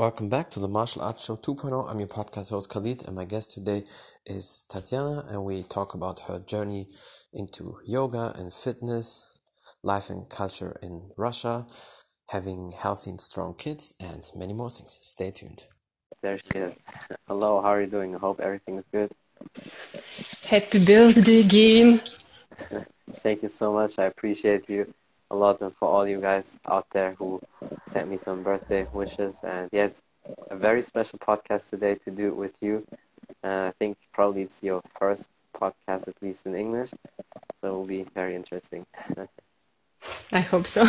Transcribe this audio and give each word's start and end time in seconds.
Welcome 0.00 0.30
back 0.30 0.48
to 0.52 0.60
the 0.60 0.66
Martial 0.66 1.02
Arts 1.02 1.26
Show 1.26 1.36
2.0. 1.36 1.86
I'm 1.86 1.98
your 1.98 2.08
podcast 2.08 2.48
host 2.48 2.70
Khalid, 2.70 3.06
and 3.06 3.14
my 3.14 3.26
guest 3.26 3.52
today 3.52 3.84
is 4.24 4.64
Tatiana, 4.70 5.26
and 5.28 5.44
we 5.44 5.62
talk 5.62 5.92
about 5.92 6.20
her 6.20 6.38
journey 6.38 6.86
into 7.34 7.76
yoga 7.86 8.32
and 8.34 8.50
fitness, 8.50 9.38
life 9.82 10.08
and 10.08 10.26
culture 10.30 10.78
in 10.80 11.10
Russia, 11.18 11.66
having 12.30 12.72
healthy 12.72 13.10
and 13.10 13.20
strong 13.20 13.54
kids, 13.54 13.94
and 14.00 14.24
many 14.34 14.54
more 14.54 14.70
things. 14.70 14.98
Stay 15.02 15.32
tuned. 15.32 15.66
There 16.22 16.38
she 16.38 16.60
is. 16.60 16.78
Hello, 17.28 17.60
how 17.60 17.68
are 17.68 17.82
you 17.82 17.86
doing? 17.86 18.14
I 18.14 18.18
hope 18.20 18.40
everything 18.40 18.78
is 18.78 18.84
good. 18.90 19.12
Happy 20.48 20.82
birthday 20.82 21.40
again. 21.40 22.00
Thank 23.22 23.42
you 23.42 23.50
so 23.50 23.74
much. 23.74 23.98
I 23.98 24.04
appreciate 24.04 24.66
you 24.70 24.94
a 25.30 25.36
lot 25.36 25.60
and 25.60 25.74
for 25.74 25.88
all 25.88 26.06
you 26.06 26.20
guys 26.20 26.58
out 26.66 26.86
there 26.92 27.12
who 27.12 27.40
sent 27.86 28.08
me 28.08 28.16
some 28.16 28.42
birthday 28.42 28.86
wishes. 28.92 29.38
And 29.44 29.68
yeah, 29.72 29.86
it's 29.86 30.02
a 30.50 30.56
very 30.56 30.82
special 30.82 31.18
podcast 31.18 31.70
today 31.70 31.94
to 31.96 32.10
do 32.10 32.28
it 32.28 32.36
with 32.36 32.54
you. 32.60 32.86
Uh, 33.42 33.68
I 33.68 33.72
think 33.78 33.96
probably 34.12 34.42
it's 34.42 34.62
your 34.62 34.82
first 34.98 35.28
podcast, 35.54 36.08
at 36.08 36.20
least 36.20 36.46
in 36.46 36.54
English. 36.54 36.90
So 37.60 37.68
it 37.68 37.72
will 37.72 37.86
be 37.86 38.04
very 38.14 38.34
interesting. 38.34 38.86
I 40.32 40.40
hope 40.40 40.66
so. 40.66 40.86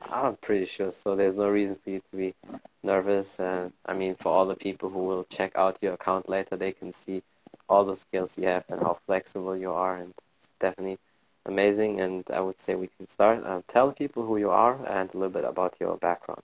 I'm 0.00 0.36
pretty 0.36 0.66
sure. 0.66 0.92
So 0.92 1.16
there's 1.16 1.36
no 1.36 1.48
reason 1.48 1.76
for 1.82 1.90
you 1.90 2.02
to 2.10 2.16
be 2.16 2.34
nervous. 2.82 3.40
And 3.40 3.72
I 3.84 3.94
mean, 3.94 4.16
for 4.16 4.32
all 4.32 4.46
the 4.46 4.56
people 4.56 4.90
who 4.90 5.00
will 5.00 5.24
check 5.24 5.52
out 5.56 5.78
your 5.80 5.94
account 5.94 6.28
later, 6.28 6.56
they 6.56 6.72
can 6.72 6.92
see 6.92 7.22
all 7.68 7.84
the 7.84 7.96
skills 7.96 8.36
you 8.36 8.46
have 8.46 8.64
and 8.68 8.80
how 8.80 8.98
flexible 9.06 9.56
you 9.56 9.72
are. 9.72 9.96
And 9.96 10.14
it's 10.34 10.48
definitely 10.60 10.98
amazing. 11.46 12.00
And 12.00 12.24
I 12.32 12.40
would 12.40 12.60
say 12.60 12.74
we 12.74 12.88
can 12.88 13.08
start. 13.08 13.44
Uh, 13.44 13.62
tell 13.68 13.92
people 13.92 14.26
who 14.26 14.36
you 14.36 14.50
are 14.50 14.84
and 14.86 15.12
a 15.12 15.18
little 15.18 15.32
bit 15.32 15.44
about 15.44 15.74
your 15.80 15.96
background. 15.96 16.42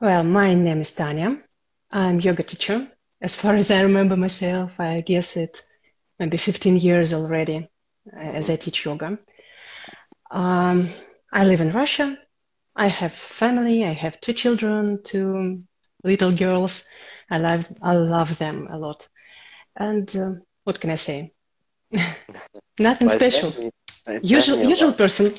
Well, 0.00 0.24
my 0.24 0.54
name 0.54 0.80
is 0.82 0.92
Tanya. 0.92 1.38
I'm 1.92 2.20
yoga 2.20 2.42
teacher. 2.42 2.88
As 3.22 3.36
far 3.36 3.56
as 3.56 3.70
I 3.70 3.82
remember 3.82 4.16
myself, 4.16 4.78
I 4.78 5.00
guess 5.00 5.36
it 5.36 5.62
maybe 6.18 6.36
15 6.36 6.76
years 6.76 7.12
already 7.14 7.68
uh, 8.12 8.18
as 8.18 8.50
I 8.50 8.56
teach 8.56 8.84
yoga. 8.84 9.18
Um, 10.30 10.88
I 11.32 11.44
live 11.44 11.60
in 11.60 11.72
Russia. 11.72 12.18
I 12.76 12.88
have 12.88 13.12
family. 13.12 13.84
I 13.84 13.92
have 13.92 14.20
two 14.20 14.34
children, 14.34 15.02
two 15.02 15.62
little 16.04 16.36
girls. 16.36 16.84
I 17.30 17.38
love 17.38 17.66
I 17.82 17.94
love 17.94 18.38
them 18.38 18.68
a 18.70 18.78
lot. 18.78 19.08
And 19.76 20.14
uh, 20.16 20.32
what 20.64 20.80
can 20.80 20.90
I 20.90 20.96
say? 20.96 21.32
Nothing 22.78 23.08
special. 23.08 23.52
Usual 24.22 24.58
usual 24.62 24.92
person. 24.92 25.32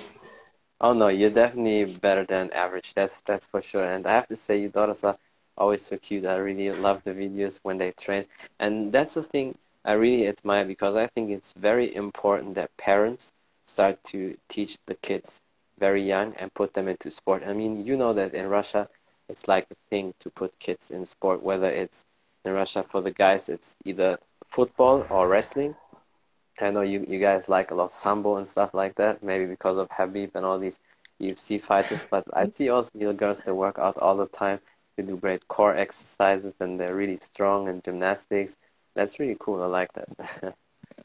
Oh 0.79 0.93
no, 0.93 1.07
you're 1.07 1.29
definitely 1.29 1.85
better 1.85 2.23
than 2.23 2.51
average. 2.51 2.93
That's 2.93 3.21
that's 3.21 3.45
for 3.45 3.61
sure. 3.61 3.83
And 3.83 4.05
I 4.05 4.13
have 4.13 4.27
to 4.27 4.35
say, 4.35 4.59
your 4.59 4.69
daughters 4.69 5.03
are 5.03 5.17
always 5.57 5.83
so 5.85 5.97
cute. 5.97 6.25
I 6.25 6.35
really 6.35 6.71
love 6.71 7.01
the 7.03 7.13
videos 7.13 7.59
when 7.63 7.77
they 7.77 7.91
train, 7.91 8.25
and 8.59 8.91
that's 8.91 9.15
the 9.15 9.23
thing 9.23 9.57
I 9.83 9.93
really 9.93 10.27
admire 10.27 10.65
because 10.65 10.95
I 10.95 11.07
think 11.07 11.31
it's 11.31 11.53
very 11.53 11.95
important 11.95 12.55
that 12.55 12.75
parents 12.77 13.33
start 13.65 14.03
to 14.05 14.37
teach 14.49 14.77
the 14.85 14.95
kids 14.95 15.41
very 15.79 16.03
young 16.03 16.33
and 16.35 16.53
put 16.53 16.73
them 16.73 16.87
into 16.87 17.09
sport. 17.09 17.43
I 17.45 17.53
mean, 17.53 17.85
you 17.85 17.95
know 17.97 18.13
that 18.13 18.33
in 18.33 18.47
Russia, 18.47 18.89
it's 19.29 19.47
like 19.47 19.67
a 19.71 19.75
thing 19.89 20.13
to 20.19 20.29
put 20.29 20.59
kids 20.59 20.91
in 20.91 21.05
sport. 21.05 21.41
Whether 21.43 21.69
it's 21.69 22.05
in 22.45 22.53
Russia 22.53 22.83
for 22.83 23.01
the 23.01 23.11
guys, 23.11 23.49
it's 23.49 23.75
either 23.85 24.19
football 24.49 25.05
or 25.09 25.27
wrestling 25.27 25.75
I 26.61 26.71
know 26.71 26.81
you, 26.81 27.05
you 27.07 27.19
guys 27.19 27.49
like 27.49 27.71
a 27.71 27.75
lot 27.75 27.85
of 27.85 27.91
sambo 27.91 28.37
and 28.37 28.47
stuff 28.47 28.73
like 28.73 28.95
that, 28.95 29.23
maybe 29.23 29.45
because 29.45 29.77
of 29.77 29.89
Khabib 29.89 30.31
and 30.35 30.45
all 30.45 30.59
these 30.59 30.79
UFC 31.21 31.61
fighters. 31.61 32.05
But 32.09 32.25
I 32.33 32.49
see 32.53 32.69
also 32.69 32.91
your 32.97 33.13
girls 33.13 33.43
that 33.43 33.55
work 33.55 33.79
out 33.79 33.97
all 33.97 34.17
the 34.17 34.27
time. 34.27 34.59
They 34.95 35.03
do 35.03 35.17
great 35.17 35.47
core 35.47 35.75
exercises 35.75 36.53
and 36.59 36.79
they're 36.79 36.95
really 36.95 37.19
strong 37.21 37.67
in 37.67 37.81
gymnastics. 37.81 38.57
That's 38.95 39.19
really 39.19 39.37
cool. 39.39 39.61
I 39.61 39.67
like 39.67 39.91
that. 39.93 40.55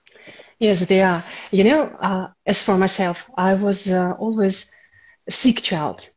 yes, 0.59 0.81
they 0.87 1.03
are. 1.03 1.23
You 1.51 1.65
know, 1.65 1.83
uh, 2.01 2.29
as 2.47 2.63
for 2.63 2.79
myself, 2.79 3.31
I 3.37 3.55
was 3.55 3.91
uh, 3.91 4.13
always 4.13 4.73
a 5.27 5.31
sick 5.31 5.61
child. 5.63 6.09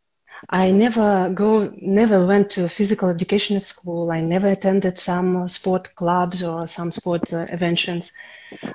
I 0.49 0.71
never 0.71 1.29
go, 1.33 1.73
never 1.77 2.25
went 2.25 2.49
to 2.51 2.69
physical 2.69 3.09
education 3.09 3.57
at 3.57 3.63
school. 3.63 4.11
I 4.11 4.21
never 4.21 4.47
attended 4.47 4.97
some 4.99 5.47
sport 5.47 5.95
clubs 5.95 6.43
or 6.43 6.67
some 6.67 6.91
sport 6.91 7.33
uh, 7.33 7.45
inventions. 7.49 8.13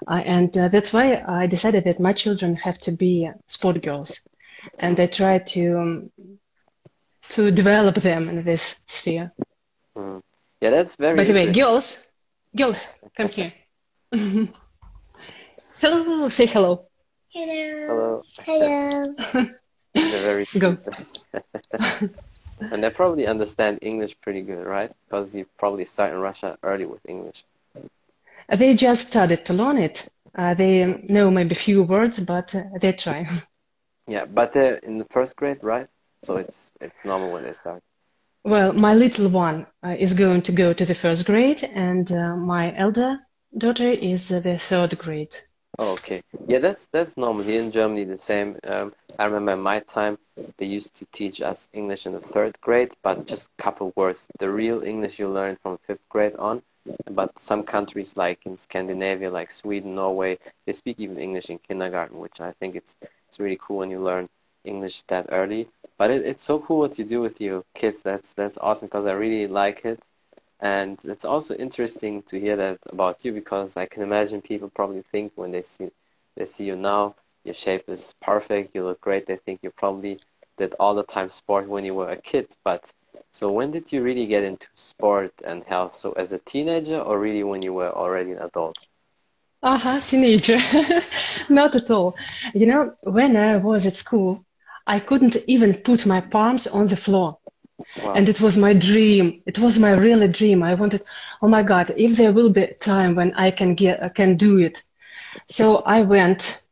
Uh, 0.08 0.22
and 0.24 0.56
uh, 0.58 0.68
that's 0.68 0.92
why 0.92 1.22
I 1.26 1.46
decided 1.46 1.84
that 1.84 2.00
my 2.00 2.12
children 2.12 2.56
have 2.56 2.78
to 2.80 2.92
be 2.92 3.30
sport 3.46 3.82
girls. 3.82 4.20
And 4.78 4.98
I 4.98 5.06
try 5.06 5.38
to, 5.38 5.78
um, 5.78 6.10
to 7.30 7.50
develop 7.50 7.96
them 7.96 8.28
in 8.28 8.44
this 8.44 8.82
sphere. 8.86 9.32
Mm. 9.96 10.22
Yeah, 10.60 10.70
that's 10.70 10.96
very. 10.96 11.16
By 11.16 11.24
the 11.24 11.32
way, 11.32 11.52
girls, 11.52 12.06
girls, 12.54 12.98
come 13.16 13.28
here. 13.28 13.52
hello, 15.80 16.28
say 16.28 16.46
hello. 16.46 16.86
Hello. 17.32 18.22
Hello. 18.44 19.14
Hello. 19.32 19.50
They're 19.94 20.22
very 20.22 20.46
Go. 20.58 20.78
and 22.60 22.82
they 22.84 22.90
probably 22.90 23.26
understand 23.26 23.78
English 23.82 24.16
pretty 24.20 24.42
good, 24.42 24.66
right? 24.66 24.92
Because 25.06 25.34
you 25.34 25.46
probably 25.58 25.84
start 25.84 26.12
in 26.12 26.18
Russia 26.18 26.58
early 26.62 26.86
with 26.86 27.00
English. 27.08 27.44
They 28.48 28.74
just 28.74 29.08
started 29.08 29.44
to 29.46 29.52
learn 29.52 29.78
it. 29.78 30.08
Uh, 30.34 30.54
they 30.54 30.84
know 31.08 31.30
maybe 31.30 31.54
few 31.54 31.82
words, 31.82 32.20
but 32.20 32.54
uh, 32.54 32.62
they 32.80 32.92
try. 32.92 33.26
Yeah, 34.06 34.24
but 34.24 34.52
they're 34.52 34.78
in 34.78 34.98
the 34.98 35.04
first 35.04 35.36
grade, 35.36 35.62
right? 35.62 35.86
So 36.24 36.36
it's 36.36 36.72
it's 36.80 37.04
normal 37.04 37.30
when 37.30 37.44
they 37.44 37.52
start. 37.52 37.80
Well, 38.42 38.72
my 38.72 38.92
little 38.92 39.28
one 39.28 39.66
uh, 39.84 39.94
is 39.96 40.14
going 40.14 40.42
to 40.42 40.52
go 40.52 40.72
to 40.72 40.84
the 40.84 40.94
first 40.94 41.26
grade, 41.26 41.62
and 41.74 42.10
uh, 42.10 42.34
my 42.34 42.76
elder 42.76 43.18
daughter 43.56 43.88
is 43.88 44.28
the 44.28 44.58
third 44.58 44.98
grade. 44.98 45.36
Oh, 45.80 45.92
okay. 45.92 46.22
Yeah, 46.46 46.58
that's 46.58 46.88
that's 46.92 47.16
normal 47.16 47.42
here 47.42 47.62
in 47.62 47.70
Germany. 47.70 48.04
The 48.04 48.18
same. 48.18 48.58
Um, 48.64 48.92
I 49.18 49.24
remember 49.24 49.52
in 49.52 49.60
my 49.60 49.80
time 49.80 50.18
they 50.58 50.66
used 50.66 50.94
to 50.96 51.06
teach 51.06 51.40
us 51.40 51.70
English 51.72 52.04
in 52.04 52.12
the 52.12 52.20
third 52.20 52.60
grade, 52.60 52.92
but 53.02 53.26
just 53.26 53.48
a 53.58 53.62
couple 53.62 53.90
words. 53.96 54.28
The 54.38 54.50
real 54.50 54.82
English 54.82 55.18
you 55.18 55.28
learn 55.30 55.56
from 55.62 55.78
fifth 55.78 56.06
grade 56.10 56.36
on. 56.36 56.62
But 57.10 57.38
some 57.40 57.62
countries, 57.62 58.14
like 58.14 58.44
in 58.44 58.58
Scandinavia, 58.58 59.30
like 59.30 59.50
Sweden, 59.50 59.94
Norway, 59.94 60.38
they 60.66 60.74
speak 60.74 61.00
even 61.00 61.18
English 61.18 61.48
in 61.48 61.58
kindergarten, 61.58 62.18
which 62.18 62.42
I 62.42 62.52
think 62.52 62.76
it's 62.76 62.96
it's 63.26 63.40
really 63.40 63.58
cool 63.58 63.78
when 63.78 63.90
you 63.90 64.00
learn 64.02 64.28
English 64.64 65.00
that 65.08 65.28
early. 65.30 65.68
But 65.96 66.10
it, 66.10 66.26
it's 66.26 66.42
so 66.42 66.58
cool 66.58 66.80
what 66.80 66.98
you 66.98 67.06
do 67.06 67.22
with 67.22 67.40
your 67.40 67.64
kids. 67.74 68.02
That's 68.02 68.34
that's 68.34 68.58
awesome 68.60 68.88
because 68.88 69.06
I 69.06 69.12
really 69.12 69.46
like 69.46 69.86
it. 69.86 70.00
And 70.60 70.98
it's 71.04 71.24
also 71.24 71.54
interesting 71.54 72.22
to 72.24 72.38
hear 72.38 72.56
that 72.56 72.78
about 72.86 73.24
you 73.24 73.32
because 73.32 73.76
I 73.76 73.86
can 73.86 74.02
imagine 74.02 74.42
people 74.42 74.68
probably 74.68 75.02
think 75.02 75.32
when 75.34 75.52
they 75.52 75.62
see 75.62 75.90
they 76.36 76.46
see 76.46 76.64
you 76.64 76.76
now, 76.76 77.16
your 77.44 77.54
shape 77.54 77.88
is 77.88 78.14
perfect, 78.22 78.74
you 78.74 78.84
look 78.84 79.00
great. 79.00 79.26
They 79.26 79.36
think 79.36 79.60
you 79.62 79.70
probably 79.70 80.20
did 80.58 80.74
all 80.78 80.94
the 80.94 81.02
time 81.02 81.30
sport 81.30 81.68
when 81.68 81.84
you 81.84 81.94
were 81.94 82.10
a 82.10 82.16
kid. 82.16 82.56
But 82.62 82.92
so 83.32 83.50
when 83.50 83.70
did 83.70 83.92
you 83.92 84.02
really 84.02 84.26
get 84.26 84.44
into 84.44 84.68
sport 84.74 85.32
and 85.44 85.64
health? 85.64 85.96
So 85.96 86.12
as 86.12 86.32
a 86.32 86.38
teenager 86.38 87.00
or 87.00 87.18
really 87.18 87.44
when 87.44 87.62
you 87.62 87.72
were 87.72 87.90
already 87.90 88.32
an 88.32 88.38
adult? 88.38 88.78
Uh-huh, 89.62 90.00
teenager. 90.06 90.58
Not 91.48 91.74
at 91.76 91.90
all. 91.90 92.16
You 92.54 92.66
know, 92.66 92.94
when 93.02 93.36
I 93.36 93.56
was 93.56 93.86
at 93.86 93.94
school, 93.94 94.44
I 94.86 95.00
couldn't 95.00 95.36
even 95.46 95.74
put 95.74 96.06
my 96.06 96.20
palms 96.20 96.66
on 96.66 96.88
the 96.88 96.96
floor. 96.96 97.38
Wow. 98.02 98.12
And 98.14 98.28
it 98.28 98.40
was 98.40 98.56
my 98.56 98.72
dream. 98.72 99.42
It 99.46 99.58
was 99.58 99.78
my 99.78 99.92
really 99.92 100.28
dream. 100.28 100.62
I 100.62 100.74
wanted, 100.74 101.02
oh 101.42 101.48
my 101.48 101.62
God, 101.62 101.92
if 101.96 102.16
there 102.16 102.32
will 102.32 102.52
be 102.52 102.62
a 102.62 102.74
time 102.74 103.14
when 103.14 103.34
I 103.34 103.50
can 103.50 103.74
get, 103.74 104.14
can 104.14 104.36
do 104.36 104.58
it. 104.58 104.82
So 105.48 105.78
I 105.78 106.02
went, 106.02 106.62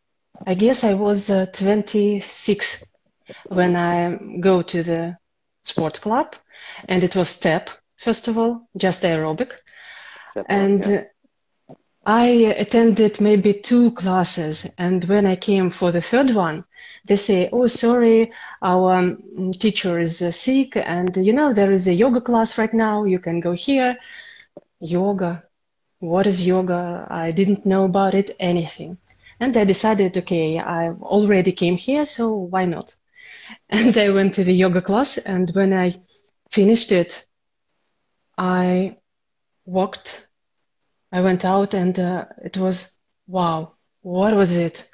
I 0.46 0.54
guess 0.54 0.84
I 0.84 0.94
was 0.94 1.30
uh, 1.30 1.46
26 1.52 2.84
when 3.48 3.76
I 3.76 4.18
go 4.40 4.62
to 4.62 4.82
the 4.82 5.18
sport 5.64 6.00
club 6.00 6.34
and 6.88 7.02
it 7.04 7.16
was 7.16 7.28
step, 7.28 7.70
first 7.96 8.28
of 8.28 8.38
all, 8.38 8.68
just 8.76 9.02
aerobic. 9.02 9.52
And 10.48 10.86
yeah. 10.86 11.04
I 12.06 12.26
attended 12.56 13.20
maybe 13.20 13.52
two 13.52 13.92
classes. 13.92 14.70
And 14.78 15.04
when 15.04 15.26
I 15.26 15.36
came 15.36 15.70
for 15.70 15.92
the 15.92 16.00
third 16.00 16.30
one, 16.30 16.64
they 17.08 17.16
say, 17.16 17.48
oh, 17.52 17.66
sorry, 17.66 18.32
our 18.62 18.94
um, 18.96 19.50
teacher 19.52 19.98
is 19.98 20.22
uh, 20.22 20.30
sick. 20.30 20.76
And, 20.76 21.16
you 21.16 21.32
know, 21.32 21.52
there 21.52 21.72
is 21.72 21.88
a 21.88 21.94
yoga 21.94 22.20
class 22.20 22.58
right 22.58 22.72
now. 22.72 23.04
You 23.04 23.18
can 23.18 23.40
go 23.40 23.52
here. 23.52 23.96
Yoga. 24.80 25.44
What 26.00 26.26
is 26.26 26.46
yoga? 26.46 27.06
I 27.10 27.32
didn't 27.32 27.66
know 27.66 27.84
about 27.84 28.14
it, 28.14 28.30
anything. 28.38 28.98
And 29.40 29.56
I 29.56 29.64
decided, 29.64 30.16
okay, 30.18 30.58
I 30.58 30.90
already 30.90 31.52
came 31.52 31.76
here, 31.76 32.06
so 32.06 32.34
why 32.34 32.64
not? 32.64 32.94
And 33.70 33.96
I 33.96 34.10
went 34.10 34.34
to 34.34 34.44
the 34.44 34.52
yoga 34.54 34.82
class. 34.82 35.18
And 35.18 35.50
when 35.54 35.72
I 35.72 35.94
finished 36.50 36.92
it, 36.92 37.26
I 38.36 38.98
walked 39.64 40.28
I 41.12 41.22
went 41.22 41.44
out 41.44 41.74
and 41.74 41.98
uh, 41.98 42.26
it 42.44 42.56
was 42.56 42.98
wow. 43.26 43.74
What 44.02 44.34
was 44.34 44.56
it? 44.56 44.88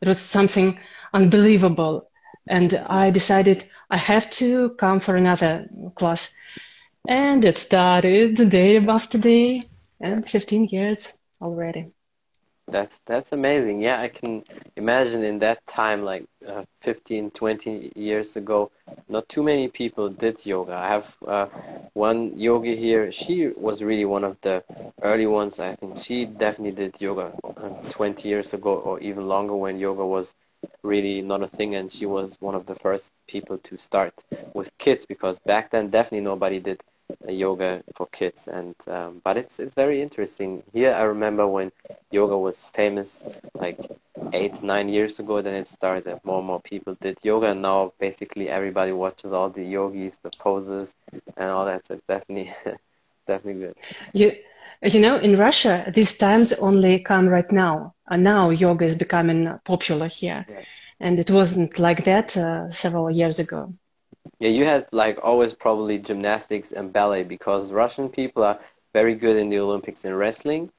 It 0.00 0.08
was 0.08 0.18
something 0.18 0.78
unbelievable. 1.12 2.08
And 2.48 2.74
I 2.88 3.10
decided 3.10 3.64
I 3.90 3.96
have 3.98 4.30
to 4.30 4.70
come 4.70 5.00
for 5.00 5.16
another 5.16 5.68
class. 5.94 6.34
And 7.06 7.44
it 7.44 7.58
started 7.58 8.36
the 8.36 8.46
day 8.46 8.76
after 8.78 9.18
day 9.18 9.64
and 10.00 10.28
15 10.28 10.66
years 10.66 11.12
already. 11.40 11.92
That's 12.68 13.00
that's 13.06 13.32
amazing. 13.32 13.82
Yeah, 13.82 14.00
I 14.00 14.08
can 14.08 14.44
imagine 14.76 15.24
in 15.24 15.38
that 15.40 15.66
time, 15.66 16.04
like 16.04 16.24
uh, 16.46 16.64
15, 16.80 17.30
20 17.32 17.92
years 17.96 18.36
ago, 18.36 18.70
not 19.08 19.28
too 19.28 19.42
many 19.42 19.68
people 19.68 20.08
did 20.08 20.46
yoga. 20.46 20.74
I 20.74 20.88
have 20.88 21.16
uh, 21.26 21.46
one 21.92 22.38
yogi 22.38 22.76
here. 22.76 23.10
She 23.12 23.48
was 23.56 23.82
really 23.82 24.04
one 24.04 24.24
of 24.24 24.36
the 24.42 24.64
early 25.02 25.26
ones. 25.26 25.58
I 25.60 25.74
think 25.74 25.98
she 25.98 26.24
definitely 26.24 26.72
did 26.72 27.00
yoga 27.00 27.32
uh, 27.44 27.70
20 27.90 28.28
years 28.28 28.54
ago 28.54 28.74
or 28.76 29.00
even 29.00 29.26
longer 29.28 29.56
when 29.56 29.78
yoga 29.78 30.06
was 30.06 30.34
really 30.82 31.22
not 31.22 31.42
a 31.42 31.48
thing 31.48 31.74
and 31.74 31.90
she 31.90 32.06
was 32.06 32.36
one 32.40 32.54
of 32.54 32.66
the 32.66 32.74
first 32.74 33.12
people 33.28 33.58
to 33.58 33.76
start 33.78 34.24
with 34.54 34.76
kids 34.78 35.06
because 35.06 35.38
back 35.40 35.70
then 35.70 35.90
definitely 35.90 36.20
nobody 36.20 36.58
did 36.58 36.82
yoga 37.28 37.82
for 37.94 38.06
kids 38.06 38.48
and 38.48 38.74
um, 38.88 39.20
but 39.24 39.36
it's 39.36 39.60
it's 39.60 39.74
very 39.74 40.00
interesting. 40.00 40.62
Here 40.72 40.92
i 40.94 41.02
remember 41.02 41.46
when 41.46 41.72
yoga 42.10 42.36
was 42.38 42.64
famous 42.64 43.24
like 43.54 43.78
eight 44.32 44.62
nine 44.62 44.88
years 44.88 45.18
ago 45.18 45.42
then 45.42 45.54
it 45.54 45.68
started 45.68 46.18
more 46.24 46.38
and 46.38 46.46
more 46.46 46.60
people 46.60 46.96
did 47.00 47.18
yoga 47.22 47.50
and 47.50 47.62
now 47.62 47.92
basically 47.98 48.48
everybody 48.48 48.92
watches 48.92 49.32
all 49.32 49.50
the 49.50 49.64
yogis 49.64 50.18
the 50.22 50.30
poses 50.38 50.94
and 51.36 51.50
all 51.50 51.66
that 51.66 51.86
so 51.86 52.00
definitely 52.08 52.54
definitely 53.26 53.66
good. 53.66 53.76
You 54.12 54.32
you 54.82 55.00
know 55.00 55.16
in 55.16 55.38
russia 55.38 55.90
these 55.94 56.16
times 56.16 56.52
only 56.54 56.98
come 56.98 57.28
right 57.28 57.52
now 57.52 57.94
and 58.08 58.22
now 58.24 58.50
yoga 58.50 58.84
is 58.84 58.96
becoming 58.96 59.58
popular 59.64 60.08
here 60.08 60.44
yeah. 60.48 60.60
and 61.00 61.18
it 61.18 61.30
wasn't 61.30 61.78
like 61.78 62.04
that 62.04 62.36
uh, 62.36 62.70
several 62.70 63.10
years 63.10 63.38
ago 63.38 63.72
yeah, 64.42 64.48
you 64.48 64.64
had 64.64 64.86
like 64.90 65.18
always 65.22 65.52
probably 65.52 65.98
gymnastics 65.98 66.72
and 66.72 66.92
ballet 66.92 67.22
because 67.22 67.70
Russian 67.70 68.08
people 68.08 68.42
are 68.42 68.58
very 68.92 69.14
good 69.14 69.36
in 69.36 69.50
the 69.50 69.60
Olympics 69.60 70.04
in 70.04 70.14
wrestling 70.14 70.70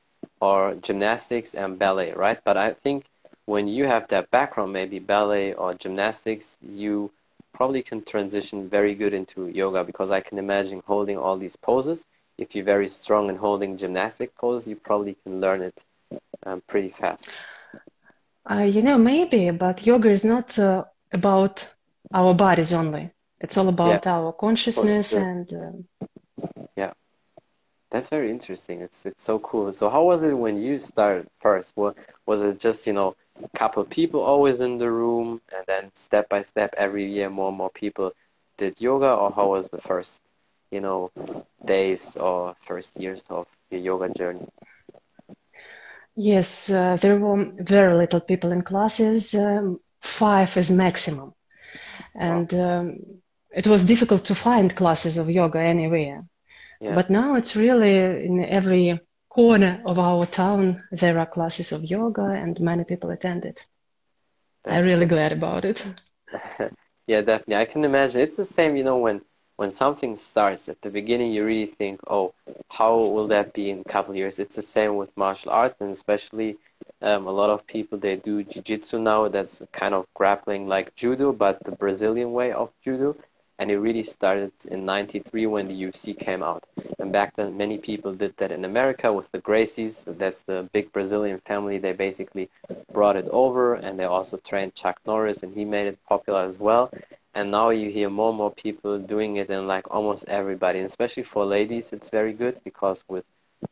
or 0.42 0.76
gymnastics 0.76 1.56
and 1.56 1.80
ballet, 1.80 2.12
right? 2.14 2.40
But 2.44 2.58
I 2.58 2.74
think 2.74 3.06
when 3.46 3.68
you 3.68 3.86
have 3.86 4.08
that 4.10 4.30
background, 4.32 4.74
maybe 4.74 5.00
ballet 5.00 5.54
or 5.54 5.74
gymnastics, 5.74 6.58
you 6.62 7.12
probably 7.54 7.82
can 7.82 8.04
transition 8.04 8.68
very 8.68 8.96
good 8.96 9.14
into 9.14 9.48
yoga 9.48 9.84
because 9.84 10.12
I 10.12 10.20
can 10.20 10.38
imagine 10.38 10.82
holding 10.86 11.18
all 11.18 11.38
these 11.38 11.56
poses. 11.56 12.06
If 12.38 12.56
you're 12.56 12.66
very 12.66 12.90
strong 12.90 13.30
in 13.30 13.38
holding 13.38 13.78
gymnastic 13.78 14.36
poses, 14.36 14.68
you 14.68 14.76
probably 14.76 15.16
can 15.24 15.40
learn 15.40 15.62
it 15.62 15.86
um, 16.46 16.62
pretty 16.68 16.90
fast. 16.90 17.30
Uh, 18.50 18.64
you 18.64 18.82
know, 18.82 18.98
maybe, 18.98 19.52
but 19.52 19.86
yoga 19.86 20.10
is 20.10 20.26
not 20.26 20.58
uh, 20.60 20.84
about 21.12 21.74
our 22.14 22.34
bodies 22.34 22.74
only. 22.74 23.12
It's 23.40 23.58
all 23.58 23.70
about 23.70 24.06
yeah. 24.06 24.16
our 24.16 24.34
consciousness 24.34 25.14
and. 25.14 25.54
Um... 25.54 25.86
yeah, 26.76 26.94
that's 27.92 28.10
very 28.10 28.32
interesting. 28.32 28.82
It's 28.82 29.06
it's 29.06 29.24
so 29.24 29.40
cool. 29.40 29.72
So 29.74 29.90
how 29.90 30.04
was 30.04 30.24
it 30.24 30.34
when 30.34 30.62
you 30.62 30.80
started 30.80 31.28
first? 31.40 31.74
What 31.76 31.96
was 32.26 32.42
it? 32.42 32.60
Just 32.60 32.88
you 32.88 32.94
know, 32.94 33.16
a 33.42 33.58
couple 33.58 33.84
people 33.86 34.22
always 34.22 34.60
in 34.62 34.78
the 34.78 34.92
room, 34.92 35.42
and 35.56 35.64
then 35.68 35.92
step 35.94 36.30
by 36.30 36.44
step, 36.44 36.74
every 36.78 37.06
year 37.12 37.30
more 37.30 37.50
and 37.50 37.58
more 37.58 37.70
people 37.70 38.14
did 38.58 38.80
yoga, 38.80 39.14
or 39.14 39.32
how 39.32 39.48
was 39.50 39.70
the 39.70 39.82
first, 39.82 40.22
you 40.74 40.81
know, 40.81 41.12
days 41.64 42.18
or 42.18 42.56
first 42.68 43.00
years 43.00 43.24
of 43.30 43.48
your 43.70 43.81
yoga 43.81 44.10
journey? 44.10 44.48
Yes, 46.16 46.70
uh, 46.70 46.98
there 47.02 47.18
were 47.18 47.52
very 47.58 47.96
little 47.96 48.20
people 48.20 48.52
in 48.52 48.62
classes. 48.62 49.34
Um, 49.34 49.80
five 50.02 50.56
is 50.58 50.70
maximum, 50.70 51.34
and 52.16 52.54
um, 52.54 53.00
it 53.54 53.68
was 53.68 53.86
difficult 53.86 54.25
to 54.25 54.36
find 54.36 54.75
classes 54.75 55.18
of 55.18 55.30
yoga 55.30 55.60
anywhere. 55.60 56.25
Yeah. 56.81 56.96
But 56.96 57.10
now 57.10 57.36
it's 57.36 57.56
really 57.56 58.25
in 58.25 58.44
every 58.44 59.00
corner 59.30 59.81
of 59.86 59.98
our 59.98 60.25
town 60.28 60.84
there 60.92 61.18
are 61.18 61.25
classes 61.25 61.72
of 61.72 61.84
yoga 61.84 62.25
and 62.25 62.60
many 62.60 62.84
people 62.84 63.10
attend 63.10 63.46
it. 63.46 63.66
That's, 64.64 64.78
I'm 64.78 64.86
really 64.86 65.08
glad 65.08 65.31
about 65.31 65.66
it. 65.66 65.86
yeah, 67.08 67.22
definitely. 67.22 67.56
I 67.56 67.66
can 67.66 67.84
imagine 67.84 68.22
it's 68.22 68.38
the 68.38 68.46
same, 68.46 68.75
you 68.75 68.84
know, 68.84 68.98
when 68.98 69.22
when 69.56 69.72
something 69.72 70.18
starts 70.18 70.68
at 70.68 70.82
the 70.82 70.90
beginning 70.90 71.32
you 71.32 71.46
really 71.46 71.66
think, 71.66 72.00
Oh, 72.08 72.34
how 72.70 72.96
will 72.98 73.28
that 73.28 73.54
be 73.54 73.70
in 73.70 73.80
a 73.80 73.84
couple 73.84 74.16
years? 74.16 74.40
It's 74.40 74.56
the 74.56 74.62
same 74.62 74.96
with 74.96 75.16
martial 75.16 75.52
arts 75.52 75.80
and 75.80 75.92
especially 75.92 76.58
um, 77.02 77.28
a 77.28 77.32
lot 77.32 77.50
of 77.50 77.68
people 77.68 77.98
they 77.98 78.16
do 78.16 78.44
jiu-jitsu 78.44 79.00
now 79.00 79.28
that's 79.28 79.62
kind 79.72 79.94
of 79.94 80.06
grappling 80.14 80.68
like 80.68 80.96
judo 80.96 81.32
but 81.32 81.64
the 81.64 81.72
Brazilian 81.72 82.32
way 82.34 82.52
of 82.52 82.72
judo 82.84 83.16
and 83.60 83.72
it 83.72 83.78
really 83.78 84.04
started 84.04 84.52
in 84.70 84.86
93 84.86 85.46
when 85.46 85.68
the 85.68 85.84
UFC 85.84 86.18
came 86.18 86.42
out. 86.42 86.64
And 87.00 87.12
back 87.12 87.36
then, 87.36 87.56
many 87.56 87.78
people 87.78 88.14
did 88.14 88.36
that 88.38 88.52
in 88.52 88.66
America 88.66 89.14
with 89.14 89.32
the 89.32 89.40
Gracies. 89.40 90.06
That's 90.18 90.40
the 90.40 90.70
big 90.74 90.92
Brazilian 90.92 91.40
family. 91.40 91.78
They 91.78 91.94
basically 91.94 92.50
brought 92.92 93.16
it 93.16 93.28
over, 93.30 93.76
and 93.76 94.00
they 94.00 94.06
also 94.06 94.38
trained 94.38 94.76
Chuck 94.76 95.00
Norris, 95.06 95.44
and 95.44 95.56
he 95.56 95.66
made 95.66 95.88
it 95.88 96.00
popular 96.10 96.44
as 96.44 96.58
well. 96.58 96.92
And 97.36 97.52
now 97.52 97.70
you 97.70 97.90
hear 97.90 98.10
more 98.10 98.30
and 98.30 98.38
more 98.38 98.52
people 98.52 99.00
doing 99.00 99.38
it 99.38 99.50
and 99.50 99.68
like 99.68 99.90
almost 99.90 100.26
everybody, 100.28 100.80
and 100.80 100.86
especially 100.86 101.24
for 101.24 101.46
ladies, 101.46 101.92
it's 101.92 102.10
very 102.10 102.34
good 102.34 102.60
because 102.64 103.04
with 103.08 103.26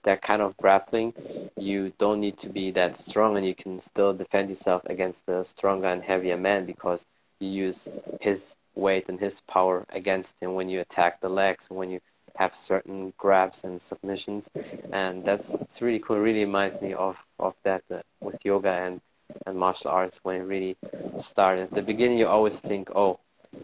that 0.03 0.21
kind 0.21 0.41
of 0.41 0.57
grappling, 0.57 1.13
you 1.57 1.93
don't 1.97 2.19
need 2.19 2.37
to 2.39 2.49
be 2.49 2.71
that 2.71 2.97
strong, 2.97 3.37
and 3.37 3.45
you 3.45 3.53
can 3.53 3.79
still 3.79 4.13
defend 4.13 4.49
yourself 4.49 4.81
against 4.85 5.25
the 5.25 5.43
stronger 5.43 5.87
and 5.87 6.03
heavier 6.03 6.37
man 6.37 6.65
because 6.65 7.05
you 7.39 7.49
use 7.49 7.87
his 8.19 8.55
weight 8.73 9.09
and 9.09 9.19
his 9.19 9.41
power 9.41 9.85
against 9.89 10.39
him 10.41 10.53
when 10.55 10.69
you 10.69 10.79
attack 10.79 11.19
the 11.21 11.29
legs, 11.29 11.67
when 11.69 11.89
you 11.91 11.99
have 12.35 12.55
certain 12.55 13.13
grabs 13.17 13.63
and 13.63 13.81
submissions, 13.81 14.49
and 14.91 15.25
that's 15.25 15.53
it's 15.55 15.81
really 15.81 15.99
cool. 15.99 16.15
It 16.15 16.19
really 16.19 16.45
reminds 16.45 16.81
me 16.81 16.93
of 16.93 17.17
of 17.37 17.55
that 17.63 17.83
uh, 17.91 18.01
with 18.21 18.43
yoga 18.45 18.71
and 18.71 19.01
and 19.45 19.57
martial 19.57 19.91
arts 19.91 20.19
when 20.23 20.37
it 20.37 20.45
really 20.45 20.77
started. 21.17 21.63
At 21.63 21.71
the 21.71 21.81
beginning, 21.81 22.17
you 22.17 22.27
always 22.27 22.59
think, 22.59 22.89
oh, 22.95 23.19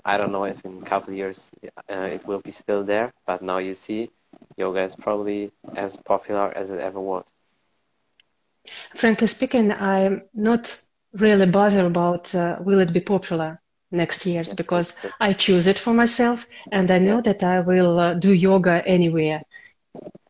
I 0.08 0.18
don't 0.18 0.32
know 0.32 0.46
if 0.46 0.64
in 0.66 0.78
a 0.82 0.86
couple 0.86 1.12
of 1.12 1.18
years 1.18 1.52
uh, 1.92 2.08
it 2.16 2.26
will 2.26 2.40
be 2.40 2.52
still 2.52 2.84
there, 2.84 3.14
but 3.26 3.42
now 3.42 3.58
you 3.58 3.74
see 3.74 4.10
yoga 4.56 4.82
is 4.84 4.96
probably 4.96 5.52
as 5.76 5.98
popular 5.98 6.52
as 6.56 6.72
it 6.72 6.80
ever 6.80 7.00
was. 7.00 7.26
Frankly 8.96 9.28
speaking, 9.28 9.72
I'm 9.74 10.22
not 10.34 10.82
really 11.14 11.46
bothered 11.46 11.86
about 11.86 12.34
uh, 12.34 12.56
will 12.62 12.80
it 12.80 12.94
be 12.94 13.02
popular 13.02 13.60
next 13.92 14.26
years 14.26 14.54
because 14.54 14.96
I 15.20 15.34
choose 15.34 15.68
it 15.68 15.78
for 15.78 15.94
myself 15.94 16.48
and 16.72 16.90
I 16.90 17.00
know 17.00 17.22
that 17.22 17.44
I 17.44 17.60
will 17.60 18.00
uh, 18.00 18.14
do 18.14 18.34
yoga 18.34 18.84
anywhere. 18.88 19.44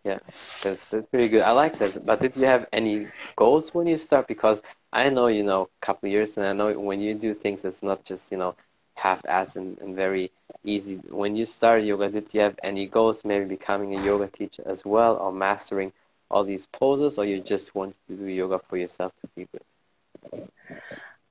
Yeah, 0.03 0.19
that's, 0.63 0.85
that's 0.85 1.07
pretty 1.09 1.27
good. 1.29 1.43
I 1.43 1.51
like 1.51 1.77
that. 1.79 2.05
But 2.05 2.21
did 2.21 2.35
you 2.37 2.45
have 2.45 2.67
any 2.71 3.07
goals 3.35 3.73
when 3.75 3.87
you 3.87 3.97
start? 3.97 4.27
Because 4.27 4.61
I 4.91 5.09
know, 5.09 5.27
you 5.27 5.43
know, 5.43 5.63
a 5.81 5.85
couple 5.85 6.09
years 6.09 6.37
and 6.37 6.45
I 6.47 6.53
know 6.53 6.79
when 6.79 7.01
you 7.01 7.13
do 7.13 7.33
things, 7.33 7.65
it's 7.65 7.83
not 7.83 8.05
just, 8.05 8.31
you 8.31 8.37
know, 8.37 8.55
half-ass 8.97 9.55
and, 9.55 9.79
and 9.81 9.95
very 9.95 10.31
easy. 10.63 10.95
When 11.09 11.35
you 11.35 11.45
start 11.45 11.83
yoga, 11.83 12.09
did 12.09 12.33
you 12.33 12.41
have 12.41 12.59
any 12.63 12.87
goals, 12.87 13.23
maybe 13.23 13.45
becoming 13.45 13.95
a 13.95 14.03
yoga 14.03 14.27
teacher 14.27 14.63
as 14.65 14.85
well 14.85 15.17
or 15.17 15.31
mastering 15.31 15.93
all 16.29 16.43
these 16.43 16.67
poses 16.67 17.17
or 17.17 17.25
you 17.25 17.39
just 17.39 17.73
wanted 17.73 17.97
to 18.07 18.15
do 18.15 18.25
yoga 18.25 18.59
for 18.59 18.77
yourself 18.77 19.13
to 19.21 19.27
feel 19.27 19.47
good? 19.51 20.49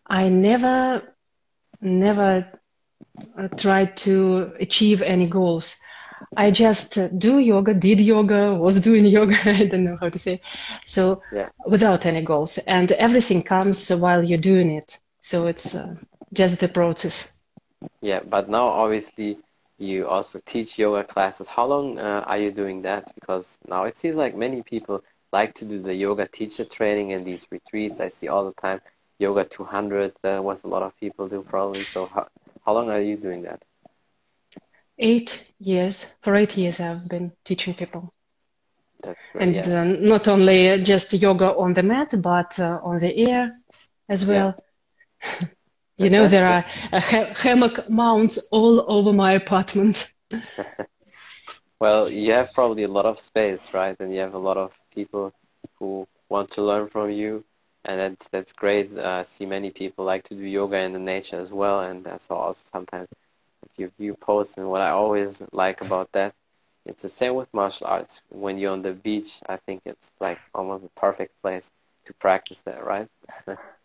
I 0.07 0.29
never 0.29 1.03
never 1.81 2.47
uh, 3.39 3.49
tried 3.49 3.97
to 3.97 4.53
achieve 4.61 5.03
any 5.03 5.29
goals. 5.29 5.79
I 6.37 6.51
just 6.51 6.97
uh, 6.97 7.09
do 7.09 7.39
yoga, 7.39 7.75
did 7.75 8.01
yoga, 8.01 8.55
was 8.55 8.81
doing 8.81 9.05
yoga. 9.19 9.37
I 9.45 9.67
don't 9.67 9.85
know 9.85 9.99
how 10.01 10.09
to 10.09 10.19
say. 10.19 10.41
So 10.87 11.23
yeah. 11.33 11.49
without 11.67 12.07
any 12.07 12.23
goals, 12.23 12.59
and 12.59 12.93
everything 12.93 13.43
comes 13.43 13.91
while 13.91 14.23
you're 14.25 14.39
doing 14.39 14.71
it. 14.71 14.99
So 15.21 15.47
it's 15.47 15.75
uh, 15.75 15.97
just 16.33 16.61
the 16.61 16.69
process. 16.69 17.36
Yeah, 18.01 18.21
but 18.21 18.49
now 18.49 18.67
obviously 18.69 19.39
you 19.79 20.09
also 20.09 20.41
teach 20.45 20.79
yoga 20.79 21.05
classes. 21.05 21.49
How 21.49 21.67
long 21.67 21.99
uh, 21.99 22.25
are 22.27 22.39
you 22.39 22.51
doing 22.51 22.83
that? 22.83 23.15
Because 23.15 23.59
now 23.69 23.85
it 23.85 23.99
seems 23.99 24.17
like 24.17 24.37
many 24.37 24.63
people 24.63 25.03
like 25.33 25.55
to 25.55 25.65
do 25.65 25.83
the 25.83 25.95
yoga 25.95 26.27
teacher 26.27 26.65
training 26.65 27.13
and 27.13 27.27
these 27.27 27.47
retreats. 27.51 28.01
I 28.01 28.09
see 28.09 28.29
all 28.29 28.45
the 28.47 28.61
time 28.61 28.81
yoga 29.19 29.45
200 29.45 30.13
uh, 30.25 30.39
what 30.41 30.63
a 30.65 30.67
lot 30.67 30.83
of 30.83 30.99
people 30.99 31.29
do 31.29 31.43
probably 31.43 31.81
so 31.81 32.07
how, 32.07 32.27
how 32.65 32.73
long 32.73 32.91
are 32.91 33.01
you 33.01 33.17
doing 33.17 33.43
that 33.43 33.63
eight 34.99 35.51
years 35.59 36.17
for 36.23 36.35
eight 36.35 36.57
years 36.57 36.81
i've 36.81 37.09
been 37.09 37.33
teaching 37.45 37.75
people 37.75 38.13
That's 39.03 39.21
great, 39.33 39.43
and 39.43 39.55
yeah. 39.55 39.81
uh, 39.81 39.85
not 39.85 40.29
only 40.29 40.83
just 40.83 41.13
yoga 41.15 41.55
on 41.55 41.73
the 41.73 41.83
mat 41.83 42.15
but 42.21 42.59
uh, 42.59 42.81
on 42.83 42.99
the 42.99 43.17
air 43.17 43.59
as 44.09 44.27
well 44.27 44.55
yeah. 45.23 45.49
you 45.99 46.11
know 46.11 46.27
there 46.27 46.47
are 46.47 46.65
ha- 47.01 47.33
hammock 47.35 47.89
mounts 47.89 48.39
all 48.51 48.85
over 48.91 49.13
my 49.13 49.33
apartment 49.33 50.13
well 51.81 52.09
you 52.11 52.33
have 52.33 52.53
probably 52.53 52.83
a 52.83 52.89
lot 52.89 53.07
of 53.07 53.19
space 53.21 53.73
right 53.75 53.97
and 54.01 54.13
you 54.13 54.21
have 54.21 54.35
a 54.35 54.39
lot 54.39 54.57
of 54.57 54.73
people 54.95 55.33
who 55.79 56.07
want 56.29 56.51
to 56.51 56.63
learn 56.63 56.89
from 56.89 57.11
you 57.11 57.45
and 57.87 58.01
that's 58.01 58.29
that's 58.29 58.53
great. 58.53 58.93
Uh, 58.99 59.23
see 59.25 59.47
many 59.47 59.71
people 59.71 60.05
like 60.05 60.25
to 60.25 60.35
do 60.35 60.45
yoga 60.45 60.79
in 60.79 60.93
the 60.93 60.99
nature 60.99 61.41
as 61.41 61.53
well, 61.53 61.81
and 61.81 62.05
that's 62.05 62.31
also 62.31 62.63
sometimes 62.71 63.09
your 63.77 63.91
view 63.99 64.15
posts 64.15 64.57
and 64.57 64.69
what 64.69 64.81
I 64.81 64.91
always 64.91 65.43
like 65.53 65.81
about 65.81 66.13
that. 66.13 66.35
It's 66.85 67.03
the 67.03 67.09
same 67.09 67.35
with 67.35 67.53
martial 67.55 67.87
arts. 67.87 68.23
When 68.29 68.59
you're 68.59 68.73
on 68.73 68.83
the 68.83 68.93
beach, 68.93 69.41
I 69.49 69.57
think 69.57 69.83
it's 69.85 70.11
like 70.21 70.39
almost 70.55 70.83
the 70.85 70.91
perfect 70.91 71.41
place 71.41 71.71
to 72.07 72.13
practice 72.15 72.61
that, 72.61 72.85
right? 72.85 73.09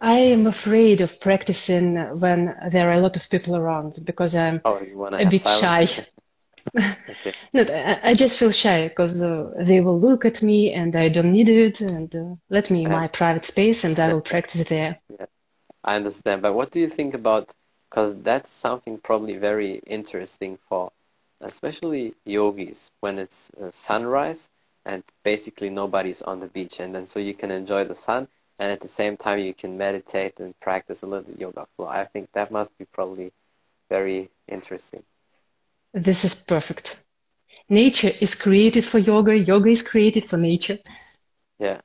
I 0.00 0.18
am 0.18 0.46
afraid 0.46 1.00
of 1.00 1.20
practicing 1.20 1.96
when 2.20 2.56
there 2.70 2.88
are 2.88 2.94
a 2.94 3.00
lot 3.00 3.16
of 3.16 3.28
people 3.28 3.56
around 3.56 3.98
because 4.04 4.34
I'm 4.34 4.60
oh, 4.64 4.76
a 5.12 5.28
bit 5.28 5.46
shy. 5.46 5.88
okay. 6.76 7.34
no, 7.52 7.62
I, 7.62 8.10
I, 8.10 8.14
just 8.14 8.38
feel 8.38 8.50
shy 8.50 8.88
because 8.88 9.22
uh, 9.22 9.50
they 9.58 9.80
will 9.80 9.98
look 9.98 10.24
at 10.24 10.42
me 10.42 10.72
and 10.72 10.94
I 10.94 11.08
don't 11.08 11.32
need 11.32 11.48
it 11.48 11.80
and 11.80 12.14
uh, 12.14 12.34
let 12.50 12.70
me 12.70 12.84
in 12.84 12.90
my 12.90 13.08
private 13.08 13.44
space 13.44 13.84
and 13.84 13.98
I 13.98 14.12
will 14.12 14.20
practice 14.20 14.68
there. 14.68 14.98
Yeah. 15.08 15.26
I 15.82 15.96
understand. 15.96 16.42
But 16.42 16.52
what 16.52 16.70
do 16.70 16.78
you 16.78 16.88
think 16.88 17.14
about, 17.14 17.54
because 17.88 18.14
that's 18.20 18.52
something 18.52 18.98
probably 18.98 19.36
very 19.36 19.80
interesting 19.86 20.58
for 20.68 20.92
especially 21.40 22.14
yogis 22.24 22.90
when 23.00 23.18
it's 23.18 23.50
uh, 23.60 23.70
sunrise 23.70 24.50
and 24.84 25.04
basically 25.22 25.70
nobody's 25.70 26.22
on 26.22 26.40
the 26.40 26.46
beach 26.46 26.80
and 26.80 26.94
then 26.94 27.06
so 27.06 27.18
you 27.18 27.34
can 27.34 27.50
enjoy 27.50 27.84
the 27.84 27.94
sun 27.94 28.28
and 28.58 28.72
at 28.72 28.80
the 28.80 28.88
same 28.88 29.16
time 29.16 29.38
you 29.38 29.54
can 29.54 29.78
meditate 29.78 30.38
and 30.40 30.58
practice 30.60 31.02
a 31.02 31.06
little 31.06 31.32
yoga 31.36 31.66
flow. 31.76 31.86
I 31.86 32.04
think 32.04 32.30
that 32.32 32.50
must 32.50 32.76
be 32.78 32.84
probably 32.84 33.32
very 33.88 34.30
interesting. 34.46 35.02
This 35.94 36.24
is 36.24 36.34
perfect. 36.34 37.04
Nature 37.68 38.12
is 38.20 38.34
created 38.34 38.84
for 38.84 38.98
yoga, 38.98 39.36
yoga 39.36 39.70
is 39.70 39.82
created 39.82 40.24
for 40.24 40.36
nature. 40.36 40.78
Yeah, 41.58 41.80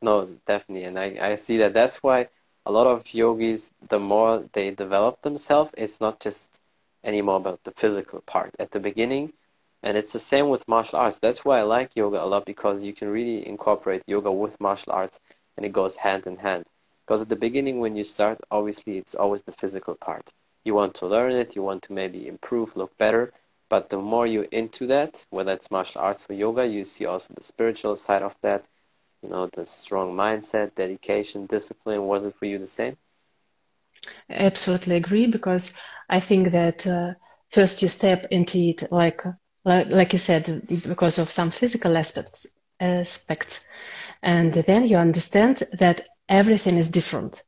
no, 0.00 0.28
definitely. 0.46 0.84
And 0.84 0.98
I, 0.98 1.16
I 1.20 1.34
see 1.36 1.58
that 1.58 1.74
that's 1.74 1.96
why 1.96 2.28
a 2.64 2.72
lot 2.72 2.86
of 2.86 3.12
yogis, 3.12 3.72
the 3.88 3.98
more 3.98 4.44
they 4.52 4.70
develop 4.70 5.22
themselves, 5.22 5.70
it's 5.76 6.00
not 6.00 6.20
just 6.20 6.60
anymore 7.04 7.36
about 7.36 7.64
the 7.64 7.72
physical 7.72 8.20
part 8.20 8.54
at 8.58 8.70
the 8.70 8.80
beginning. 8.80 9.32
And 9.82 9.96
it's 9.96 10.12
the 10.12 10.20
same 10.20 10.48
with 10.48 10.68
martial 10.68 10.98
arts. 11.00 11.18
That's 11.18 11.44
why 11.44 11.58
I 11.58 11.62
like 11.62 11.96
yoga 11.96 12.22
a 12.22 12.26
lot 12.26 12.46
because 12.46 12.84
you 12.84 12.92
can 12.92 13.08
really 13.08 13.46
incorporate 13.46 14.02
yoga 14.06 14.30
with 14.30 14.60
martial 14.60 14.92
arts 14.92 15.20
and 15.56 15.64
it 15.66 15.72
goes 15.72 15.96
hand 15.96 16.26
in 16.26 16.38
hand. 16.38 16.64
Because 17.06 17.22
at 17.22 17.28
the 17.28 17.36
beginning, 17.36 17.80
when 17.80 17.96
you 17.96 18.04
start, 18.04 18.38
obviously 18.50 18.98
it's 18.98 19.14
always 19.14 19.42
the 19.42 19.52
physical 19.52 19.94
part. 19.94 20.32
You 20.64 20.74
want 20.74 20.94
to 20.96 21.06
learn 21.06 21.32
it, 21.32 21.54
you 21.56 21.62
want 21.62 21.82
to 21.84 21.92
maybe 21.92 22.26
improve, 22.26 22.76
look 22.76 22.96
better. 22.98 23.32
But 23.68 23.90
the 23.90 23.98
more 23.98 24.26
you're 24.26 24.44
into 24.44 24.86
that, 24.88 25.26
whether 25.30 25.52
it's 25.52 25.70
martial 25.70 26.00
arts 26.02 26.26
or 26.28 26.34
yoga, 26.34 26.66
you 26.66 26.84
see 26.84 27.06
also 27.06 27.34
the 27.34 27.42
spiritual 27.42 27.96
side 27.96 28.22
of 28.22 28.36
that, 28.42 28.66
you 29.22 29.28
know, 29.30 29.48
the 29.52 29.66
strong 29.66 30.14
mindset, 30.14 30.74
dedication, 30.74 31.46
discipline. 31.46 32.06
Was 32.06 32.24
it 32.24 32.34
for 32.36 32.46
you 32.46 32.58
the 32.58 32.66
same? 32.66 32.96
Absolutely 34.30 34.96
agree 34.96 35.26
because 35.26 35.74
I 36.08 36.20
think 36.20 36.50
that 36.52 36.86
uh, 36.86 37.12
first 37.50 37.82
you 37.82 37.88
step 37.88 38.26
into 38.30 38.58
it 38.58 38.84
like, 38.90 39.22
like 39.64 39.88
like 39.90 40.12
you 40.12 40.18
said 40.18 40.62
because 40.66 41.18
of 41.18 41.30
some 41.30 41.50
physical 41.50 41.96
aspects 41.96 42.46
aspects 42.80 43.66
and 44.22 44.52
then 44.52 44.86
you 44.86 44.96
understand 44.96 45.62
that 45.72 46.00
everything 46.28 46.76
is 46.76 46.90
different. 46.90 47.42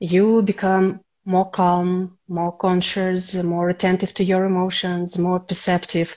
You 0.00 0.42
become 0.42 1.00
more 1.24 1.50
calm, 1.50 2.18
more 2.28 2.52
conscious, 2.56 3.34
more 3.42 3.68
attentive 3.68 4.14
to 4.14 4.24
your 4.24 4.44
emotions, 4.44 5.18
more 5.18 5.40
perceptive. 5.40 6.16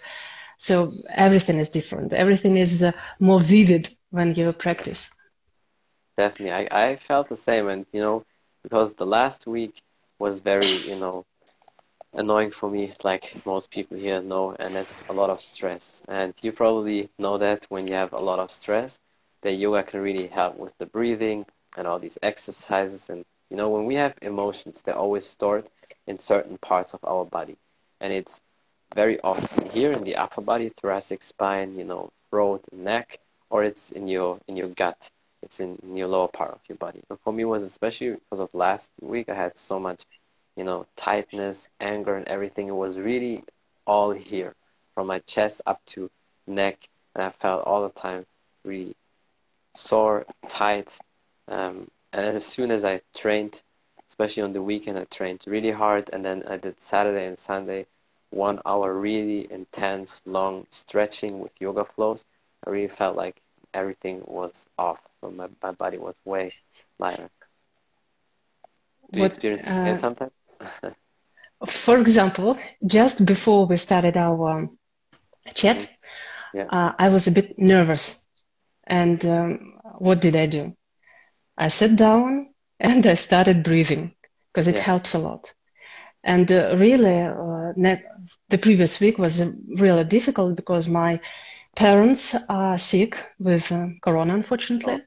So 0.58 0.94
everything 1.10 1.58
is 1.58 1.70
different. 1.70 2.14
Everything 2.14 2.58
is 2.58 2.84
uh, 2.84 2.92
more 3.20 3.40
vivid 3.40 3.90
when 4.12 4.36
you 4.36 4.52
practice. 4.54 5.10
Definitely. 6.18 6.68
I, 6.70 6.90
I 6.90 6.96
felt 6.98 7.30
the 7.30 7.36
same. 7.36 7.68
And, 7.68 7.86
you 7.92 8.02
know, 8.02 8.24
because 8.64 8.94
the 8.96 9.06
last 9.06 9.48
week 9.48 9.82
was 10.20 10.40
very, 10.40 10.68
you 10.88 10.96
know, 10.96 11.26
annoying 12.14 12.52
for 12.52 12.70
me, 12.70 12.94
like 13.04 13.46
most 13.46 13.72
people 13.72 13.98
here 13.98 14.22
know, 14.22 14.56
and 14.60 14.76
that's 14.76 15.02
a 15.10 15.14
lot 15.14 15.30
of 15.30 15.42
stress. 15.42 16.04
And 16.08 16.34
you 16.42 16.52
probably 16.52 17.10
know 17.18 17.38
that 17.38 17.66
when 17.70 17.88
you 17.88 17.94
have 17.96 18.14
a 18.14 18.20
lot 18.20 18.40
of 18.40 18.52
stress, 18.52 19.00
that 19.42 19.54
yoga 19.54 19.84
can 19.84 20.02
really 20.02 20.28
help 20.28 20.58
with 20.58 20.78
the 20.78 20.86
breathing 20.86 21.46
and 21.76 21.88
all 21.88 22.00
these 22.00 22.18
exercises. 22.22 23.10
And 23.10 23.26
you 23.50 23.58
know, 23.58 23.70
when 23.70 23.86
we 23.86 23.96
have 23.96 24.16
emotions, 24.22 24.82
they're 24.82 24.96
always 24.96 25.26
stored 25.26 25.66
in 26.08 26.20
certain 26.20 26.58
parts 26.58 26.94
of 26.94 27.00
our 27.04 27.26
body, 27.26 27.58
and 28.00 28.14
it's 28.14 28.42
very 28.94 29.20
often 29.22 29.70
here 29.70 29.92
in 29.92 30.04
the 30.04 30.16
upper 30.16 30.42
body, 30.42 30.70
thoracic 30.70 31.22
spine, 31.22 31.78
you 31.78 31.84
know, 31.84 32.12
throat, 32.30 32.66
neck, 32.72 33.20
or 33.50 33.64
it's 33.64 33.92
in 33.92 34.08
your 34.08 34.40
in 34.48 34.58
your 34.58 34.68
gut. 34.68 35.12
It's 35.44 35.60
in, 35.60 35.80
in 35.82 35.98
your 35.98 36.08
lower 36.08 36.28
part 36.28 36.52
of 36.52 36.60
your 36.70 36.78
body. 36.78 37.02
And 37.10 37.20
for 37.20 37.34
me, 37.34 37.46
was 37.46 37.64
especially 37.64 38.12
because 38.12 38.40
of 38.40 38.54
last 38.54 38.92
week, 39.02 39.28
I 39.28 39.34
had 39.34 39.58
so 39.58 39.80
much, 39.80 40.04
you 40.56 40.64
know, 40.64 40.86
tightness, 40.96 41.68
anger, 41.80 42.16
and 42.16 42.28
everything. 42.28 42.68
It 42.68 42.76
was 42.76 43.00
really 43.00 43.44
all 43.88 44.12
here, 44.12 44.54
from 44.94 45.08
my 45.08 45.20
chest 45.20 45.62
up 45.66 45.82
to 45.88 46.12
neck, 46.46 46.90
and 47.16 47.24
I 47.24 47.32
felt 47.32 47.66
all 47.66 47.82
the 47.82 48.00
time 48.00 48.28
really 48.64 48.96
sore, 49.74 50.26
tight. 50.50 50.98
Um, 51.48 51.92
and 52.14 52.26
as 52.26 52.46
soon 52.46 52.72
as 52.72 52.84
I 52.84 53.02
trained, 53.16 53.64
especially 54.10 54.44
on 54.44 54.54
the 54.54 54.62
weekend, 54.62 54.98
I 54.98 55.06
trained 55.06 55.42
really 55.46 55.72
hard. 55.72 56.10
And 56.12 56.26
then 56.26 56.44
I 56.48 56.58
did 56.58 56.82
Saturday 56.82 57.26
and 57.26 57.40
Sunday, 57.40 57.88
one 58.30 58.60
hour 58.66 58.94
really 58.94 59.52
intense, 59.52 60.22
long 60.26 60.68
stretching 60.70 61.40
with 61.40 61.52
yoga 61.60 61.86
flows. 61.86 62.26
I 62.66 62.70
really 62.70 62.88
felt 62.88 63.16
like 63.16 63.42
everything 63.74 64.22
was 64.26 64.68
off. 64.78 65.00
So 65.22 65.32
my, 65.32 65.48
my 65.62 65.72
body 65.72 65.98
was 65.98 66.16
way 66.26 66.52
lighter. 67.00 67.30
Do 69.12 69.20
you 69.20 69.22
what, 69.24 69.32
experience 69.32 69.64
uh, 69.68 69.84
this 69.84 70.00
sometimes? 70.00 70.32
for 71.66 71.98
example, 72.00 72.58
just 72.86 73.26
before 73.26 73.66
we 73.66 73.78
started 73.78 74.18
our 74.18 74.50
um, 74.50 74.78
chat, 75.54 75.78
mm-hmm. 75.78 76.58
yeah. 76.58 76.66
uh, 76.66 76.94
I 76.98 77.10
was 77.10 77.28
a 77.28 77.32
bit 77.32 77.58
nervous 77.58 78.26
and 78.92 79.26
um, 79.26 79.80
what 80.00 80.20
did 80.20 80.36
I 80.36 80.48
do? 80.48 80.76
I 81.58 81.70
sat 81.70 81.96
down 81.96 82.54
and 82.80 83.08
I 83.08 83.16
started 83.16 83.64
breathing 83.64 84.14
because 84.52 84.68
it 84.68 84.76
yeah. 84.76 84.82
helps 84.82 85.16
a 85.16 85.20
lot. 85.20 85.54
And 86.24 86.52
uh, 86.52 86.76
really, 86.78 87.22
uh, 87.22 87.72
ne- 87.76 88.04
the 88.50 88.58
previous 88.58 89.00
week 89.00 89.18
was 89.18 89.42
uh, 89.42 89.52
really 89.78 90.04
difficult 90.04 90.56
because 90.56 90.88
my 90.88 91.20
parents 91.76 92.36
are 92.50 92.78
sick 92.78 93.18
with 93.40 93.72
uh, 93.72 93.88
corona, 94.02 94.36
unfortunately. 94.36 95.00
Oh. 95.00 95.06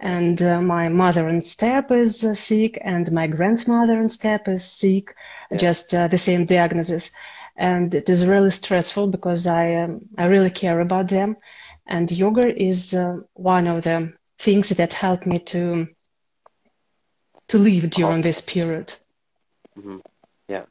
And 0.00 0.40
uh, 0.40 0.62
my 0.62 0.88
mother 0.88 1.28
in 1.28 1.40
step 1.40 1.90
is 1.90 2.24
uh, 2.24 2.34
sick, 2.34 2.78
and 2.82 3.12
my 3.12 3.26
grandmother 3.26 4.00
in 4.00 4.08
step 4.08 4.48
is 4.48 4.64
sick, 4.64 5.14
yeah. 5.50 5.58
just 5.58 5.90
the 5.90 6.16
same 6.16 6.44
diagnosis. 6.46 7.10
And 7.56 7.94
it 7.94 8.08
is 8.08 8.26
really 8.26 8.50
stressful 8.50 9.08
because 9.08 9.46
I, 9.46 9.74
um, 9.74 10.00
I 10.16 10.26
really 10.26 10.50
care 10.50 10.80
about 10.80 11.08
them 11.08 11.36
and 11.88 12.10
yoga 12.12 12.54
is 12.60 12.94
uh, 12.94 13.18
one 13.34 13.66
of 13.66 13.84
the 13.84 14.12
things 14.38 14.68
that 14.70 14.92
helped 14.92 15.26
me 15.26 15.38
to 15.38 15.88
to 17.48 17.58
live 17.58 17.90
during 17.90 18.22
this 18.22 18.40
period. 18.40 18.94
Mm-hmm. 19.78 19.98
Yeah, 20.48 20.64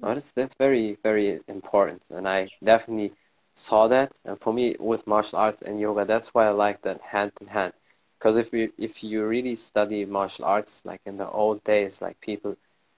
well, 0.00 0.14
that's 0.14 0.32
that's 0.32 0.54
very 0.54 0.96
very 1.02 1.40
important, 1.48 2.02
and 2.10 2.28
I 2.28 2.48
definitely 2.62 3.12
saw 3.54 3.88
that. 3.88 4.12
And 4.24 4.40
for 4.40 4.52
me, 4.52 4.76
with 4.78 5.06
martial 5.06 5.38
arts 5.38 5.62
and 5.62 5.80
yoga, 5.80 6.04
that's 6.04 6.28
why 6.34 6.46
I 6.46 6.50
like 6.50 6.82
that 6.82 7.00
hand 7.00 7.32
in 7.40 7.48
hand. 7.48 7.72
Because 8.18 8.36
if 8.36 8.52
you 8.52 8.72
if 8.78 9.02
you 9.02 9.26
really 9.26 9.56
study 9.56 10.04
martial 10.04 10.44
arts, 10.44 10.82
like 10.84 11.00
in 11.06 11.16
the 11.18 11.28
old 11.28 11.62
days, 11.64 12.00
like 12.00 12.20
people 12.20 12.56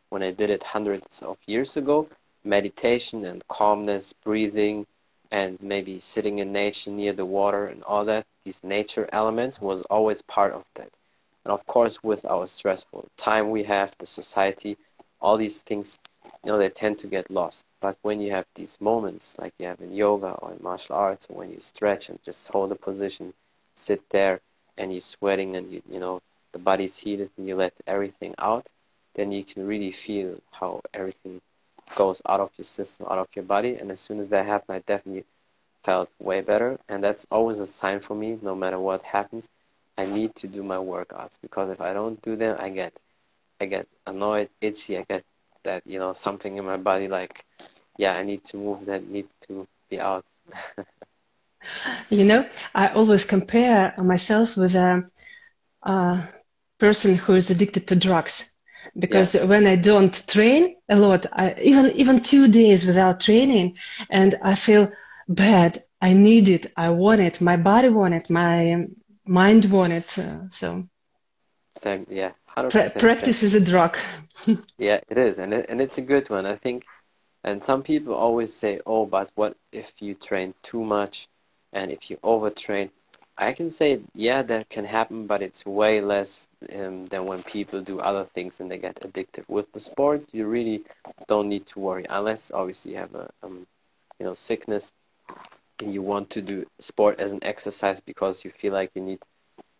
when 0.08 0.22
I 0.22 0.30
did 0.30 0.50
it 0.50 0.62
hundreds 0.62 1.20
of 1.22 1.38
years 1.46 1.76
ago, 1.76 2.08
meditation 2.44 3.24
and 3.24 3.46
calmness, 3.48 4.12
breathing, 4.12 4.86
and 5.30 5.60
maybe 5.62 6.00
sitting 6.00 6.38
in 6.38 6.52
nature 6.52 6.90
near 6.90 7.12
the 7.12 7.24
water 7.24 7.66
and 7.66 7.82
all 7.84 8.04
that, 8.04 8.26
these 8.44 8.62
nature 8.62 9.08
elements 9.12 9.60
was 9.60 9.82
always 9.82 10.22
part 10.22 10.52
of 10.52 10.64
that. 10.74 10.90
And 11.44 11.52
of 11.52 11.66
course, 11.66 12.02
with 12.02 12.24
our 12.24 12.46
stressful 12.46 13.06
time 13.16 13.50
we 13.50 13.64
have, 13.64 13.94
the 13.98 14.06
society, 14.06 14.76
all 15.20 15.36
these 15.36 15.60
things, 15.62 15.98
you 16.44 16.50
know, 16.50 16.58
they 16.58 16.68
tend 16.68 16.98
to 17.00 17.06
get 17.06 17.30
lost. 17.30 17.64
But 17.80 17.98
when 18.02 18.20
you 18.20 18.32
have 18.32 18.46
these 18.54 18.78
moments, 18.80 19.36
like 19.38 19.54
you 19.58 19.66
have 19.66 19.80
in 19.80 19.92
yoga 19.94 20.32
or 20.42 20.52
in 20.52 20.58
martial 20.62 20.96
arts, 20.96 21.26
or 21.28 21.36
when 21.38 21.50
you 21.50 21.60
stretch 21.60 22.08
and 22.08 22.18
just 22.24 22.48
hold 22.48 22.72
a 22.72 22.74
position, 22.74 23.34
sit 23.74 24.02
there, 24.10 24.40
and 24.76 24.92
you're 24.92 25.00
sweating 25.00 25.56
and 25.56 25.72
you, 25.72 25.82
you 25.90 26.00
know, 26.00 26.20
the 26.52 26.58
body's 26.58 26.98
heated 26.98 27.30
and 27.36 27.48
you 27.48 27.56
let 27.56 27.74
everything 27.86 28.34
out, 28.38 28.66
then 29.14 29.32
you 29.32 29.44
can 29.44 29.66
really 29.66 29.92
feel 29.92 30.40
how 30.52 30.80
everything 30.92 31.40
goes 31.94 32.20
out 32.28 32.40
of 32.40 32.50
your 32.56 32.64
system, 32.64 33.06
out 33.08 33.18
of 33.18 33.28
your 33.34 33.44
body. 33.44 33.76
And 33.76 33.90
as 33.90 34.00
soon 34.00 34.20
as 34.20 34.28
that 34.28 34.46
happened, 34.46 34.76
I 34.76 34.92
definitely 34.92 35.24
felt 35.84 36.10
way 36.18 36.40
better. 36.40 36.78
And 36.88 37.02
that's 37.02 37.26
always 37.30 37.60
a 37.60 37.66
sign 37.66 38.00
for 38.00 38.14
me, 38.14 38.38
no 38.42 38.54
matter 38.54 38.78
what 38.78 39.02
happens. 39.02 39.48
I 39.98 40.04
need 40.04 40.34
to 40.36 40.46
do 40.46 40.62
my 40.62 40.76
workouts 40.76 41.38
because 41.40 41.70
if 41.70 41.80
I 41.80 41.92
don't 41.92 42.20
do 42.20 42.36
them, 42.36 42.56
I 42.58 42.68
get, 42.70 42.92
I 43.60 43.66
get 43.66 43.86
annoyed, 44.06 44.50
itchy. 44.60 44.98
I 44.98 45.04
get 45.08 45.24
that 45.62 45.82
you 45.86 45.98
know 45.98 46.12
something 46.12 46.56
in 46.56 46.64
my 46.64 46.76
body 46.76 47.08
like, 47.08 47.44
yeah, 47.96 48.14
I 48.14 48.22
need 48.22 48.44
to 48.44 48.56
move. 48.56 48.86
That 48.86 49.08
needs 49.08 49.32
to 49.48 49.66
be 49.88 49.98
out. 49.98 50.24
you 52.10 52.24
know, 52.24 52.46
I 52.74 52.88
always 52.88 53.24
compare 53.24 53.94
myself 53.98 54.56
with 54.56 54.76
a, 54.76 55.08
a 55.82 56.28
person 56.78 57.16
who 57.16 57.34
is 57.34 57.50
addicted 57.50 57.86
to 57.88 57.96
drugs 57.96 58.55
because 58.98 59.34
yeah. 59.34 59.44
when 59.44 59.66
I 59.66 59.76
don't 59.76 60.26
train 60.28 60.76
a 60.88 60.96
lot, 60.96 61.26
I, 61.32 61.54
even 61.60 61.90
even 61.92 62.20
two 62.20 62.48
days 62.48 62.86
without 62.86 63.20
training, 63.20 63.76
and 64.10 64.34
I 64.42 64.54
feel 64.54 64.90
bad. 65.28 65.82
I 66.00 66.12
need 66.12 66.48
it. 66.48 66.66
I 66.76 66.90
want 66.90 67.20
it. 67.20 67.40
My 67.40 67.56
body 67.56 67.88
want 67.88 68.14
it. 68.14 68.30
My 68.30 68.86
mind 69.24 69.64
want 69.66 69.92
it. 69.92 70.18
Uh, 70.18 70.48
so 70.50 70.88
same, 71.76 72.06
yeah. 72.10 72.32
Pra- 72.46 72.90
practice 72.90 73.40
same. 73.40 73.46
is 73.48 73.54
a 73.54 73.60
drug. 73.60 73.98
yeah, 74.78 75.00
it 75.08 75.18
is, 75.18 75.38
and 75.38 75.52
it, 75.52 75.66
and 75.68 75.80
it's 75.80 75.98
a 75.98 76.02
good 76.02 76.30
one. 76.30 76.46
I 76.46 76.56
think. 76.56 76.84
And 77.44 77.62
some 77.62 77.82
people 77.82 78.14
always 78.14 78.54
say, 78.54 78.80
"Oh, 78.86 79.06
but 79.06 79.30
what 79.34 79.56
if 79.72 79.92
you 80.00 80.14
train 80.14 80.54
too 80.62 80.84
much, 80.84 81.28
and 81.72 81.90
if 81.90 82.10
you 82.10 82.16
overtrain?" 82.18 82.90
I 83.38 83.52
can 83.52 83.70
say, 83.70 84.00
yeah, 84.14 84.42
that 84.42 84.70
can 84.70 84.86
happen, 84.86 85.26
but 85.26 85.42
it's 85.42 85.66
way 85.66 86.00
less 86.00 86.48
um, 86.74 87.06
than 87.08 87.26
when 87.26 87.42
people 87.42 87.82
do 87.82 88.00
other 88.00 88.24
things 88.24 88.60
and 88.60 88.70
they 88.70 88.78
get 88.78 88.98
addicted. 89.02 89.44
With 89.46 89.70
the 89.72 89.80
sport, 89.80 90.24
you 90.32 90.46
really 90.46 90.84
don't 91.28 91.48
need 91.48 91.66
to 91.66 91.78
worry, 91.78 92.06
unless 92.08 92.50
obviously 92.50 92.92
you 92.92 92.98
have 92.98 93.14
a, 93.14 93.30
um, 93.42 93.66
you 94.18 94.24
know, 94.24 94.32
sickness, 94.32 94.92
and 95.80 95.92
you 95.92 96.00
want 96.00 96.30
to 96.30 96.40
do 96.40 96.66
sport 96.78 97.20
as 97.20 97.32
an 97.32 97.40
exercise 97.42 98.00
because 98.00 98.42
you 98.42 98.50
feel 98.50 98.72
like 98.72 98.90
you 98.94 99.02
need, 99.02 99.18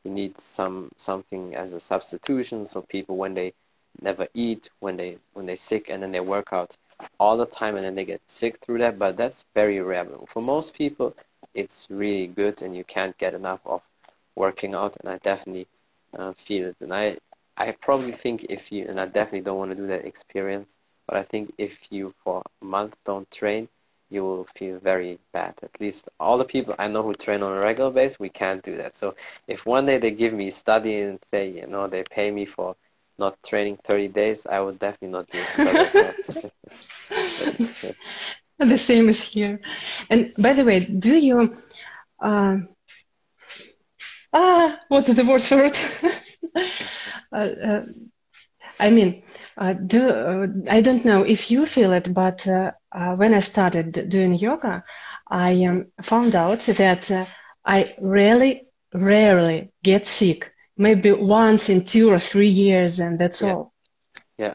you 0.04 0.10
need 0.10 0.38
some 0.38 0.90
something 0.98 1.54
as 1.54 1.72
a 1.72 1.80
substitution. 1.80 2.68
So 2.68 2.82
people, 2.82 3.16
when 3.16 3.32
they 3.32 3.54
never 4.02 4.28
eat, 4.34 4.68
when 4.80 4.98
they 4.98 5.16
when 5.32 5.46
they're 5.46 5.56
sick, 5.56 5.88
and 5.88 6.02
then 6.02 6.12
they 6.12 6.20
work 6.20 6.52
out 6.52 6.76
all 7.18 7.38
the 7.38 7.46
time, 7.46 7.76
and 7.76 7.86
then 7.86 7.94
they 7.94 8.04
get 8.04 8.20
sick 8.26 8.58
through 8.60 8.78
that. 8.78 8.98
But 8.98 9.16
that's 9.16 9.46
very 9.54 9.80
rare. 9.80 10.06
For 10.26 10.42
most 10.42 10.74
people 10.74 11.14
it's 11.56 11.86
really 11.90 12.26
good 12.26 12.62
and 12.62 12.76
you 12.76 12.84
can't 12.84 13.16
get 13.18 13.34
enough 13.34 13.60
of 13.64 13.82
working 14.36 14.74
out 14.74 14.96
and 15.00 15.10
I 15.10 15.18
definitely 15.18 15.66
uh, 16.16 16.32
feel 16.34 16.66
it. 16.68 16.76
And 16.80 16.92
I 16.94 17.18
I 17.56 17.72
probably 17.72 18.12
think 18.12 18.46
if 18.50 18.70
you 18.70 18.86
and 18.86 19.00
I 19.00 19.06
definitely 19.06 19.40
don't 19.40 19.58
want 19.58 19.70
to 19.72 19.76
do 19.76 19.86
that 19.88 20.04
experience 20.04 20.70
but 21.08 21.16
I 21.16 21.22
think 21.22 21.52
if 21.58 21.74
you 21.90 22.14
for 22.22 22.42
a 22.62 22.64
month 22.64 22.94
don't 23.04 23.30
train 23.30 23.68
you 24.08 24.22
will 24.22 24.46
feel 24.56 24.78
very 24.78 25.18
bad. 25.32 25.54
At 25.62 25.80
least 25.80 26.08
all 26.20 26.38
the 26.38 26.44
people 26.44 26.74
I 26.78 26.86
know 26.88 27.02
who 27.02 27.14
train 27.14 27.42
on 27.42 27.56
a 27.56 27.60
regular 27.60 27.90
basis 27.90 28.20
we 28.20 28.28
can't 28.28 28.62
do 28.62 28.76
that. 28.76 28.96
So 28.96 29.14
if 29.48 29.66
one 29.66 29.86
day 29.86 29.98
they 29.98 30.10
give 30.12 30.34
me 30.34 30.50
study 30.50 31.00
and 31.00 31.18
say 31.30 31.48
you 31.50 31.66
know 31.66 31.86
they 31.88 32.02
pay 32.04 32.30
me 32.30 32.44
for 32.44 32.76
not 33.18 33.42
training 33.42 33.78
30 33.84 34.08
days 34.08 34.46
I 34.46 34.60
would 34.60 34.78
definitely 34.78 35.08
not 35.18 35.26
do 35.28 35.38
it 35.40 36.52
the 38.58 38.78
same 38.78 39.08
is 39.08 39.22
here. 39.22 39.60
And 40.10 40.32
by 40.42 40.52
the 40.52 40.64
way, 40.64 40.80
do 40.80 41.16
you, 41.16 41.56
uh, 42.20 42.58
ah, 44.32 44.80
what's 44.88 45.12
the 45.12 45.24
word 45.24 45.42
for 45.42 45.64
it? 45.64 45.78
uh, 47.32 47.36
uh, 47.36 47.84
I 48.78 48.90
mean, 48.90 49.22
uh, 49.56 49.72
do 49.72 50.08
uh, 50.08 50.46
I 50.70 50.80
don't 50.80 51.04
know 51.04 51.22
if 51.22 51.50
you 51.50 51.66
feel 51.66 51.92
it, 51.92 52.12
but 52.12 52.46
uh, 52.46 52.72
when 53.16 53.34
I 53.34 53.40
started 53.40 54.08
doing 54.08 54.34
yoga, 54.34 54.84
I 55.28 55.64
um, 55.64 55.86
found 56.02 56.34
out 56.34 56.60
that 56.60 57.28
I 57.64 57.94
really, 58.00 58.66
rarely 58.92 59.72
get 59.82 60.06
sick. 60.06 60.52
Maybe 60.76 61.10
once 61.12 61.70
in 61.70 61.84
two 61.84 62.10
or 62.10 62.18
three 62.18 62.48
years, 62.48 63.00
and 63.00 63.18
that's 63.18 63.40
yeah. 63.40 63.52
all. 63.54 63.72
Yeah. 64.36 64.54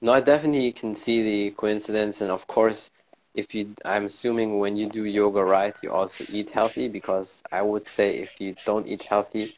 No, 0.00 0.12
I 0.12 0.20
definitely 0.20 0.72
can 0.72 0.96
see 0.96 1.22
the 1.22 1.50
coincidence, 1.52 2.20
and 2.20 2.30
of 2.30 2.46
course, 2.48 2.90
if 3.34 3.54
you 3.54 3.74
i'm 3.84 4.06
assuming 4.06 4.58
when 4.58 4.76
you 4.76 4.88
do 4.88 5.04
yoga 5.04 5.42
right 5.44 5.76
you 5.82 5.90
also 5.90 6.24
eat 6.30 6.50
healthy 6.50 6.88
because 6.88 7.42
i 7.52 7.62
would 7.62 7.86
say 7.88 8.16
if 8.16 8.40
you 8.40 8.54
don't 8.64 8.86
eat 8.86 9.02
healthy 9.04 9.56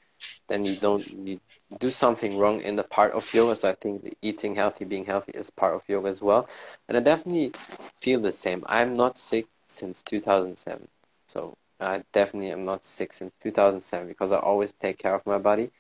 then 0.49 0.65
you 0.65 0.77
don't 0.77 1.07
you 1.27 1.41
do 1.81 1.91
something 1.91 2.37
wrong 2.37 2.61
in 2.61 2.77
the 2.77 2.83
part 2.83 3.13
of 3.13 3.33
yoga. 3.33 3.57
So 3.57 3.71
i 3.71 3.75
think 3.75 4.17
eating 4.23 4.55
healthy 4.55 4.85
being 4.85 5.07
healthy 5.07 5.33
is 5.33 5.51
part 5.51 5.75
of 5.75 5.83
yoga 5.89 6.09
as 6.09 6.21
well. 6.23 6.49
And 6.89 6.97
i 6.97 7.01
definitely 7.01 7.53
feel 8.01 8.21
the 8.21 8.33
same. 8.33 8.63
I'm 8.67 8.95
not 8.95 9.19
sick 9.19 9.47
since 9.67 10.03
2007 10.03 10.89
so 11.27 11.57
i 11.81 12.03
definitely 12.13 12.51
am 12.51 12.65
not 12.65 12.85
sick 12.85 13.13
since 13.15 13.33
2007 13.43 14.07
because 14.07 14.33
i 14.33 14.37
always 14.37 14.73
take 14.73 14.99
care 14.99 15.15
of 15.15 15.27
my 15.27 15.39
body. 15.39 15.71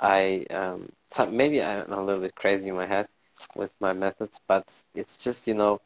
I 0.00 0.46
um 0.50 0.92
maybe 1.30 1.62
i'm 1.62 1.90
a 1.92 2.04
little 2.04 2.20
bit 2.20 2.34
crazy 2.34 2.68
in 2.68 2.74
my 2.76 2.86
head 2.86 3.08
with 3.54 3.72
my 3.80 3.92
methods 3.92 4.40
but 4.46 4.82
it's 4.94 5.16
just 5.16 5.46
you 5.46 5.54
know 5.54 5.80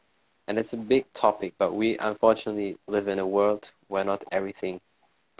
and 0.47 0.57
it's 0.57 0.73
a 0.73 0.77
big 0.77 1.11
topic, 1.13 1.53
but 1.57 1.73
we 1.73 1.97
unfortunately 1.97 2.77
live 2.87 3.07
in 3.07 3.19
a 3.19 3.27
world 3.27 3.71
where 3.87 4.03
not 4.03 4.23
everything 4.31 4.81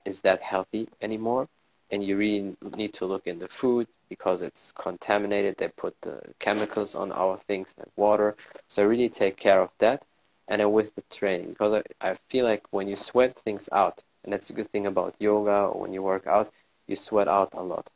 is 0.06 0.22
that 0.22 0.42
healthy 0.42 0.88
anymore. 1.02 1.50
And 1.92 2.04
you 2.04 2.18
really 2.18 2.56
need 2.76 2.94
to 2.96 3.06
look 3.06 3.28
in 3.28 3.40
the 3.40 3.48
food 3.48 3.88
because 4.10 4.42
it's 4.42 4.72
contaminated. 4.72 5.58
They 5.58 5.68
put 5.68 5.96
the 6.02 6.22
chemicals 6.40 6.96
on 6.96 7.12
our 7.12 7.38
things 7.38 7.76
like 7.78 7.90
water. 7.96 8.36
So 8.68 8.86
really 8.86 9.10
take 9.10 9.38
care 9.38 9.62
of 9.62 9.70
that. 9.80 10.06
And 10.48 10.60
then 10.60 10.72
with 10.72 10.96
the 10.96 11.04
training, 11.12 11.50
because 11.50 11.84
I, 12.02 12.10
I 12.12 12.18
feel 12.30 12.46
like 12.46 12.64
when 12.72 12.88
you 12.88 12.96
sweat 12.96 13.38
things 13.38 13.70
out, 13.72 14.04
and 14.24 14.34
that's 14.34 14.50
a 14.50 14.54
good 14.54 14.72
thing 14.72 14.88
about 14.88 15.16
yoga 15.20 15.66
or 15.66 15.82
when 15.82 15.94
you 15.94 16.02
work 16.02 16.26
out, 16.26 16.52
you 16.88 16.96
sweat 16.96 17.28
out 17.28 17.50
a 17.54 17.62
lot 17.62 17.90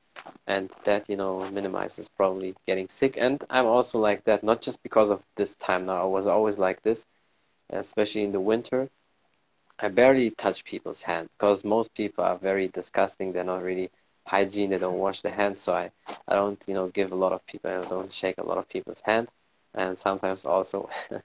and 0.46 0.72
that 0.84 1.10
you 1.10 1.16
know 1.16 1.50
minimizes 1.52 2.08
probably 2.10 2.56
getting 2.66 2.88
sick. 2.90 3.16
And 3.18 3.44
i'm 3.50 3.66
also 3.66 4.00
like 4.00 4.24
that 4.26 4.44
not 4.44 4.62
just 4.62 4.82
because 4.84 5.10
of 5.10 5.24
this 5.36 5.56
time 5.56 5.86
now 5.86 6.02
i 6.02 6.06
was 6.06 6.28
always 6.28 6.58
like 6.58 6.84
this 6.84 7.06
especially 7.70 8.24
in 8.24 8.32
the 8.32 8.40
winter. 8.40 8.90
I 9.80 9.90
barely 9.90 10.32
touch 10.32 10.64
people's 10.64 11.04
hands 11.04 11.30
because 11.38 11.64
most 11.64 11.94
people 11.94 12.24
are 12.24 12.38
very 12.38 12.68
disgusting. 12.68 13.34
They're 13.34 13.44
not 13.44 13.64
really 13.64 13.92
hygiene 14.26 14.70
they 14.72 14.78
don't 14.78 14.98
wash 15.00 15.22
their 15.22 15.32
hands. 15.34 15.62
So 15.62 15.74
i 15.74 15.92
i 16.28 16.36
don't 16.36 16.62
you 16.68 16.74
know 16.74 16.88
give 16.90 17.12
a 17.12 17.16
lot 17.16 17.32
of 17.32 17.46
people 17.46 17.72
i 17.72 17.88
don't 17.88 18.14
shake 18.14 18.38
a 18.38 18.44
lot 18.44 18.58
of 18.58 18.68
people's 18.70 19.02
hands 19.06 19.30
and 19.74 19.98
sometimes 19.98 20.46
also 20.46 20.90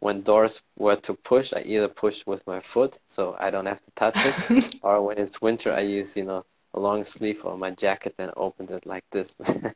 when 0.00 0.22
doors 0.22 0.62
were 0.76 0.96
to 0.96 1.14
push 1.14 1.52
i 1.54 1.60
either 1.60 1.88
push 1.88 2.26
with 2.26 2.46
my 2.46 2.60
foot 2.60 2.98
so 3.06 3.36
i 3.40 3.50
don't 3.50 3.66
have 3.66 3.82
to 3.84 3.90
touch 3.96 4.16
it. 4.26 4.76
Or 4.82 5.00
when 5.02 5.18
it's 5.18 5.40
winter 5.40 5.72
i 5.72 5.80
use 5.80 6.16
you 6.16 6.24
know 6.24 6.44
a 6.74 6.80
long 6.80 7.04
sleeve 7.04 7.44
on 7.44 7.58
my 7.58 7.70
jacket 7.70 8.14
and 8.18 8.30
opened 8.36 8.70
it 8.70 8.86
like 8.86 9.04
this. 9.10 9.34
so, 9.46 9.74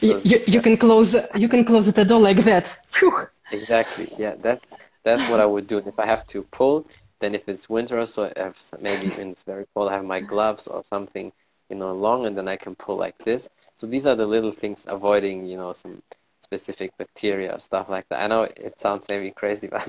you, 0.00 0.20
you, 0.24 0.40
you 0.46 0.60
can 0.60 0.76
close 0.76 1.16
you 1.34 1.48
can 1.48 1.64
close 1.64 1.92
the 1.92 2.04
door 2.04 2.20
like 2.20 2.44
that. 2.44 2.78
Whew. 2.98 3.26
Exactly. 3.50 4.08
Yeah, 4.18 4.34
that's 4.40 4.66
that's 5.04 5.28
what 5.30 5.40
I 5.40 5.46
would 5.46 5.66
do. 5.66 5.78
if 5.78 5.98
I 5.98 6.06
have 6.06 6.26
to 6.28 6.42
pull, 6.44 6.86
then 7.20 7.34
if 7.34 7.48
it's 7.48 7.68
winter, 7.68 7.98
or 7.98 8.06
so 8.06 8.32
if 8.36 8.72
maybe 8.80 9.08
when 9.10 9.30
it's 9.30 9.44
very 9.44 9.66
cold, 9.74 9.90
I 9.90 9.94
have 9.94 10.04
my 10.04 10.20
gloves 10.20 10.66
or 10.66 10.82
something, 10.82 11.32
you 11.70 11.76
know, 11.76 11.92
long, 11.92 12.26
and 12.26 12.36
then 12.36 12.48
I 12.48 12.56
can 12.56 12.74
pull 12.74 12.96
like 12.96 13.16
this. 13.24 13.48
So 13.76 13.86
these 13.86 14.06
are 14.06 14.16
the 14.16 14.26
little 14.26 14.52
things 14.52 14.84
avoiding, 14.88 15.46
you 15.46 15.56
know, 15.56 15.72
some 15.72 16.02
specific 16.42 16.96
bacteria 16.96 17.54
or 17.54 17.58
stuff 17.58 17.88
like 17.88 18.08
that. 18.08 18.20
I 18.20 18.26
know 18.26 18.42
it 18.42 18.78
sounds 18.80 19.06
maybe 19.08 19.30
crazy, 19.30 19.66
but 19.74 19.86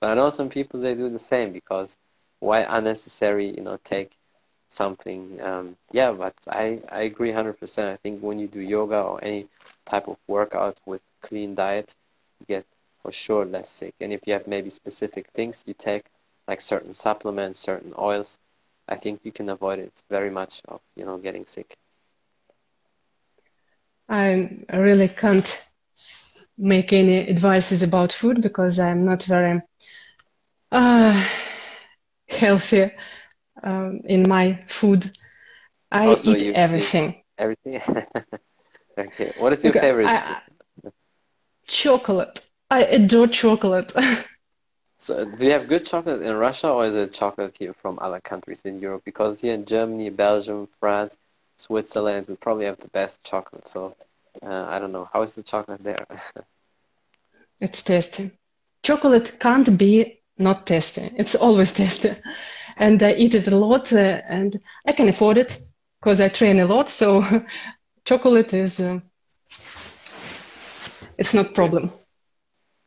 but 0.00 0.10
I 0.10 0.14
know 0.14 0.30
some 0.30 0.48
people 0.50 0.80
they 0.80 0.94
do 0.94 1.08
the 1.08 1.18
same 1.18 1.52
because 1.52 1.96
why 2.40 2.60
unnecessary, 2.68 3.54
you 3.56 3.62
know, 3.62 3.78
take 3.84 4.16
something. 4.68 5.40
Um, 5.42 5.76
yeah, 5.92 6.12
but 6.12 6.34
I, 6.48 6.80
I 6.90 7.02
agree 7.02 7.30
100%. 7.30 7.92
I 7.92 7.96
think 7.96 8.22
when 8.22 8.38
you 8.38 8.46
do 8.46 8.60
yoga 8.60 9.00
or 9.00 9.24
any 9.24 9.48
type 9.86 10.08
of 10.08 10.16
workout 10.26 10.80
with 10.86 11.02
clean 11.20 11.54
diet, 11.54 11.94
you 12.40 12.46
get 12.46 12.66
for 13.02 13.12
sure 13.12 13.44
less 13.44 13.68
sick. 13.68 13.94
And 14.00 14.12
if 14.12 14.20
you 14.26 14.32
have 14.34 14.46
maybe 14.46 14.70
specific 14.70 15.28
things 15.28 15.64
you 15.66 15.74
take, 15.74 16.06
like 16.46 16.60
certain 16.60 16.94
supplements, 16.94 17.58
certain 17.58 17.92
oils, 17.98 18.38
I 18.88 18.96
think 18.96 19.20
you 19.22 19.32
can 19.32 19.48
avoid 19.48 19.78
it 19.78 20.02
very 20.08 20.30
much 20.30 20.62
of, 20.66 20.80
you 20.96 21.04
know, 21.04 21.18
getting 21.18 21.46
sick. 21.46 21.76
I 24.08 24.64
really 24.72 25.08
can't 25.08 25.66
make 26.56 26.92
any 26.92 27.28
advices 27.28 27.82
about 27.82 28.12
food 28.12 28.40
because 28.40 28.78
I'm 28.78 29.04
not 29.04 29.22
very 29.22 29.60
uh, 30.72 31.26
healthy 32.28 32.90
um, 33.62 34.00
in 34.04 34.28
my 34.28 34.62
food. 34.66 35.10
I 35.90 36.06
also, 36.06 36.34
eat 36.34 36.54
everything. 36.54 37.10
Eat 37.10 37.24
everything. 37.38 37.80
okay. 38.98 39.32
What 39.38 39.52
is 39.52 39.64
your 39.64 39.70
okay, 39.70 39.80
favorite? 39.80 40.06
I, 40.06 40.40
chocolate. 41.66 42.40
I 42.70 42.84
adore 42.84 43.28
chocolate. 43.28 43.92
so, 44.98 45.24
do 45.24 45.44
you 45.44 45.52
have 45.52 45.68
good 45.68 45.86
chocolate 45.86 46.22
in 46.22 46.34
Russia, 46.34 46.68
or 46.68 46.86
is 46.86 46.94
it 46.94 47.14
chocolate 47.14 47.56
here 47.58 47.74
from 47.74 47.98
other 48.00 48.20
countries 48.20 48.62
in 48.64 48.80
Europe? 48.80 49.02
Because 49.04 49.40
here 49.40 49.54
in 49.54 49.64
Germany, 49.64 50.10
Belgium, 50.10 50.68
France, 50.78 51.16
Switzerland, 51.56 52.26
we 52.28 52.36
probably 52.36 52.66
have 52.66 52.78
the 52.78 52.88
best 52.88 53.24
chocolate. 53.24 53.66
So, 53.66 53.96
uh, 54.42 54.66
I 54.68 54.78
don't 54.78 54.92
know. 54.92 55.08
How 55.12 55.22
is 55.22 55.34
the 55.34 55.42
chocolate 55.42 55.82
there? 55.82 56.06
it's 57.60 57.82
tasty. 57.82 58.32
Chocolate 58.82 59.38
can't 59.40 59.76
be 59.78 60.20
not 60.38 60.66
tasty. 60.66 61.10
It's 61.16 61.34
always 61.34 61.72
tasty 61.74 62.10
and 62.78 63.02
I 63.02 63.14
eat 63.14 63.34
it 63.34 63.48
a 63.48 63.56
lot, 63.56 63.92
uh, 63.92 64.22
and 64.28 64.58
I 64.86 64.92
can 64.92 65.08
afford 65.08 65.36
it 65.36 65.58
because 66.00 66.20
I 66.20 66.28
train 66.28 66.60
a 66.60 66.66
lot. 66.66 66.88
So 66.88 67.22
chocolate 68.04 68.54
is 68.54 68.80
uh, 68.80 69.00
it's 71.18 71.34
not 71.34 71.54
problem. 71.54 71.90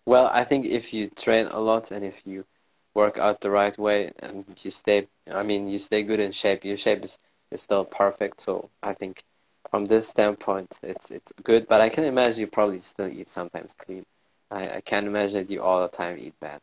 Well, 0.06 0.30
I 0.34 0.44
think 0.44 0.66
if 0.66 0.94
you 0.94 1.10
train 1.10 1.48
a 1.48 1.60
lot 1.60 1.92
and 1.92 2.04
if 2.04 2.26
you 2.26 2.46
work 2.94 3.18
out 3.18 3.42
the 3.42 3.52
right 3.52 3.78
way 3.78 4.12
and 4.20 4.46
you 4.62 4.72
stay, 4.72 5.08
I 5.32 5.44
mean, 5.44 5.68
you 5.68 5.80
stay 5.80 6.04
good 6.04 6.20
in 6.20 6.32
shape. 6.32 6.66
Your 6.66 6.78
shape 6.78 7.04
is, 7.04 7.20
is 7.52 7.62
still 7.62 7.86
perfect. 7.86 8.42
So 8.42 8.70
I 8.82 8.94
think 8.94 9.24
from 9.70 9.86
this 9.86 10.08
standpoint, 10.10 10.80
it's 10.84 11.12
it's 11.12 11.32
good. 11.44 11.68
But 11.68 11.82
I 11.82 11.90
can 11.90 12.04
imagine 12.04 12.42
you 12.42 12.48
probably 12.48 12.80
still 12.80 13.08
eat 13.08 13.30
sometimes 13.30 13.74
clean. 13.78 14.06
I, 14.50 14.78
I 14.78 14.82
can't 14.82 15.08
imagine 15.08 15.48
you 15.50 15.62
all 15.62 15.82
the 15.82 15.88
time 15.96 16.18
eat 16.20 16.34
bad. 16.42 16.62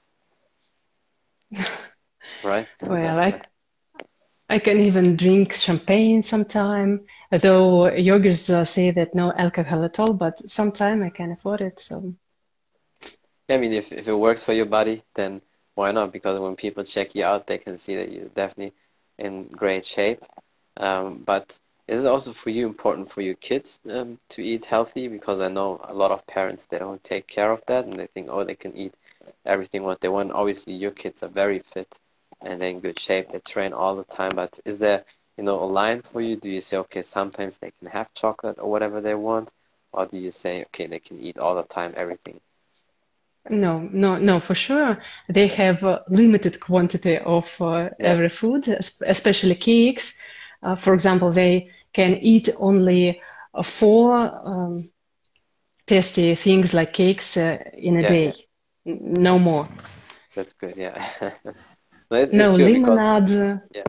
Right? 2.43 2.69
Well, 2.83 3.19
I 3.19 3.41
I 4.51 4.59
can 4.59 4.79
even 4.81 5.17
drink 5.17 5.53
champagne 5.53 6.23
sometime. 6.23 7.05
Though 7.31 7.89
yogis 7.93 8.49
uh, 8.49 8.65
say 8.65 8.91
that 8.93 9.15
no 9.15 9.33
alcohol 9.33 9.85
at 9.85 10.01
all, 10.01 10.15
but 10.15 10.39
sometime 10.49 11.03
I 11.03 11.11
can 11.11 11.33
afford 11.33 11.61
it. 11.61 11.79
So. 11.79 12.15
Yeah, 13.49 13.57
I 13.57 13.59
mean, 13.59 13.73
if 13.73 13.93
if 13.93 14.09
it 14.09 14.15
works 14.15 14.45
for 14.45 14.55
your 14.55 14.67
body, 14.67 15.03
then 15.15 15.43
why 15.75 15.93
not? 15.93 16.13
Because 16.13 16.41
when 16.41 16.57
people 16.57 16.83
check 16.85 17.15
you 17.15 17.25
out, 17.25 17.47
they 17.47 17.59
can 17.59 17.77
see 17.77 17.95
that 17.97 18.11
you're 18.11 18.29
definitely 18.29 18.73
in 19.19 19.49
great 19.49 19.85
shape. 19.85 20.25
Um, 20.77 21.23
but 21.27 21.61
is 21.87 22.05
it 22.05 22.07
also 22.07 22.33
for 22.33 22.51
you 22.51 22.67
important 22.67 23.11
for 23.11 23.21
your 23.21 23.35
kids 23.35 23.81
um, 23.91 24.19
to 24.31 24.43
eat 24.43 24.67
healthy? 24.67 25.09
Because 25.09 25.41
I 25.41 25.49
know 25.49 25.81
a 25.85 25.95
lot 25.95 26.11
of 26.11 26.27
parents 26.27 26.67
they 26.67 26.79
don't 26.79 27.05
take 27.05 27.27
care 27.27 27.51
of 27.53 27.63
that 27.67 27.85
and 27.85 27.95
they 27.99 28.07
think 28.07 28.29
oh 28.31 28.45
they 28.45 28.55
can 28.55 28.77
eat 28.77 28.95
everything 29.45 29.83
what 29.83 30.01
they 30.01 30.09
want. 30.09 30.33
Obviously, 30.33 30.75
your 30.75 30.91
kids 30.93 31.23
are 31.23 31.29
very 31.29 31.61
fit 31.61 32.01
and 32.41 32.61
they're 32.61 32.71
in 32.71 32.81
good 32.81 32.99
shape. 32.99 33.31
They 33.31 33.41
train 33.41 33.73
all 33.73 33.97
the 33.97 34.05
time. 34.05 34.33
But 34.35 34.61
is 34.65 34.79
there 34.79 35.05
you 35.37 35.45
know 35.45 35.63
a 35.63 35.67
line 35.67 36.03
for 36.03 36.21
you? 36.21 36.37
Do 36.37 36.49
you 36.49 36.61
say 36.61 36.77
okay 36.79 37.03
sometimes 37.03 37.59
they 37.59 37.73
can 37.79 37.89
have 37.89 38.15
chocolate 38.15 38.59
or 38.59 38.71
whatever 38.71 39.01
they 39.01 39.15
want, 39.15 39.53
or 39.93 40.07
do 40.07 40.19
you 40.19 40.31
say 40.31 40.63
okay 40.65 40.87
they 40.87 41.01
can 41.01 41.21
eat 41.21 41.39
all 41.39 41.55
the 41.55 41.63
time 41.65 41.95
everything? 41.97 42.41
No, 43.51 43.89
no, 43.93 44.19
no, 44.19 44.41
for 44.41 44.55
sure. 44.55 44.99
They 45.29 45.47
have 45.49 45.83
a 45.85 46.03
limited 46.09 46.61
quantity 46.61 47.19
of 47.19 47.61
uh, 47.61 47.91
yeah. 47.99 48.07
every 48.09 48.29
food, 48.29 48.69
especially 48.69 49.55
cakes. 49.55 50.19
Uh, 50.63 50.77
for 50.77 50.93
example, 50.95 51.31
they 51.31 51.71
can 51.93 52.17
eat 52.17 52.51
only 52.59 53.21
uh, 53.55 53.63
four 53.63 54.13
um, 54.45 54.91
tasty 55.87 56.35
things 56.35 56.75
like 56.75 56.93
cakes 56.93 57.37
uh, 57.37 57.59
in 57.75 57.97
a 57.97 58.03
yeah, 58.03 58.09
day, 58.09 58.25
yeah. 58.27 58.33
No 58.89 59.39
more. 59.39 59.69
That's 60.35 60.53
good, 60.53 60.77
yeah. 60.77 61.11
no 62.11 62.55
lemonade. 62.57 62.83
Because, 62.83 63.37
yeah, 63.75 63.83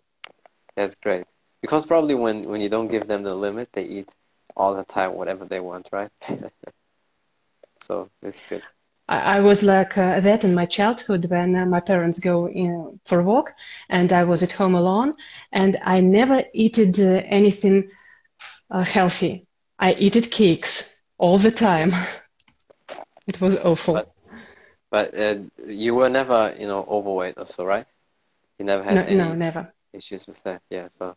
that's 0.76 0.96
great. 0.96 1.26
Because 1.62 1.86
probably 1.86 2.16
when, 2.16 2.44
when 2.44 2.62
you 2.62 2.70
don't 2.70 2.88
give 2.88 3.08
them 3.08 3.24
the 3.24 3.34
limit, 3.34 3.70
they 3.74 3.84
eat 3.84 4.10
all 4.56 4.76
the 4.76 4.84
time 4.84 5.14
whatever 5.14 5.46
they 5.46 5.60
want, 5.60 5.88
right? 5.92 6.12
so 7.82 8.10
it's 8.22 8.42
good. 8.50 8.64
I, 9.10 9.40
was 9.40 9.64
like 9.64 9.98
uh, 9.98 10.20
that 10.20 10.44
in 10.44 10.54
my 10.54 10.68
childhood 10.68 11.26
when 11.32 11.56
uh, 11.56 11.66
my 11.66 11.80
parents 11.80 12.20
go 12.20 12.48
in 12.48 13.00
for 13.06 13.20
a 13.20 13.24
walk 13.24 13.54
and 13.90 14.14
I 14.14 14.24
was 14.24 14.44
at 14.44 14.52
home 14.52 14.76
alone 14.76 15.16
and 15.52 15.78
I 15.84 16.00
never 16.00 16.44
eated 16.54 17.00
uh, 17.00 17.24
anything 17.26 17.90
uh, 18.70 18.84
healthy. 18.84 19.48
I 19.80 19.94
eated 19.94 20.30
cakes 20.30 21.02
all 21.18 21.40
the 21.40 21.50
time. 21.50 21.92
it 23.28 23.42
was 23.42 23.58
awful. 23.58 23.96
But, 23.96 24.12
but 24.92 25.18
uh, 25.18 25.36
you 25.66 25.96
were 25.96 26.10
never, 26.10 26.56
you 26.58 26.68
know, 26.68 26.86
overweight 26.88 27.36
or 27.38 27.46
so, 27.46 27.66
right? 27.66 27.86
You 28.58 28.66
never 28.66 28.84
had 28.84 28.96
no, 28.96 29.02
any 29.02 29.16
no, 29.16 29.34
never. 29.36 29.72
issues 29.94 30.28
with 30.28 30.42
that. 30.44 30.62
Yeah, 30.70 30.90
so 30.98 31.16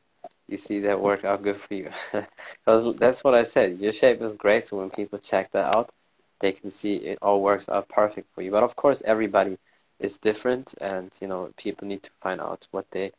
you 0.48 0.56
see 0.58 0.80
that 0.80 1.00
worked 1.00 1.24
out 1.24 1.42
good 1.42 1.56
for 1.56 1.74
you. 1.74 1.90
Because 2.64 2.96
that's 2.96 3.24
what 3.24 3.34
I 3.34 3.42
said. 3.42 3.80
Your 3.80 3.92
shape 3.92 4.20
is 4.22 4.34
great, 4.34 4.64
so 4.66 4.78
when 4.78 4.90
people 4.90 5.18
check 5.18 5.50
that 5.52 5.74
out, 5.74 5.90
they 6.40 6.52
can 6.52 6.70
see 6.70 6.94
it 6.94 7.18
all 7.22 7.40
works 7.40 7.68
out 7.68 7.88
perfect 7.88 8.28
for 8.34 8.42
you. 8.42 8.50
But 8.50 8.62
of 8.62 8.76
course, 8.76 9.02
everybody 9.04 9.58
is 9.98 10.18
different, 10.18 10.74
and 10.80 11.10
you 11.20 11.28
know 11.28 11.52
people 11.56 11.88
need 11.88 12.02
to 12.04 12.10
find 12.20 12.40
out 12.40 12.66
what 12.70 12.86
they 12.90 13.12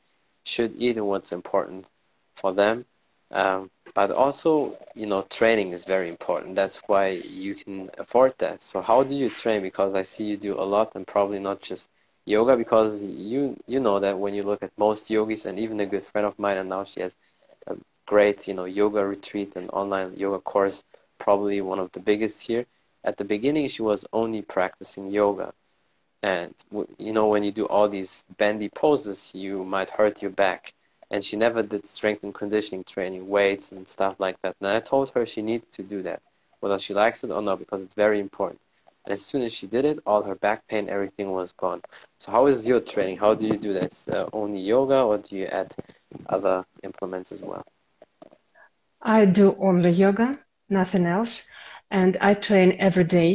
should 0.43 0.75
eat 0.77 0.97
and 0.97 1.07
what's 1.07 1.31
important 1.31 1.89
for 2.35 2.53
them. 2.53 2.85
Um, 3.33 3.71
but 3.93 4.11
also, 4.11 4.77
you 4.95 5.05
know, 5.05 5.23
training 5.23 5.73
is 5.73 5.85
very 5.85 6.09
important. 6.09 6.55
That's 6.55 6.77
why 6.87 7.09
you 7.09 7.55
can 7.55 7.89
afford 7.97 8.35
that. 8.39 8.63
So 8.63 8.81
how 8.81 9.03
do 9.03 9.13
you 9.15 9.29
train? 9.29 9.61
Because 9.61 9.93
I 9.95 10.03
see 10.03 10.25
you 10.25 10.37
do 10.37 10.53
a 10.59 10.63
lot, 10.75 10.95
and 10.95 11.05
probably 11.05 11.39
not 11.39 11.61
just 11.61 11.89
yoga. 12.25 12.55
Because 12.57 13.03
you 13.03 13.57
you 13.67 13.79
know 13.79 13.99
that 13.99 14.19
when 14.19 14.33
you 14.33 14.43
look 14.43 14.63
at 14.63 14.71
most 14.77 15.09
yogis, 15.09 15.45
and 15.45 15.59
even 15.59 15.79
a 15.79 15.85
good 15.85 16.03
friend 16.03 16.25
of 16.27 16.39
mine, 16.39 16.57
and 16.57 16.69
now 16.69 16.83
she 16.85 17.01
has 17.01 17.15
a 17.67 17.75
great 18.05 18.47
you 18.47 18.53
know 18.53 18.65
yoga 18.65 19.05
retreat 19.05 19.53
and 19.55 19.69
online 19.71 20.15
yoga 20.17 20.39
course, 20.39 20.85
probably 21.19 21.61
one 21.61 21.79
of 21.79 21.91
the 21.91 21.99
biggest 21.99 22.47
here 22.47 22.65
at 23.03 23.17
the 23.17 23.23
beginning 23.23 23.67
she 23.67 23.81
was 23.81 24.05
only 24.13 24.41
practicing 24.41 25.09
yoga 25.11 25.53
and 26.21 26.53
you 26.97 27.11
know 27.11 27.27
when 27.27 27.43
you 27.43 27.51
do 27.51 27.65
all 27.65 27.89
these 27.89 28.23
bendy 28.37 28.69
poses 28.69 29.31
you 29.33 29.63
might 29.63 29.89
hurt 29.91 30.21
your 30.21 30.31
back 30.31 30.73
and 31.13 31.23
she 31.23 31.37
never 31.37 31.61
did 31.61 31.85
strength 31.85 32.23
and 32.23 32.33
conditioning 32.33 32.83
training 32.83 33.29
weights 33.29 33.71
and 33.71 33.87
stuff 33.87 34.15
like 34.17 34.35
that. 34.41 34.55
And 34.59 34.67
i 34.67 34.79
told 34.79 35.11
her 35.11 35.25
she 35.27 35.43
needed 35.43 35.71
to 35.73 35.83
do 35.83 36.01
that 36.01 36.21
whether 36.59 36.79
she 36.79 36.93
likes 36.93 37.23
it 37.23 37.29
or 37.29 37.41
not 37.41 37.59
because 37.59 37.81
it's 37.81 37.93
very 37.93 38.19
important. 38.19 38.59
And 39.05 39.13
as 39.13 39.21
soon 39.23 39.41
as 39.43 39.53
she 39.53 39.67
did 39.67 39.85
it 39.85 39.99
all 40.07 40.23
her 40.23 40.33
back 40.33 40.67
pain 40.67 40.89
everything 40.89 41.31
was 41.31 41.51
gone. 41.51 41.81
So 42.19 42.31
how 42.31 42.47
is 42.47 42.65
your 42.65 42.79
training? 42.79 43.17
How 43.17 43.35
do 43.35 43.45
you 43.45 43.57
do 43.57 43.73
that? 43.73 43.93
Uh, 44.11 44.27
only 44.33 44.61
yoga 44.61 44.99
or 45.03 45.19
do 45.19 45.35
you 45.35 45.45
add 45.45 45.71
other 46.27 46.65
implements 46.81 47.31
as 47.31 47.41
well? 47.41 47.63
I 49.01 49.25
do 49.25 49.55
only 49.59 49.91
yoga 49.91 50.39
nothing 50.69 51.05
else. 51.05 51.47
And 51.91 52.17
I 52.21 52.33
train 52.33 52.77
every 52.79 53.03
day. 53.03 53.33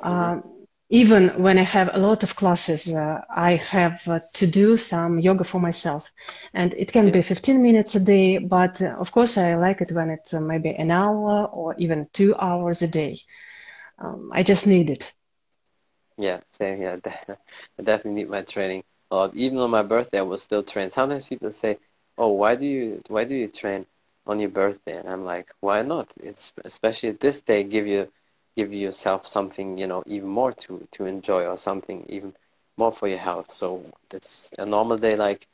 Um, 0.00 0.59
even 0.90 1.30
when 1.42 1.58
I 1.58 1.62
have 1.62 1.90
a 1.94 1.98
lot 1.98 2.24
of 2.24 2.36
classes, 2.36 2.92
uh, 2.92 3.20
I 3.34 3.56
have 3.56 4.06
uh, 4.08 4.20
to 4.34 4.46
do 4.46 4.76
some 4.76 5.20
yoga 5.20 5.44
for 5.44 5.60
myself. 5.60 6.10
And 6.52 6.74
it 6.74 6.92
can 6.92 7.10
be 7.12 7.22
15 7.22 7.62
minutes 7.62 7.94
a 7.94 8.00
day, 8.04 8.38
but 8.38 8.82
uh, 8.82 8.96
of 8.98 9.12
course, 9.12 9.38
I 9.38 9.54
like 9.54 9.80
it 9.80 9.92
when 9.92 10.10
it's 10.10 10.34
uh, 10.34 10.40
maybe 10.40 10.70
an 10.70 10.90
hour 10.90 11.46
or 11.46 11.76
even 11.78 12.08
two 12.12 12.34
hours 12.36 12.82
a 12.82 12.88
day. 12.88 13.20
Um, 14.00 14.30
I 14.34 14.42
just 14.42 14.66
need 14.66 14.90
it. 14.90 15.14
Yeah, 16.18 16.40
same 16.52 16.78
here. 16.78 17.00
I 17.06 17.82
definitely 17.82 18.22
need 18.22 18.30
my 18.30 18.42
training 18.42 18.82
a 19.10 19.16
lot. 19.16 19.34
Even 19.36 19.58
on 19.58 19.70
my 19.70 19.82
birthday, 19.82 20.18
I 20.18 20.22
will 20.22 20.38
still 20.38 20.62
train. 20.64 20.90
Sometimes 20.90 21.28
people 21.28 21.52
say, 21.52 21.78
"Oh, 22.18 22.28
why 22.32 22.56
do 22.56 22.66
you 22.66 23.00
why 23.08 23.24
do 23.24 23.34
you 23.34 23.48
train?" 23.48 23.86
on 24.26 24.38
your 24.38 24.50
birthday 24.50 24.96
and 24.98 25.08
i'm 25.08 25.24
like 25.24 25.48
why 25.60 25.82
not 25.82 26.12
it's 26.22 26.52
especially 26.64 27.10
this 27.10 27.40
day 27.40 27.64
give 27.64 27.86
you 27.86 28.06
give 28.56 28.72
yourself 28.72 29.26
something 29.26 29.78
you 29.78 29.86
know 29.86 30.02
even 30.06 30.28
more 30.28 30.52
to 30.52 30.86
to 30.92 31.04
enjoy 31.06 31.44
or 31.46 31.56
something 31.58 32.04
even 32.08 32.34
more 32.76 32.92
for 32.92 33.08
your 33.08 33.18
health. 33.18 33.52
So 33.52 33.84
it's 34.10 34.50
a 34.58 34.66
normal 34.66 34.98
day 34.98 35.16
like 35.16 35.46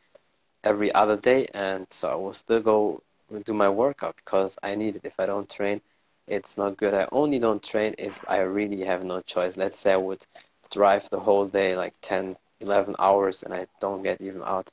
every 0.64 0.92
other 0.94 1.16
day. 1.16 1.48
And 1.54 1.86
so 1.90 2.08
i 2.10 2.14
will 2.14 2.32
still 2.32 2.60
go 2.60 3.02
do 3.44 3.52
my 3.54 3.68
workout 3.68 4.16
because 4.16 4.58
i 4.62 4.74
need 4.74 4.96
it. 4.96 5.04
If 5.04 5.18
i 5.20 5.26
don't 5.26 5.48
train 5.50 5.80
it's 6.28 6.58
not 6.58 6.76
good. 6.76 6.92
I 6.94 7.06
only 7.12 7.38
don't 7.38 7.62
train 7.62 7.94
if 7.98 8.14
i 8.28 8.38
really 8.38 8.84
have 8.84 9.04
no 9.04 9.20
choice. 9.20 9.56
Let's 9.56 9.78
say 9.78 9.92
i 9.92 9.96
would 9.96 10.26
drive 10.70 11.08
the 11.10 11.20
whole 11.20 11.46
day 11.46 11.76
like 11.76 11.94
10 12.02 12.36
11 12.60 12.96
hours 12.98 13.42
and 13.44 13.54
i 13.54 13.66
don't 13.80 14.02
get 14.02 14.20
even 14.20 14.42
out 14.42 14.70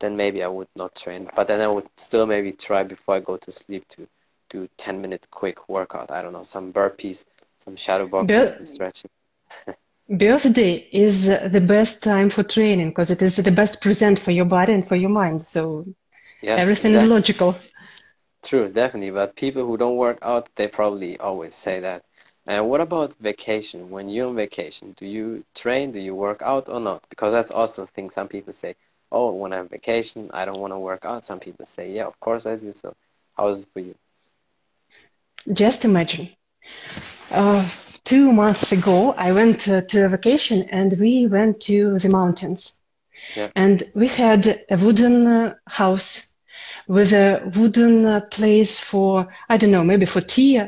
then 0.00 0.16
maybe 0.16 0.42
I 0.42 0.48
would 0.48 0.68
not 0.76 0.94
train. 0.94 1.28
But 1.34 1.46
then 1.48 1.60
I 1.60 1.68
would 1.68 1.88
still 1.96 2.26
maybe 2.26 2.52
try 2.52 2.82
before 2.82 3.16
I 3.16 3.20
go 3.20 3.36
to 3.36 3.52
sleep 3.52 3.88
to 3.88 4.06
do 4.50 4.68
10 4.76 5.00
minute 5.00 5.28
quick 5.30 5.68
workout. 5.68 6.10
I 6.10 6.22
don't 6.22 6.32
know, 6.32 6.42
some 6.42 6.72
burpees, 6.72 7.24
some 7.64 7.76
shadow 7.76 8.06
boxing, 8.06 8.66
stretching. 8.66 9.10
birthday 10.08 10.86
is 10.92 11.26
the 11.26 11.64
best 11.74 12.02
time 12.02 12.28
for 12.30 12.42
training 12.42 12.90
because 12.90 13.10
it 13.10 13.22
is 13.22 13.36
the 13.36 13.50
best 13.50 13.80
present 13.80 14.18
for 14.18 14.32
your 14.32 14.44
body 14.44 14.72
and 14.72 14.86
for 14.86 14.96
your 14.96 15.10
mind. 15.10 15.42
So 15.42 15.86
yeah, 16.42 16.56
everything 16.56 16.92
exactly. 16.92 17.06
is 17.06 17.16
logical. 17.18 17.56
True, 18.42 18.68
definitely. 18.68 19.10
But 19.10 19.36
people 19.36 19.64
who 19.66 19.76
don't 19.76 19.96
work 19.96 20.18
out, 20.22 20.48
they 20.56 20.68
probably 20.68 21.18
always 21.18 21.54
say 21.54 21.80
that. 21.80 22.04
And 22.46 22.68
what 22.68 22.82
about 22.82 23.16
vacation? 23.18 23.88
When 23.88 24.10
you're 24.10 24.28
on 24.28 24.36
vacation, 24.36 24.94
do 24.98 25.06
you 25.06 25.44
train? 25.54 25.92
Do 25.92 25.98
you 25.98 26.14
work 26.14 26.42
out 26.42 26.68
or 26.68 26.78
not? 26.78 27.06
Because 27.08 27.32
that's 27.32 27.50
also 27.50 27.84
a 27.84 27.86
thing 27.86 28.10
some 28.10 28.28
people 28.28 28.52
say 28.52 28.74
oh, 29.14 29.30
when 29.30 29.52
I'm 29.52 29.60
on 29.60 29.68
vacation, 29.68 30.30
I 30.34 30.44
don't 30.44 30.58
want 30.58 30.72
to 30.72 30.78
work 30.78 31.04
out. 31.04 31.24
Some 31.24 31.38
people 31.38 31.66
say, 31.66 31.92
yeah, 31.92 32.06
of 32.06 32.18
course 32.18 32.44
I 32.46 32.56
do. 32.56 32.74
So 32.74 32.94
how 33.36 33.48
is 33.48 33.62
it 33.62 33.68
for 33.72 33.80
you? 33.80 33.94
Just 35.52 35.84
imagine. 35.84 36.30
Uh, 37.34 37.68
two 38.04 38.32
months 38.32 38.72
ago, 38.72 39.12
I 39.12 39.32
went 39.32 39.68
uh, 39.68 39.82
to 39.82 40.04
a 40.04 40.08
vacation 40.08 40.62
and 40.70 40.98
we 40.98 41.26
went 41.26 41.60
to 41.62 41.98
the 41.98 42.08
mountains. 42.08 42.80
Yeah. 43.36 43.50
And 43.56 43.82
we 43.94 44.08
had 44.08 44.64
a 44.70 44.76
wooden 44.76 45.26
uh, 45.26 45.54
house 45.66 46.36
with 46.86 47.12
a 47.12 47.50
wooden 47.56 48.06
uh, 48.06 48.20
place 48.30 48.78
for, 48.78 49.26
I 49.48 49.56
don't 49.56 49.70
know, 49.70 49.84
maybe 49.84 50.06
for 50.06 50.20
tea. 50.20 50.60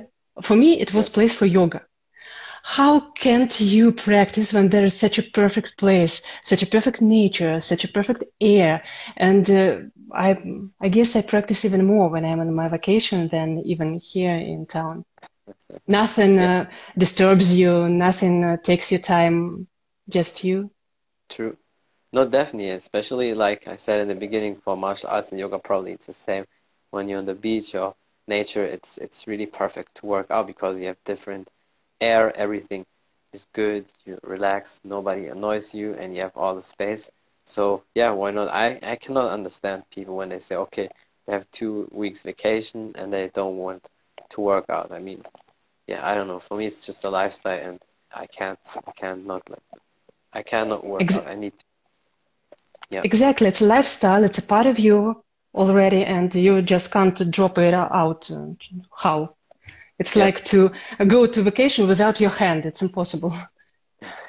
For 0.42 0.57
me, 0.57 0.81
it 0.81 0.92
was 0.92 1.09
place 1.09 1.35
for 1.35 1.46
yoga 1.46 1.83
how 2.68 2.98
can't 3.12 3.61
you 3.61 3.92
practice 3.92 4.52
when 4.52 4.70
there 4.70 4.85
is 4.85 4.98
such 4.98 5.18
a 5.18 5.22
perfect 5.22 5.79
place, 5.79 6.20
such 6.42 6.64
a 6.64 6.66
perfect 6.66 7.00
nature, 7.00 7.61
such 7.61 7.85
a 7.85 7.88
perfect 7.88 8.24
air? 8.40 8.83
And 9.16 9.48
uh, 9.48 9.79
I, 10.12 10.37
I 10.81 10.88
guess 10.88 11.14
I 11.14 11.22
practice 11.22 11.64
even 11.64 11.87
more 11.87 12.09
when 12.09 12.24
I'm 12.24 12.40
on 12.40 12.52
my 12.52 12.66
vacation 12.68 13.29
than 13.29 13.61
even 13.61 14.00
here 14.00 14.35
in 14.35 14.66
town. 14.66 15.05
Nothing 15.87 16.37
yeah. 16.37 16.61
uh, 16.61 16.66
disturbs 16.98 17.56
you, 17.56 17.88
nothing 17.88 18.44
uh, 18.44 18.56
takes 18.56 18.90
your 18.90 19.00
time, 19.00 19.68
just 20.09 20.44
you. 20.44 20.70
True. 21.28 21.56
No, 22.12 22.26
definitely, 22.26 22.70
especially 22.70 23.35
like 23.35 23.68
I 23.68 23.76
said 23.76 24.00
in 24.00 24.09
the 24.09 24.14
beginning 24.14 24.56
for 24.56 24.76
martial 24.76 25.11
arts 25.11 25.30
and 25.30 25.40
yoga, 25.40 25.59
probably 25.59 25.92
it's 25.92 26.06
the 26.06 26.12
same 26.12 26.46
when 26.90 27.09
you're 27.09 27.18
on 27.18 27.26
the 27.26 27.35
beach 27.35 27.74
or 27.74 27.94
nature, 28.26 28.64
it's 28.64 28.98
it's 28.98 29.26
really 29.26 29.46
perfect 29.46 29.94
to 29.96 30.06
work 30.06 30.30
out 30.30 30.46
because 30.46 30.80
you 30.80 30.87
have 30.87 30.96
different 31.04 31.50
air, 32.00 32.35
everything 32.37 32.87
is 33.32 33.46
good, 33.52 33.87
you 34.04 34.18
relax, 34.22 34.80
nobody 34.85 35.26
annoys 35.26 35.74
you, 35.74 35.94
and 35.94 36.14
you 36.14 36.22
have 36.22 36.37
all 36.37 36.54
the 36.54 36.62
space. 36.62 37.11
So 37.44 37.85
yeah, 37.94 38.11
why 38.11 38.30
not? 38.30 38.48
I, 38.48 38.78
I 38.82 38.96
cannot 38.96 39.30
understand 39.30 39.85
people 39.90 40.16
when 40.16 40.30
they 40.30 40.38
say, 40.40 40.56
okay, 40.56 40.88
they 41.26 41.32
have 41.32 41.50
two 41.50 41.88
weeks 41.92 42.22
vacation 42.22 42.92
and 42.94 43.12
they 43.12 43.30
don't 43.32 43.56
want 43.56 43.88
to 44.30 44.40
work 44.40 44.66
out. 44.68 44.92
I 44.92 44.98
mean, 44.98 45.22
yeah, 45.86 46.06
I 46.06 46.14
don't 46.14 46.28
know. 46.28 46.40
For 46.40 46.56
me, 46.56 46.66
it's 46.66 46.84
just 46.84 47.04
a 47.04 47.10
lifestyle, 47.10 47.58
and 47.58 47.80
I 48.12 48.26
can't, 48.26 48.58
I 48.86 48.92
can't 48.92 49.26
not 49.26 49.48
like, 49.48 49.62
I 50.32 50.42
cannot 50.42 50.84
work 50.84 51.02
Ex- 51.02 51.18
out. 51.18 51.28
I 51.28 51.34
need 51.34 51.52
to. 51.58 51.64
Yeah. 52.90 53.00
Exactly, 53.04 53.48
it's 53.48 53.62
a 53.62 53.66
lifestyle. 53.66 54.22
It's 54.22 54.38
a 54.38 54.42
part 54.42 54.66
of 54.66 54.78
you 54.78 55.22
already, 55.54 56.04
and 56.04 56.34
you 56.34 56.62
just 56.62 56.90
can't 56.92 57.30
drop 57.30 57.58
it 57.58 57.74
out. 57.74 58.30
How? 58.96 59.34
It's 59.98 60.14
yeah. 60.14 60.24
like 60.24 60.44
to 60.46 60.70
go 61.06 61.26
to 61.26 61.42
vacation 61.42 61.88
without 61.88 62.20
your 62.20 62.30
hand. 62.30 62.66
It's 62.66 62.82
impossible. 62.82 63.34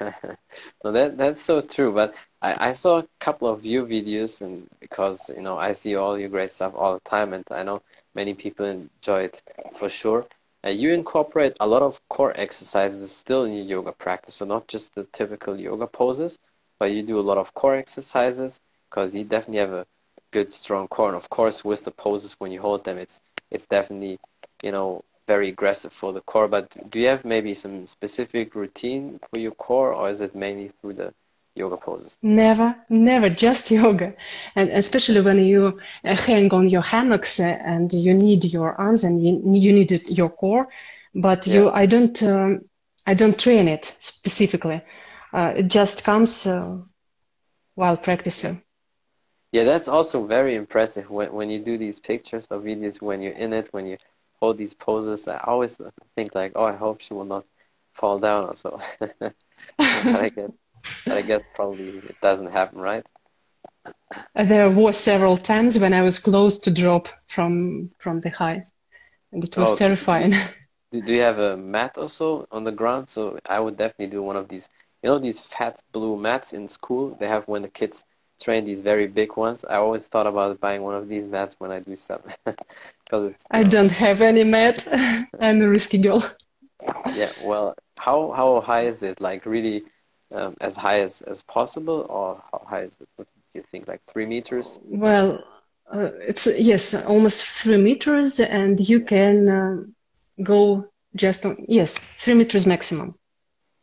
no, 0.84 0.92
that 0.92 1.16
that's 1.18 1.42
so 1.42 1.60
true. 1.60 1.92
But 1.92 2.14
I, 2.40 2.68
I 2.68 2.72
saw 2.72 2.98
a 2.98 3.06
couple 3.18 3.48
of 3.48 3.66
your 3.66 3.84
videos, 3.86 4.40
and 4.40 4.68
because 4.80 5.28
you 5.30 5.42
know 5.42 5.58
I 5.58 5.72
see 5.72 5.96
all 5.96 6.18
your 6.18 6.28
great 6.28 6.52
stuff 6.52 6.74
all 6.76 6.94
the 6.94 7.10
time, 7.10 7.32
and 7.32 7.44
I 7.50 7.62
know 7.62 7.82
many 8.14 8.34
people 8.34 8.66
enjoy 8.66 9.22
it 9.24 9.42
for 9.78 9.88
sure. 9.88 10.26
Uh, 10.64 10.70
you 10.70 10.92
incorporate 10.92 11.56
a 11.60 11.66
lot 11.66 11.82
of 11.82 12.00
core 12.08 12.32
exercises 12.36 13.10
still 13.14 13.44
in 13.44 13.52
your 13.54 13.64
yoga 13.64 13.92
practice, 13.92 14.36
so 14.36 14.44
not 14.44 14.68
just 14.68 14.94
the 14.94 15.04
typical 15.04 15.58
yoga 15.58 15.86
poses, 15.86 16.38
but 16.78 16.86
you 16.92 17.02
do 17.02 17.18
a 17.18 17.28
lot 17.28 17.38
of 17.38 17.54
core 17.54 17.76
exercises 17.76 18.60
because 18.88 19.14
you 19.14 19.24
definitely 19.24 19.58
have 19.58 19.72
a 19.72 19.86
good 20.30 20.52
strong 20.52 20.88
core. 20.88 21.08
And 21.08 21.16
of 21.16 21.30
course, 21.30 21.64
with 21.64 21.84
the 21.84 21.90
poses 21.90 22.36
when 22.38 22.52
you 22.52 22.60
hold 22.60 22.84
them, 22.84 22.98
it's 22.98 23.20
it's 23.50 23.66
definitely 23.66 24.18
you 24.62 24.72
know 24.72 25.04
very 25.26 25.48
aggressive 25.48 25.92
for 25.92 26.12
the 26.12 26.20
core. 26.20 26.48
But 26.48 26.90
do 26.90 27.00
you 27.00 27.08
have 27.08 27.24
maybe 27.24 27.54
some 27.54 27.86
specific 27.86 28.54
routine 28.54 29.20
for 29.30 29.38
your 29.40 29.52
core, 29.52 29.92
or 29.92 30.10
is 30.10 30.20
it 30.20 30.34
mainly 30.34 30.68
through 30.80 30.94
the 30.94 31.14
yoga 31.58 31.76
poses? 31.76 32.16
Never, 32.22 32.74
never, 32.88 33.28
just 33.28 33.70
yoga. 33.70 34.14
And 34.54 34.70
especially 34.70 35.20
when 35.20 35.38
you 35.38 35.80
uh, 36.04 36.16
hang 36.16 36.52
on 36.52 36.68
your 36.68 36.82
hammocks 36.82 37.40
uh, 37.40 37.58
and 37.64 37.92
you 37.92 38.14
need 38.14 38.44
your 38.44 38.74
arms 38.80 39.04
and 39.04 39.22
you, 39.22 39.42
you 39.60 39.72
need 39.72 39.90
your 40.08 40.30
core, 40.30 40.68
but 41.14 41.46
yeah. 41.46 41.54
you, 41.54 41.70
I 41.70 41.86
don't, 41.86 42.22
um, 42.22 42.62
I 43.06 43.14
don't 43.14 43.38
train 43.38 43.68
it 43.68 43.96
specifically. 44.00 44.82
Uh, 45.32 45.52
it 45.56 45.68
just 45.68 46.04
comes 46.04 46.46
uh, 46.46 46.78
while 47.74 47.96
practicing. 47.96 48.62
Yeah, 49.52 49.64
that's 49.64 49.88
also 49.88 50.26
very 50.26 50.56
impressive 50.56 51.08
when 51.08 51.32
when 51.32 51.48
you 51.48 51.58
do 51.58 51.78
these 51.78 51.98
pictures 52.00 52.46
or 52.50 52.58
videos 52.60 53.00
when 53.00 53.22
you're 53.22 53.32
in 53.32 53.52
it, 53.54 53.68
when 53.72 53.86
you 53.86 53.96
hold 54.40 54.58
these 54.58 54.74
poses. 54.74 55.26
I 55.26 55.38
always 55.44 55.76
think 56.14 56.34
like, 56.34 56.52
oh, 56.54 56.64
I 56.64 56.76
hope 56.76 57.00
she 57.00 57.14
will 57.14 57.24
not 57.24 57.46
fall 57.94 58.18
down 58.18 58.44
or 58.44 58.56
so. 58.56 58.80
I 59.78 60.28
guess, 60.28 60.52
I 61.06 61.22
guess 61.22 61.42
probably 61.54 61.88
it 61.98 62.20
doesn't 62.20 62.52
happen, 62.52 62.80
right? 62.80 63.04
There 64.34 64.70
were 64.70 64.92
several 64.92 65.36
times 65.36 65.78
when 65.78 65.92
I 65.92 66.02
was 66.02 66.18
close 66.18 66.58
to 66.60 66.70
drop 66.70 67.08
from 67.28 67.90
from 67.98 68.20
the 68.20 68.30
high, 68.30 68.66
and 69.32 69.44
it 69.44 69.56
was 69.56 69.72
oh, 69.72 69.76
terrifying. 69.76 70.34
Do, 70.90 71.02
do 71.02 71.12
you 71.12 71.20
have 71.20 71.38
a 71.38 71.54
mat 71.54 71.98
also 71.98 72.46
on 72.50 72.64
the 72.64 72.72
ground? 72.72 73.10
So 73.10 73.38
I 73.44 73.60
would 73.60 73.76
definitely 73.76 74.06
do 74.06 74.22
one 74.22 74.36
of 74.36 74.48
these. 74.48 74.70
You 75.02 75.10
know 75.10 75.18
these 75.18 75.38
fat 75.38 75.82
blue 75.92 76.16
mats 76.16 76.54
in 76.54 76.66
school. 76.66 77.14
They 77.20 77.28
have 77.28 77.46
when 77.46 77.60
the 77.60 77.68
kids 77.68 78.04
train 78.40 78.64
these 78.64 78.80
very 78.80 79.06
big 79.06 79.36
ones. 79.36 79.64
I 79.68 79.76
always 79.76 80.06
thought 80.06 80.26
about 80.26 80.60
buying 80.60 80.82
one 80.82 80.94
of 80.94 81.08
these 81.08 81.28
mats 81.28 81.56
when 81.58 81.70
I 81.70 81.80
do 81.80 81.94
stuff. 81.94 82.22
Cause 83.10 83.34
I 83.50 83.64
don't 83.64 83.90
have 83.90 84.22
any 84.22 84.44
mat. 84.44 84.86
I'm 85.40 85.60
a 85.60 85.68
risky 85.68 85.98
girl. 85.98 86.24
Yeah, 87.14 87.32
well, 87.42 87.74
how 87.98 88.32
how 88.32 88.60
high 88.60 88.82
is 88.82 89.02
it? 89.02 89.20
Like 89.20 89.44
really, 89.44 89.84
um, 90.32 90.56
as 90.60 90.76
high 90.76 91.00
as 91.00 91.22
as 91.22 91.42
possible, 91.42 92.06
or 92.08 92.42
how 92.52 92.64
high 92.66 92.82
is 92.82 92.96
it? 93.00 93.08
What 93.16 93.28
do 93.52 93.58
you 93.58 93.64
think? 93.70 93.88
Like 93.88 94.02
three 94.06 94.26
meters? 94.26 94.78
Well, 94.84 95.42
uh, 95.92 96.10
it's 96.20 96.46
yes, 96.46 96.94
almost 96.94 97.44
three 97.44 97.78
meters, 97.78 98.40
and 98.40 98.78
you 98.80 99.00
can 99.00 99.48
uh, 99.48 99.76
go 100.42 100.88
just 101.14 101.46
on 101.46 101.64
yes, 101.68 101.98
three 102.18 102.34
meters 102.34 102.66
maximum. 102.66 103.14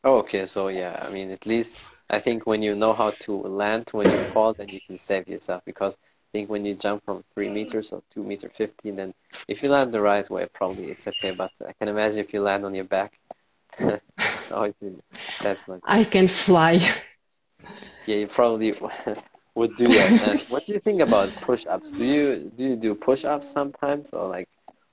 Oh, 0.04 0.20
okay. 0.20 0.46
So 0.46 0.68
yeah, 0.68 1.00
I 1.02 1.12
mean, 1.12 1.32
at 1.32 1.46
least 1.46 1.82
I 2.10 2.20
think 2.20 2.46
when 2.46 2.62
you 2.62 2.76
know 2.76 2.94
how 2.94 3.12
to 3.12 3.34
land 3.34 3.90
when 3.92 4.10
you 4.10 4.24
fall, 4.32 4.54
then 4.54 4.68
you 4.70 4.80
can 4.82 4.98
save 4.98 5.28
yourself 5.28 5.64
because 5.66 5.96
I 5.96 6.28
think 6.32 6.50
when 6.50 6.66
you 6.66 6.76
jump 6.76 7.04
from 7.06 7.24
three 7.34 7.50
meters 7.50 7.92
or 7.92 8.04
two 8.14 8.24
meter 8.24 8.50
fifteen, 8.50 8.98
then 8.98 9.14
if 9.48 9.64
you 9.64 9.70
land 9.70 9.94
the 9.94 10.02
right 10.02 10.30
way, 10.30 10.48
probably 10.54 10.92
it's 10.92 11.08
okay. 11.08 11.32
But 11.32 11.52
I 11.68 11.74
can 11.74 11.88
imagine 11.88 12.20
if 12.20 12.34
you 12.34 12.42
land 12.42 12.66
on 12.66 12.76
your 12.76 12.86
back, 12.86 13.14
oh, 14.52 14.74
that's 15.42 15.68
not. 15.68 15.80
I 15.84 16.04
can 16.04 16.28
fly. 16.28 16.80
Yeah, 18.08 18.18
you 18.18 18.28
probably 18.28 18.72
would 19.56 19.76
do 19.78 19.88
that. 19.88 20.28
And 20.28 20.40
what 20.50 20.66
do 20.68 20.74
you 20.74 20.80
think 20.80 21.02
about 21.02 21.30
push-ups? 21.42 21.90
Do 21.90 22.06
you 22.06 22.52
do 22.56 22.64
you 22.64 22.76
do 22.76 22.94
push-ups 22.94 23.48
sometimes, 23.48 24.12
or 24.14 24.30
like 24.30 24.48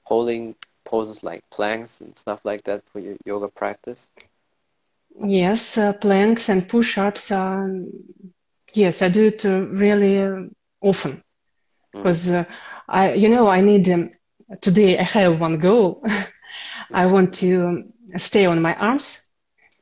holding 0.05 0.55
poses 0.85 1.23
like 1.23 1.45
planks 1.51 2.01
and 2.01 2.16
stuff 2.16 2.40
like 2.45 2.64
that 2.64 2.83
for 2.90 3.01
your 3.01 3.16
yoga 3.27 3.49
practice? 3.49 4.09
Yes, 5.21 5.77
uh, 5.77 5.92
planks 5.92 6.49
and 6.49 6.66
push-ups. 6.66 7.31
Um, 7.31 7.90
yes, 8.73 9.03
I 9.03 9.11
do 9.11 9.27
it 9.27 9.45
uh, 9.45 9.61
really 9.66 10.18
uh, 10.18 10.45
often 10.81 11.23
because 11.92 12.29
mm. 12.29 12.47
I, 12.88 13.12
you 13.12 13.29
know, 13.29 13.49
I 13.49 13.61
need. 13.61 13.90
Um, 13.90 14.11
today 14.61 14.99
I 14.99 15.03
have 15.03 15.40
one 15.40 15.59
goal. 15.59 16.03
I 16.92 17.07
want 17.07 17.35
to 17.35 17.66
um, 17.66 17.91
stay 18.18 18.46
on 18.46 18.61
my 18.62 18.75
arms 18.77 19.29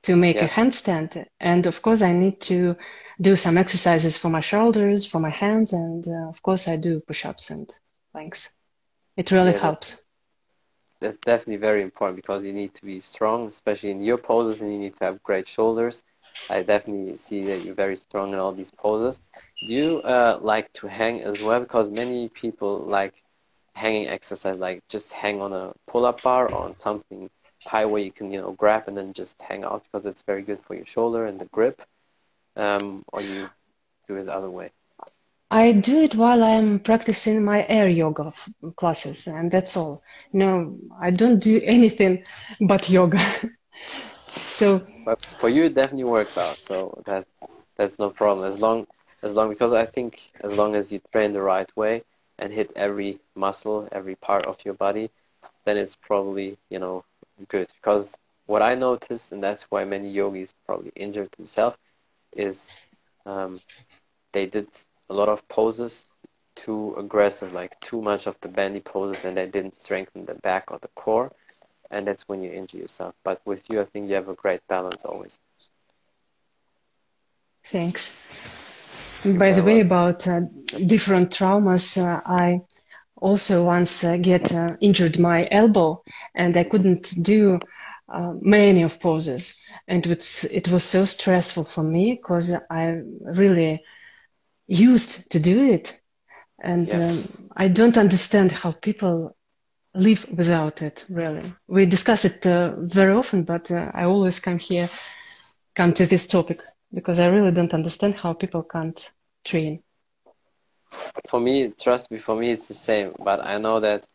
to 0.03 0.17
make 0.17 0.37
yeah. 0.37 0.47
a 0.47 0.49
handstand, 0.49 1.27
and 1.41 1.67
of 1.67 1.83
course 1.83 2.03
I 2.03 2.13
need 2.13 2.41
to 2.43 2.77
do 3.21 3.37
some 3.37 3.59
exercises 3.59 4.17
for 4.17 4.31
my 4.31 4.41
shoulders, 4.41 5.05
for 5.05 5.21
my 5.21 5.31
hands, 5.31 5.73
and 5.73 6.07
uh, 6.09 6.29
of 6.29 6.43
course 6.43 6.69
I 6.69 6.77
do 6.77 7.01
push-ups 7.01 7.51
and 7.51 7.71
planks. 8.13 8.55
It 9.17 9.31
really 9.31 9.53
yeah, 9.53 9.59
helps 9.59 10.05
that's 11.01 11.19
definitely 11.25 11.57
very 11.57 11.83
important 11.83 12.17
because 12.17 12.45
you 12.45 12.53
need 12.53 12.75
to 12.75 12.85
be 12.85 13.01
strong, 13.01 13.49
especially 13.49 13.91
in 13.91 14.03
your 14.03 14.19
poses, 14.19 14.61
and 14.61 14.71
you 14.73 14.79
need 14.79 14.97
to 14.97 15.05
have 15.05 15.23
great 15.23 15.49
shoulders. 15.49 16.05
I 16.51 16.63
definitely 16.63 17.17
see 17.17 17.45
that 17.47 17.65
you're 17.65 17.75
very 17.75 17.97
strong 17.97 18.33
in 18.33 18.39
all 18.39 18.53
these 18.53 18.71
poses. 18.71 19.21
Do 19.67 19.73
you 19.73 19.99
uh, 20.03 20.39
like 20.43 20.73
to 20.75 20.87
hang 20.87 21.23
as 21.23 21.43
well? 21.43 21.61
Because 21.61 21.89
many 21.89 22.29
people 22.29 22.79
like 22.81 23.15
hanging 23.75 24.09
exercise, 24.09 24.59
like 24.59 24.87
just 24.89 25.13
hang 25.13 25.41
on 25.41 25.53
a 25.53 25.73
pull-up 25.87 26.23
bar 26.23 26.53
or 26.53 26.65
on 26.65 26.79
something 26.79 27.31
high 27.65 27.85
where 27.85 28.03
you 28.03 28.13
can, 28.13 28.33
you 28.33 28.41
know, 28.41 28.53
grab 28.53 28.85
and 28.89 28.97
then 28.97 29.13
just 29.13 29.41
hang 29.41 29.65
out 29.65 29.85
because 29.85 30.07
it's 30.07 30.23
very 30.23 30.43
good 30.43 30.61
for 30.61 30.75
your 30.75 30.87
shoulder 30.87 31.27
and 31.27 31.39
the 31.39 31.47
grip. 31.47 31.83
Um, 32.57 33.05
or 33.13 33.23
you 33.23 33.49
do 34.09 34.17
it 34.17 34.25
the 34.25 34.35
other 34.35 34.51
way. 34.51 34.71
I 35.51 35.73
do 35.73 36.03
it 36.03 36.15
while 36.15 36.45
I'm 36.45 36.79
practicing 36.79 37.45
my 37.45 37.67
air 37.69 37.89
yoga 37.89 38.33
classes, 38.77 39.27
and 39.27 39.51
that's 39.51 39.77
all. 39.77 40.03
No, 40.33 40.79
I 41.01 41.11
don't 41.11 41.41
do 41.41 41.61
anything 41.65 42.23
but 42.61 42.89
yoga. 42.89 43.21
so, 44.47 44.87
but 45.05 45.25
for 45.41 45.49
you, 45.49 45.65
it 45.65 45.75
definitely 45.75 46.05
works 46.05 46.39
out. 46.39 46.57
So 46.57 47.03
that 47.07 47.27
that's 47.77 47.99
no 47.99 48.11
problem. 48.11 48.47
As 48.47 48.61
long 48.61 48.87
as 49.23 49.35
long 49.35 49.49
because 49.49 49.73
I 49.73 49.87
think 49.87 50.31
as 50.41 50.53
long 50.53 50.77
as 50.77 50.93
you 50.93 51.01
train 51.11 51.33
the 51.33 51.43
right 51.43 51.71
way 51.77 52.05
and 52.39 52.53
hit 52.53 52.71
every 52.77 53.19
muscle, 53.35 53.89
every 53.91 54.15
part 54.15 54.47
of 54.47 54.59
your 54.65 54.75
body, 54.75 55.11
then 55.65 55.77
it's 55.77 55.97
probably 55.97 56.59
you 56.69 56.79
know 56.79 57.05
good. 57.49 57.69
Because 57.81 58.17
what 58.47 58.63
I 58.63 58.75
noticed, 58.75 59.33
and 59.33 59.43
that's 59.43 59.65
why 59.65 59.85
many 59.85 60.11
yogis 60.11 60.55
probably 60.67 60.93
injured 60.97 61.31
themselves, 61.37 61.77
is 62.37 62.73
um, 63.27 63.61
they 64.33 64.47
did 64.47 64.69
a 65.09 65.15
lot 65.15 65.29
of 65.29 65.47
poses 65.49 66.07
too 66.55 66.95
aggressive, 66.99 67.53
like 67.53 67.79
too 67.81 68.01
much 68.03 68.27
of 68.27 68.37
the 68.41 68.49
bendy 68.49 68.81
poses, 68.81 69.25
and 69.25 69.37
they 69.37 69.47
didn't 69.47 69.75
strengthen 69.75 70.27
the 70.27 70.35
back 70.35 70.71
or 70.71 70.79
the 70.79 70.89
core, 70.89 71.33
and 71.91 72.07
that's 72.07 72.29
when 72.29 72.43
you 72.43 72.51
injure 72.53 72.79
yourself. 72.79 73.15
But 73.25 73.41
with 73.45 73.63
you, 73.71 73.81
I 73.81 73.85
think 73.85 74.09
you 74.09 74.15
have 74.15 74.29
a 74.29 74.35
great 74.35 74.67
balance 74.69 75.05
always. 75.05 75.39
Thanks. 77.65 78.17
By 79.25 79.53
the 79.53 79.63
way, 79.63 79.81
about 79.81 80.27
uh, 80.27 80.41
different 80.87 81.31
traumas, 81.31 81.99
uh, 81.99 82.21
I 82.25 82.63
also 83.21 83.65
once 83.65 84.05
uh, 84.05 84.17
get 84.17 84.53
uh, 84.53 84.69
injured 84.81 85.19
my 85.19 85.49
elbow, 85.51 86.03
and 86.35 86.57
I 86.57 86.65
couldn't 86.65 87.15
do 87.23 87.61
uh, 88.09 88.35
many 88.41 88.83
of 88.83 89.01
poses, 89.01 89.59
and 89.87 90.07
it's, 90.07 90.45
it 90.45 90.69
was 90.69 90.85
so 90.85 91.05
stressful 91.05 91.65
for 91.65 91.83
me 91.83 92.15
because 92.15 92.53
I 92.71 93.01
really 93.23 93.85
used 94.67 95.31
to 95.33 95.41
do 95.41 95.73
it. 95.73 96.01
And 96.63 96.89
yeah. 96.89 97.11
um, 97.11 97.25
i 97.57 97.69
don't 97.69 97.97
understand 97.97 98.53
how 98.53 98.73
people 98.73 99.37
live 99.95 100.27
without 100.31 100.83
it 100.83 101.05
really. 101.09 101.53
We 101.67 101.87
discuss 101.87 102.25
it 102.25 102.47
uh, 102.47 102.75
very 102.79 103.13
often 103.13 103.45
but 103.45 103.71
uh, 103.71 103.91
i 103.95 104.05
always 104.05 104.41
come 104.41 104.59
here 104.59 104.89
come 105.75 105.93
to 105.95 106.07
this 106.07 106.27
topic 106.27 106.61
because 106.93 107.19
i 107.19 107.27
really 107.27 107.53
don't 107.53 107.75
understand 107.75 108.15
how 108.15 108.33
people 108.33 108.63
can't 108.63 109.13
train 109.45 109.83
for 111.29 111.41
me 111.41 111.73
trust 111.81 112.11
me 112.11 112.19
for 112.19 112.37
me 112.37 112.51
it's 112.51 112.69
the 112.69 112.75
same. 112.75 113.15
But 113.19 113.45
i 113.45 113.59
know 113.59 113.81
that 113.81 114.07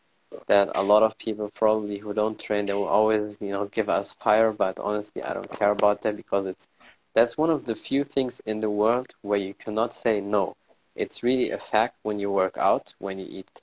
that 0.47 0.69
a 0.75 0.83
lot 0.83 1.03
of 1.03 1.17
people 1.17 1.49
probably 1.53 1.99
who 1.99 2.13
don't 2.13 2.39
train 2.39 2.65
they 2.65 2.73
will 2.73 2.87
always 2.87 3.37
you 3.39 3.49
know 3.51 3.65
give 3.65 3.89
us 3.89 4.13
fire. 4.13 4.51
But 4.51 4.79
honestly 4.79 5.23
i 5.23 5.33
don't 5.33 5.51
care 5.51 5.71
about 5.71 6.01
that 6.03 6.15
because 6.17 6.45
it's 6.47 6.67
that's 7.13 7.37
one 7.37 7.49
of 7.49 7.65
the 7.65 7.75
few 7.75 8.03
things 8.03 8.41
in 8.45 8.59
the 8.59 8.69
world 8.69 9.15
where 9.21 9.39
you 9.39 9.53
cannot 9.53 9.93
say 9.93 10.19
no. 10.19 10.55
It's 10.95 11.23
really 11.23 11.49
a 11.49 11.57
fact 11.57 11.95
when 12.03 12.19
you 12.19 12.31
work 12.31 12.57
out 12.57 12.93
when 12.99 13.19
you 13.19 13.27
eat 13.29 13.61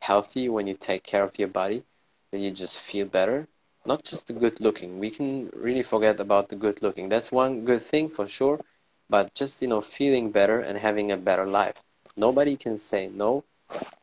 healthy 0.00 0.48
when 0.48 0.66
you 0.66 0.74
take 0.74 1.02
care 1.04 1.22
of 1.24 1.38
your 1.38 1.48
body 1.48 1.82
that 2.30 2.38
you 2.38 2.50
just 2.50 2.78
feel 2.78 3.06
better. 3.06 3.48
Not 3.86 4.04
just 4.04 4.26
the 4.26 4.34
good 4.34 4.60
looking. 4.60 4.98
We 4.98 5.10
can 5.10 5.50
really 5.54 5.82
forget 5.82 6.20
about 6.20 6.50
the 6.50 6.56
good 6.56 6.82
looking. 6.82 7.08
That's 7.08 7.32
one 7.32 7.64
good 7.64 7.82
thing 7.82 8.10
for 8.10 8.28
sure. 8.28 8.60
But 9.08 9.34
just 9.34 9.62
you 9.62 9.68
know 9.68 9.80
feeling 9.80 10.30
better 10.30 10.60
and 10.60 10.78
having 10.78 11.10
a 11.10 11.16
better 11.16 11.46
life 11.46 11.82
nobody 12.20 12.56
can 12.56 12.78
say 12.78 13.08
no 13.24 13.44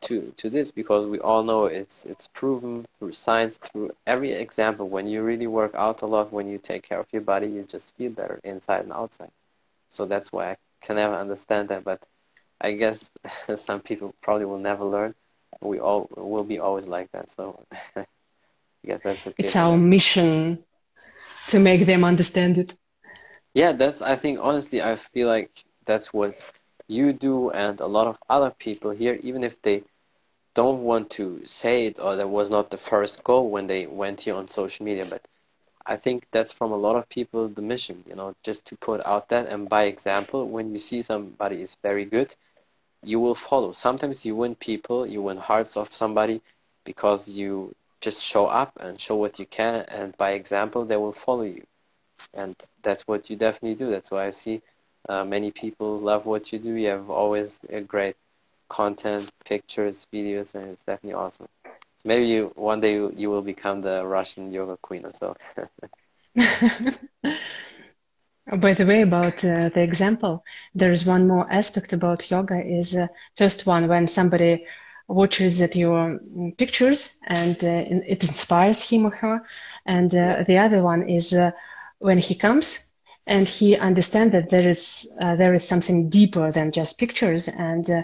to 0.00 0.32
to 0.36 0.48
this 0.50 0.70
because 0.70 1.06
we 1.06 1.18
all 1.20 1.42
know 1.42 1.66
it's 1.66 2.04
it's 2.04 2.26
proven 2.28 2.86
through 2.98 3.12
science 3.12 3.58
through 3.58 3.90
every 4.06 4.32
example. 4.32 4.88
When 4.88 5.06
you 5.06 5.22
really 5.22 5.46
work 5.46 5.74
out 5.74 6.02
a 6.02 6.06
lot 6.06 6.32
when 6.32 6.48
you 6.48 6.58
take 6.58 6.82
care 6.88 7.00
of 7.00 7.06
your 7.12 7.22
body 7.22 7.46
you 7.46 7.62
just 7.62 7.94
feel 7.96 8.10
better 8.10 8.40
inside 8.44 8.82
and 8.84 8.92
outside. 8.92 9.30
So 9.88 10.04
that's 10.06 10.32
why 10.32 10.44
i 10.52 10.56
can 10.84 10.96
never 10.96 11.14
understand 11.14 11.68
that 11.70 11.82
but 11.84 12.00
i 12.60 12.72
guess 12.72 13.10
some 13.56 13.80
people 13.80 14.14
probably 14.22 14.46
will 14.50 14.64
never 14.70 14.84
learn. 14.84 15.14
We 15.60 15.80
all 15.80 16.08
will 16.16 16.44
be 16.44 16.58
always 16.58 16.86
like 16.86 17.10
that 17.12 17.26
so 17.36 17.44
i 17.96 18.06
guess 18.86 19.00
that's 19.02 19.26
okay. 19.26 19.34
It's 19.44 19.56
our 19.56 19.76
mission 19.76 20.64
to 21.48 21.58
make 21.58 21.86
them 21.86 22.04
understand 22.04 22.58
it. 22.58 22.70
Yeah 23.54 23.72
that's 23.72 24.00
i 24.02 24.14
think 24.22 24.38
honestly 24.40 24.78
i 24.82 24.96
feel 25.12 25.26
like 25.28 25.50
that's 25.84 26.12
what 26.12 26.34
you 26.88 27.12
do 27.12 27.50
and 27.50 27.80
a 27.80 27.86
lot 27.86 28.06
of 28.06 28.18
other 28.28 28.50
people 28.50 28.90
here, 28.90 29.18
even 29.22 29.44
if 29.44 29.60
they 29.62 29.84
don't 30.54 30.82
want 30.82 31.10
to 31.10 31.42
say 31.44 31.86
it 31.86 32.00
or 32.00 32.16
that 32.16 32.28
was 32.28 32.50
not 32.50 32.70
the 32.70 32.78
first 32.78 33.22
goal 33.22 33.48
when 33.50 33.66
they 33.68 33.86
went 33.86 34.22
here 34.22 34.34
on 34.34 34.48
social 34.48 34.84
media, 34.84 35.06
but 35.08 35.22
I 35.86 35.96
think 35.96 36.26
that's 36.32 36.50
from 36.50 36.72
a 36.72 36.76
lot 36.76 36.96
of 36.96 37.08
people 37.08 37.48
the 37.48 37.62
mission, 37.62 38.04
you 38.08 38.16
know, 38.16 38.34
just 38.42 38.66
to 38.66 38.76
put 38.76 39.04
out 39.06 39.28
that 39.28 39.46
and 39.46 39.68
by 39.68 39.84
example, 39.84 40.48
when 40.48 40.70
you 40.70 40.78
see 40.78 41.02
somebody 41.02 41.62
is 41.62 41.76
very 41.82 42.04
good, 42.04 42.34
you 43.04 43.20
will 43.20 43.34
follow. 43.34 43.72
Sometimes 43.72 44.24
you 44.24 44.34
win 44.34 44.54
people, 44.54 45.06
you 45.06 45.22
win 45.22 45.36
hearts 45.36 45.76
of 45.76 45.94
somebody 45.94 46.40
because 46.84 47.28
you 47.28 47.74
just 48.00 48.22
show 48.22 48.46
up 48.46 48.72
and 48.80 49.00
show 49.00 49.16
what 49.16 49.38
you 49.38 49.46
can 49.46 49.84
and 49.88 50.16
by 50.16 50.32
example 50.32 50.84
they 50.84 50.96
will 50.96 51.12
follow 51.12 51.42
you. 51.42 51.64
And 52.34 52.56
that's 52.82 53.06
what 53.06 53.30
you 53.30 53.36
definitely 53.36 53.74
do. 53.76 53.90
That's 53.90 54.10
why 54.10 54.26
I 54.26 54.30
see 54.30 54.62
uh, 55.08 55.24
many 55.24 55.50
people 55.50 55.98
love 55.98 56.26
what 56.26 56.52
you 56.52 56.58
do. 56.58 56.74
You 56.74 56.88
have 56.88 57.10
always 57.10 57.60
a 57.68 57.80
great 57.80 58.16
content, 58.68 59.30
pictures, 59.44 60.06
videos, 60.12 60.54
and 60.54 60.70
it's 60.70 60.84
definitely 60.84 61.14
awesome. 61.14 61.48
So 61.64 62.06
maybe 62.06 62.26
you 62.26 62.52
one 62.54 62.80
day 62.80 62.94
you, 62.94 63.12
you 63.16 63.30
will 63.30 63.42
become 63.42 63.82
the 63.82 64.06
Russian 64.06 64.52
yoga 64.52 64.76
queen 64.82 65.04
or 65.04 65.12
so. 65.12 65.36
By 68.56 68.72
the 68.72 68.86
way, 68.86 69.02
about 69.02 69.44
uh, 69.44 69.68
the 69.68 69.82
example, 69.82 70.42
there 70.74 70.90
is 70.90 71.04
one 71.04 71.28
more 71.28 71.50
aspect 71.52 71.92
about 71.92 72.30
yoga. 72.30 72.64
Is 72.64 72.96
uh, 72.96 73.08
first 73.36 73.66
one 73.66 73.88
when 73.88 74.06
somebody 74.06 74.64
watches 75.06 75.60
at 75.62 75.76
your 75.76 76.18
pictures 76.56 77.16
and 77.26 77.56
uh, 77.62 77.84
it 78.06 78.22
inspires 78.24 78.88
him 78.88 79.06
or 79.06 79.10
her, 79.10 79.42
and 79.86 80.14
uh, 80.14 80.44
the 80.46 80.58
other 80.58 80.82
one 80.82 81.08
is 81.08 81.32
uh, 81.32 81.50
when 81.98 82.18
he 82.18 82.34
comes 82.34 82.87
and 83.28 83.46
he 83.48 83.76
understands 83.76 84.32
that 84.32 84.50
there 84.50 84.68
is 84.68 85.10
uh, 85.20 85.36
there 85.36 85.54
is 85.54 85.66
something 85.66 86.08
deeper 86.08 86.50
than 86.52 86.72
just 86.72 86.98
pictures. 86.98 87.48
And 87.48 87.88
uh, 87.90 88.02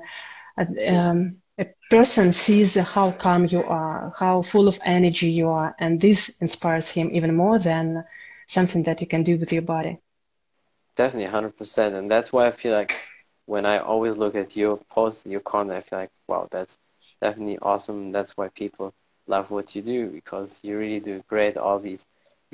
um, 0.89 1.37
a 1.59 1.67
person 1.91 2.33
sees 2.33 2.75
how 2.77 3.13
calm 3.13 3.47
you 3.47 3.63
are 3.65 4.13
how 4.19 4.43
full 4.43 4.69
of 4.69 4.79
energy 4.85 5.31
you 5.31 5.49
are 5.49 5.75
and 5.79 6.01
this 6.01 6.41
inspires 6.41 6.91
him 6.91 7.11
even 7.13 7.35
more 7.35 7.59
than 7.59 8.05
something 8.49 8.83
that 8.85 9.01
you 9.01 9.07
can 9.07 9.23
do 9.23 9.39
with 9.39 9.53
your 9.53 9.63
body. 9.63 9.99
Definitely 10.97 11.25
100% 11.25 11.95
and 11.95 12.11
that's 12.11 12.33
why 12.33 12.47
i 12.47 12.51
feel 12.53 12.73
like 12.73 13.01
when 13.47 13.67
i 13.67 13.79
always 13.79 14.17
look 14.17 14.35
at 14.37 14.57
your 14.57 14.79
posts 14.91 15.27
your 15.27 15.41
content 15.41 15.79
i 15.79 15.81
feel 15.83 15.99
like 16.01 16.11
wow 16.29 16.49
that's 16.51 16.79
definitely 17.21 17.59
awesome. 17.61 18.13
That's 18.13 18.33
why 18.37 18.49
people 18.49 18.95
love 19.27 19.51
what 19.51 19.75
you 19.75 19.83
do 19.83 20.09
because 20.09 20.61
you 20.63 20.79
really 20.79 21.01
do 21.01 21.23
great 21.29 21.57
all 21.57 21.79
these 21.79 22.07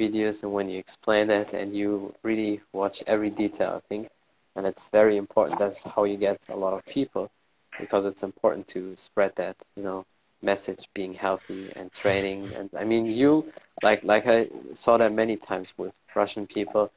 videos 0.04 0.42
and 0.42 0.52
when 0.52 0.68
you 0.70 0.78
explain 0.78 1.30
it 1.30 1.52
and 1.52 1.68
you 1.80 2.14
really 2.22 2.60
watch 2.72 3.02
every 3.06 3.30
detail, 3.30 3.72
I 3.76 3.82
think. 3.88 4.08
And 4.56 4.66
it's 4.66 4.88
very 4.88 5.16
important. 5.16 5.58
That's 5.58 5.82
how 5.82 6.04
you 6.04 6.16
get 6.16 6.40
a 6.48 6.56
lot 6.56 6.72
of 6.74 6.84
people 6.86 7.30
because 7.78 8.04
it's 8.04 8.22
important 8.22 8.66
to 8.68 8.80
spread 8.96 9.32
that, 9.36 9.56
you 9.76 9.82
know, 9.82 10.04
message 10.42 10.88
being 10.94 11.14
healthy 11.14 11.72
and 11.76 11.92
training. 11.92 12.50
And 12.56 12.70
I 12.76 12.84
mean, 12.84 13.04
you, 13.04 13.52
like, 13.82 14.02
like 14.02 14.26
I 14.26 14.48
saw 14.74 14.96
that 14.98 15.12
many 15.12 15.36
times 15.36 15.72
with 15.76 15.94
Russian 16.14 16.46
people, 16.46 16.90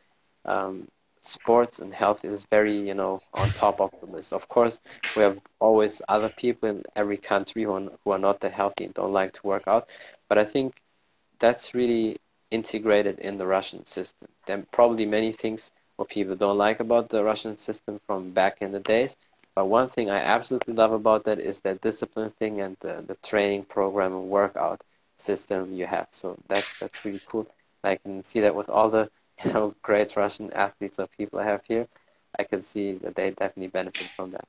um, 0.46 0.88
sports 1.22 1.80
and 1.80 1.94
health 1.94 2.26
is 2.26 2.46
very, 2.50 2.78
you 2.88 2.94
know, 2.94 3.22
on 3.34 3.50
top 3.52 3.80
of 3.80 3.92
the 4.00 4.08
list. 4.08 4.34
Of 4.34 4.48
course, 4.50 4.82
we 5.16 5.24
have 5.24 5.40
always 5.60 6.02
other 6.10 6.30
people 6.30 6.70
in 6.70 6.84
every 6.96 7.18
country 7.18 7.64
who 7.64 7.74
are, 7.74 7.90
who 8.04 8.12
are 8.12 8.20
not 8.20 8.42
that 8.42 8.54
healthy 8.54 8.86
and 8.86 8.94
don't 8.94 9.14
like 9.14 9.34
to 9.34 9.48
work 9.48 9.64
out. 9.68 9.88
But 10.28 10.38
I 10.38 10.46
think 10.46 10.82
that's 11.40 11.74
really 11.74 12.18
integrated 12.54 13.18
in 13.20 13.38
the 13.40 13.48
Russian 13.48 13.86
system. 13.86 14.28
Then 14.46 14.68
probably 14.72 15.06
many 15.06 15.32
things 15.32 15.72
what 15.96 16.10
people 16.10 16.36
don't 16.36 16.58
like 16.58 16.80
about 16.80 17.10
the 17.10 17.24
Russian 17.24 17.58
system 17.58 18.00
from 18.06 18.32
back 18.32 18.58
in 18.62 18.72
the 18.72 18.80
days. 18.80 19.18
But 19.56 19.66
one 19.66 19.90
thing 19.90 20.10
I 20.10 20.18
absolutely 20.18 20.74
love 20.74 20.94
about 20.94 21.26
that 21.26 21.40
is 21.40 21.62
that 21.62 21.82
discipline 21.82 22.32
thing 22.32 22.62
and 22.62 22.78
the, 22.80 23.04
the 23.06 23.16
training 23.16 23.66
program 23.66 24.14
and 24.14 24.30
workout 24.30 24.82
system 25.18 25.74
you 25.74 25.86
have. 25.86 26.08
So 26.12 26.38
that's 26.48 26.80
that's 26.80 27.04
really 27.06 27.22
cool. 27.26 27.48
I 27.84 27.96
can 27.96 28.24
see 28.24 28.40
that 28.42 28.56
with 28.56 28.70
all 28.70 28.90
the 28.90 29.10
you 29.44 29.54
know 29.54 29.76
great 29.82 30.16
Russian 30.16 30.52
athletes 30.54 31.00
or 31.00 31.08
people 31.08 31.40
I 31.40 31.46
have 31.46 31.64
here, 31.68 31.88
I 32.38 32.44
can 32.44 32.64
see 32.64 32.94
that 33.04 33.16
they 33.16 33.30
definitely 33.32 33.68
benefit 33.68 34.10
from 34.16 34.32
that. 34.32 34.48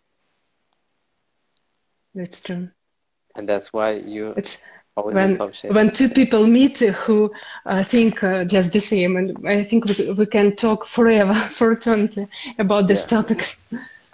That's 2.14 2.40
true. 2.42 2.68
And 3.34 3.48
that's 3.48 3.72
why 3.72 3.92
you 3.92 4.32
it's 4.36 4.62
when 5.02 5.37
when 5.68 5.92
two 5.92 6.09
people 6.09 6.46
meet 6.46 6.78
who 6.78 7.30
uh, 7.66 7.83
think 7.83 8.22
uh, 8.22 8.44
just 8.44 8.72
the 8.72 8.80
same 8.80 9.16
and 9.16 9.37
i 9.46 9.62
think 9.62 9.85
we, 9.87 10.12
we 10.12 10.26
can 10.26 10.54
talk 10.54 10.87
forever 10.87 11.35
for 11.59 11.72
eternity 11.72 12.26
about 12.59 12.87
this 12.87 13.02
yeah. 13.02 13.18
topic. 13.18 13.59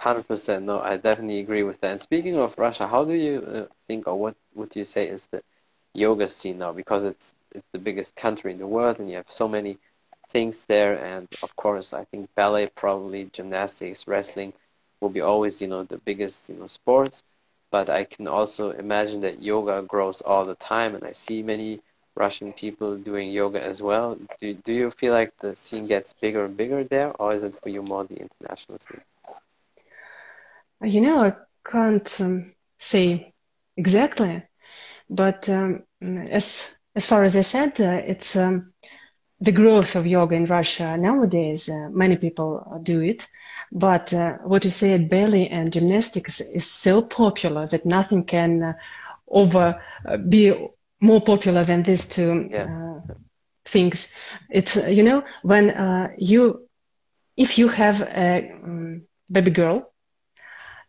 100% 0.01 0.63
no 0.63 0.79
i 0.81 0.97
definitely 0.97 1.39
agree 1.39 1.63
with 1.63 1.79
that. 1.81 1.91
And 1.91 2.01
speaking 2.01 2.39
of 2.39 2.57
russia 2.57 2.87
how 2.87 3.05
do 3.05 3.13
you 3.13 3.41
uh, 3.41 3.65
think 3.87 4.07
or 4.07 4.15
what 4.15 4.35
would 4.55 4.75
you 4.75 4.85
say 4.85 5.07
is 5.07 5.27
the 5.27 5.43
yoga 5.93 6.27
scene 6.27 6.57
now? 6.59 6.71
Because 6.71 7.03
it's 7.05 7.35
it's 7.53 7.67
the 7.71 7.79
biggest 7.79 8.15
country 8.15 8.51
in 8.51 8.57
the 8.57 8.67
world 8.67 8.99
and 8.99 9.09
you 9.09 9.17
have 9.17 9.29
so 9.29 9.47
many 9.47 9.77
things 10.29 10.65
there. 10.65 10.95
And 10.95 11.27
of 11.43 11.55
course 11.55 11.93
i 11.93 12.03
think 12.05 12.33
ballet 12.35 12.67
probably 12.67 13.29
gymnastics 13.31 14.07
wrestling 14.07 14.53
will 14.99 15.09
be 15.09 15.21
always 15.21 15.61
you 15.61 15.67
know 15.67 15.83
the 15.83 15.97
biggest 15.97 16.49
you 16.49 16.55
know 16.55 16.67
sports 16.67 17.23
but 17.71 17.89
I 17.89 18.03
can 18.03 18.27
also 18.27 18.71
imagine 18.71 19.21
that 19.21 19.41
yoga 19.41 19.81
grows 19.81 20.21
all 20.21 20.45
the 20.45 20.55
time, 20.55 20.95
and 20.95 21.03
I 21.03 21.11
see 21.13 21.41
many 21.41 21.79
Russian 22.15 22.53
people 22.53 22.97
doing 22.97 23.31
yoga 23.31 23.61
as 23.63 23.81
well. 23.81 24.17
Do, 24.39 24.53
do 24.53 24.73
you 24.73 24.91
feel 24.91 25.13
like 25.13 25.31
the 25.39 25.55
scene 25.55 25.87
gets 25.87 26.13
bigger 26.13 26.45
and 26.45 26.57
bigger 26.57 26.83
there, 26.83 27.11
or 27.19 27.33
is 27.33 27.43
it 27.43 27.55
for 27.55 27.69
you 27.69 27.81
more 27.83 28.03
the 28.05 28.17
international 28.27 28.79
scene? 28.79 29.01
You 30.83 31.01
know, 31.01 31.23
I 31.25 31.33
can't 31.69 32.21
um, 32.21 32.53
say 32.79 33.33
exactly, 33.77 34.43
but 35.09 35.47
um, 35.49 35.83
as 36.01 36.75
as 36.95 37.05
far 37.05 37.23
as 37.23 37.37
I 37.37 37.41
said, 37.41 37.79
uh, 37.79 38.01
it's 38.05 38.35
um, 38.35 38.73
the 39.39 39.51
growth 39.51 39.95
of 39.95 40.07
yoga 40.07 40.35
in 40.35 40.45
Russia 40.45 40.97
nowadays. 40.97 41.69
Uh, 41.69 41.89
many 41.91 42.17
people 42.17 42.79
do 42.83 43.01
it, 43.01 43.27
but 43.71 44.13
uh, 44.13 44.37
what 44.43 44.63
you 44.65 44.69
say 44.69 44.93
at 44.93 45.09
ballet 45.09 45.47
and 45.47 45.71
gymnastics 45.71 46.41
is 46.41 46.69
so 46.69 47.01
popular 47.01 47.65
that 47.67 47.85
nothing 47.85 48.23
can 48.23 48.63
uh, 48.63 48.73
over 49.29 49.81
uh, 50.05 50.17
be 50.17 50.53
more 50.99 51.21
popular 51.21 51.63
than 51.63 51.83
these 51.83 52.05
two 52.05 52.49
yeah. 52.51 52.65
Uh, 52.65 53.13
things. 53.65 54.11
It's 54.49 54.75
uh, 54.77 54.87
you 54.87 55.03
know 55.03 55.23
when 55.43 55.69
uh, 55.69 56.09
you 56.17 56.67
if 57.37 57.57
you 57.57 57.69
have 57.69 58.01
a 58.01 58.51
um, 58.63 59.03
baby 59.31 59.51
girl, 59.51 59.93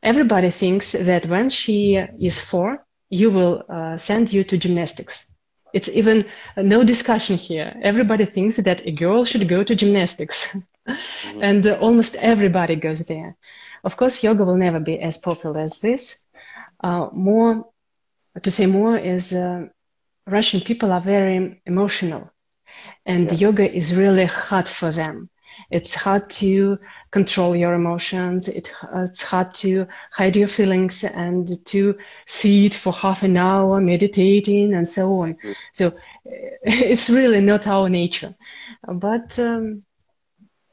everybody 0.02 0.50
thinks 0.50 0.92
that 0.92 1.26
when 1.26 1.50
she 1.50 1.94
is 2.20 2.40
four, 2.40 2.84
you 3.10 3.30
will 3.30 3.62
send 3.96 4.32
you 4.32 4.42
to 4.44 4.58
gymnastics. 4.58 5.30
It's 5.72 5.88
even 5.88 6.26
no 6.56 6.82
discussion 6.82 7.36
here. 7.36 7.74
Everybody 7.82 8.24
thinks 8.24 8.56
that 8.56 8.84
a 8.86 8.90
girl 8.90 9.24
should 9.24 9.48
go 9.48 9.62
to 9.62 9.74
gymnastics. 9.74 10.56
Mm-hmm. 10.88 11.42
and 11.42 11.66
uh, 11.66 11.74
almost 11.80 12.16
everybody 12.16 12.74
goes 12.74 13.00
there. 13.00 13.36
Of 13.84 13.96
course, 13.96 14.22
yoga 14.22 14.44
will 14.44 14.56
never 14.56 14.80
be 14.80 14.98
as 14.98 15.16
popular 15.16 15.60
as 15.60 15.78
this. 15.78 16.24
Uh, 16.82 17.08
more, 17.12 17.66
to 18.42 18.50
say 18.50 18.66
more, 18.66 18.96
is 18.96 19.32
uh, 19.32 19.66
Russian 20.26 20.60
people 20.60 20.92
are 20.92 21.00
very 21.00 21.62
emotional, 21.66 22.30
and 23.06 23.30
yeah. 23.30 23.38
yoga 23.38 23.72
is 23.72 23.94
really 23.94 24.26
hard 24.26 24.68
for 24.68 24.90
them. 24.90 25.30
It's 25.70 25.94
hard 25.94 26.30
to 26.30 26.78
control 27.10 27.54
your 27.54 27.74
emotions. 27.74 28.48
It, 28.48 28.72
it's 28.94 29.22
hard 29.22 29.54
to 29.54 29.86
hide 30.12 30.36
your 30.36 30.48
feelings 30.48 31.04
and 31.04 31.48
to 31.66 31.96
sit 32.26 32.74
for 32.74 32.92
half 32.92 33.22
an 33.22 33.36
hour 33.36 33.80
meditating 33.80 34.74
and 34.74 34.88
so 34.88 35.20
on. 35.20 35.34
Mm-hmm. 35.34 35.52
So 35.72 35.92
it's 36.62 37.10
really 37.10 37.40
not 37.40 37.66
our 37.66 37.88
nature. 37.88 38.34
But 38.88 39.38
um, 39.38 39.84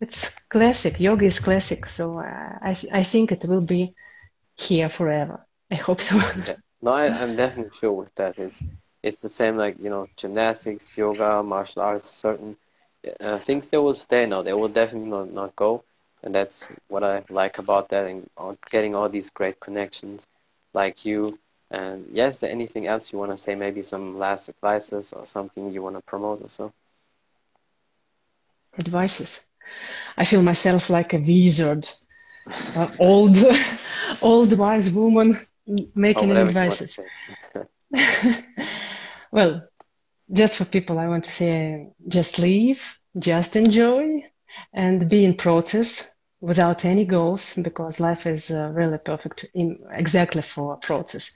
it's 0.02 0.40
classic. 0.50 1.00
Yoga 1.00 1.26
is 1.26 1.40
classic. 1.40 1.88
So 1.88 2.20
uh, 2.20 2.58
I, 2.62 2.76
I 2.92 3.04
think 3.04 3.32
it 3.32 3.46
will 3.46 3.62
be 3.62 3.94
here 4.58 4.90
forever. 4.90 5.46
I 5.72 5.76
hope 5.76 6.02
so. 6.02 6.20
No, 6.82 6.92
I, 6.92 7.08
I'm 7.08 7.36
definitely 7.36 7.78
sure 7.78 7.92
with 7.92 8.16
that. 8.16 8.40
It's 8.40 8.64
it's 9.04 9.22
the 9.22 9.28
same 9.28 9.58
like 9.58 9.76
you 9.82 9.90
know 9.90 10.08
gymnastics, 10.16 10.98
yoga, 10.98 11.44
martial 11.44 11.82
arts, 11.82 12.10
certain 12.10 12.56
uh, 13.20 13.38
things 13.40 13.68
they 13.68 13.78
will 13.78 13.96
stay. 13.96 14.26
No, 14.26 14.44
they 14.44 14.54
will 14.54 14.70
definitely 14.70 15.10
not, 15.10 15.34
not 15.34 15.56
go, 15.58 15.84
and 16.24 16.34
that's 16.34 16.70
what 16.88 17.04
I 17.04 17.24
like 17.30 17.58
about 17.58 17.90
that 17.90 18.08
and 18.08 18.30
getting 18.72 18.96
all 18.96 19.10
these 19.10 19.30
great 19.30 19.60
connections, 19.60 20.28
like 20.74 21.04
you. 21.04 21.40
And 21.70 22.06
yes, 22.14 22.40
there 22.40 22.50
anything 22.50 22.88
else 22.88 23.12
you 23.12 23.20
want 23.20 23.32
to 23.32 23.38
say? 23.38 23.56
Maybe 23.56 23.82
some 23.82 24.18
last 24.18 24.48
advices 24.48 25.12
or 25.12 25.26
something 25.26 25.74
you 25.74 25.84
want 25.84 25.98
to 25.98 26.02
promote 26.02 26.42
or 26.42 26.50
so. 26.50 26.72
Advices. 28.78 29.49
I 30.18 30.26
feel 30.26 30.42
myself 30.42 30.90
like 30.90 31.14
a 31.14 31.20
wizard, 31.20 31.90
uh, 32.76 32.90
old, 33.00 33.38
old 34.22 34.58
wise 34.58 34.92
woman 34.92 35.46
making 35.96 36.32
oh, 36.32 36.46
advices. 36.46 37.00
well, 39.32 39.64
just 40.32 40.58
for 40.58 40.66
people, 40.66 41.00
I 41.00 41.08
want 41.08 41.24
to 41.26 41.32
say 41.32 41.90
just 42.08 42.40
leave, 42.40 43.00
just 43.18 43.56
enjoy, 43.56 44.24
and 44.74 45.10
be 45.10 45.26
in 45.26 45.34
process 45.36 46.16
without 46.42 46.86
any 46.86 47.06
goals 47.06 47.54
because 47.56 48.00
life 48.00 48.26
is 48.26 48.52
uh, 48.52 48.70
really 48.74 48.98
perfect 48.98 49.46
in 49.54 49.80
exactly 49.92 50.42
for 50.42 50.78
process. 50.78 51.32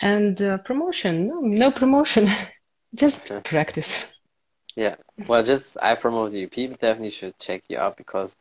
And 0.00 0.40
uh, 0.42 0.58
promotion, 0.58 1.28
no, 1.28 1.40
no 1.40 1.70
promotion, 1.70 2.28
just 2.94 3.32
practice. 3.44 4.11
Yeah, 4.76 4.96
well, 5.28 5.42
just 5.42 5.76
I 5.82 5.94
promote 5.94 6.32
you. 6.32 6.48
People 6.48 6.76
definitely 6.80 7.10
should 7.10 7.38
check 7.38 7.62
you 7.68 7.78
out 7.78 7.96
because 7.96 8.36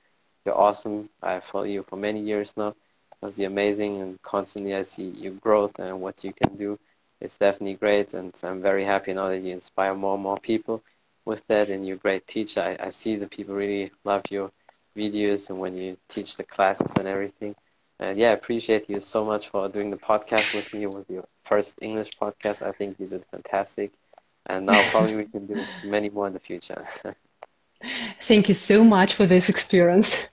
you're 0.45 0.57
awesome. 0.57 1.09
I 1.21 1.39
follow 1.41 1.65
you 1.65 1.83
for 1.83 1.97
many 1.97 2.21
years 2.21 2.55
now. 2.55 2.75
Because 3.19 3.37
you're 3.37 3.51
amazing, 3.51 4.01
and 4.01 4.21
constantly 4.23 4.73
I 4.73 4.81
see 4.81 5.09
your 5.09 5.33
growth 5.33 5.77
and 5.77 6.01
what 6.01 6.23
you 6.23 6.33
can 6.33 6.55
do 6.57 6.79
it's 7.21 7.37
definitely 7.37 7.75
great, 7.75 8.13
and 8.15 8.33
I'm 8.43 8.61
very 8.63 8.83
happy 8.83 9.13
now 9.13 9.29
that 9.29 9.41
you 9.43 9.53
inspire 9.53 9.93
more 9.93 10.15
and 10.15 10.23
more 10.23 10.39
people 10.39 10.81
with 11.23 11.45
that, 11.47 11.69
and 11.69 11.85
you're 11.85 11.97
a 11.97 11.99
great 11.99 12.25
teacher. 12.27 12.61
I, 12.79 12.87
I 12.87 12.89
see 12.89 13.15
that 13.17 13.29
people 13.29 13.53
really 13.53 13.91
love 14.03 14.23
your 14.31 14.51
videos 14.97 15.49
and 15.49 15.59
when 15.59 15.77
you 15.77 15.97
teach 16.09 16.35
the 16.35 16.43
classes 16.43 16.93
and 16.97 17.07
everything. 17.07 17.55
And 17.99 18.17
yeah, 18.17 18.29
I 18.31 18.33
appreciate 18.33 18.89
you 18.89 18.99
so 18.99 19.23
much 19.23 19.49
for 19.49 19.69
doing 19.69 19.91
the 19.91 19.97
podcast 19.97 20.55
with 20.55 20.73
me. 20.73 20.87
with 20.87 21.09
your 21.11 21.25
first 21.45 21.75
English 21.79 22.09
podcast. 22.19 22.63
I 22.63 22.71
think 22.71 22.99
you 22.99 23.05
did 23.05 23.23
fantastic. 23.29 23.91
And 24.47 24.65
now 24.65 24.81
probably 24.91 25.15
we 25.15 25.25
can 25.25 25.45
do 25.47 25.63
many 25.85 26.09
more 26.09 26.27
in 26.27 26.33
the 26.33 26.39
future. 26.39 26.85
Thank 28.21 28.47
you 28.47 28.53
so 28.53 28.83
much 28.83 29.13
for 29.13 29.25
this 29.25 29.49
experience. 29.49 30.29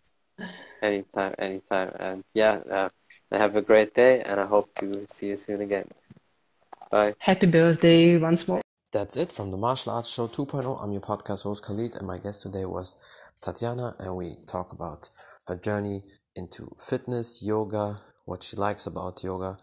Anytime, 0.83 1.35
anytime. 1.39 1.93
And 1.99 2.25
yeah, 2.35 2.61
uh, 2.71 2.89
have 3.33 3.57
a 3.57 3.63
great 3.63 3.95
day, 3.95 4.23
and 4.23 4.41
I 4.41 4.47
hope 4.47 4.75
to 4.77 5.07
see 5.09 5.29
you 5.29 5.37
soon 5.37 5.61
again. 5.61 5.89
Bye. 6.91 7.15
Happy 7.19 7.47
birthday 7.47 8.17
once 8.17 8.49
more. 8.49 8.63
That's 8.93 9.17
it 9.17 9.31
from 9.31 9.51
the 9.51 9.59
Martial 9.59 9.93
Arts 9.93 10.13
Show 10.15 10.29
2.0. 10.29 10.83
I'm 10.83 10.93
your 10.93 11.03
podcast 11.03 11.43
host 11.43 11.65
Khalid, 11.65 11.97
and 11.97 12.07
my 12.07 12.17
guest 12.17 12.43
today 12.43 12.65
was 12.65 12.97
Tatiana, 13.43 13.95
and 13.99 14.17
we 14.17 14.37
talk 14.47 14.73
about 14.73 15.11
her 15.47 15.57
journey 15.57 16.03
into 16.35 16.75
fitness, 16.79 17.43
yoga, 17.45 17.99
what 18.25 18.43
she 18.43 18.57
likes 18.57 18.87
about 18.87 19.23
yoga, 19.23 19.59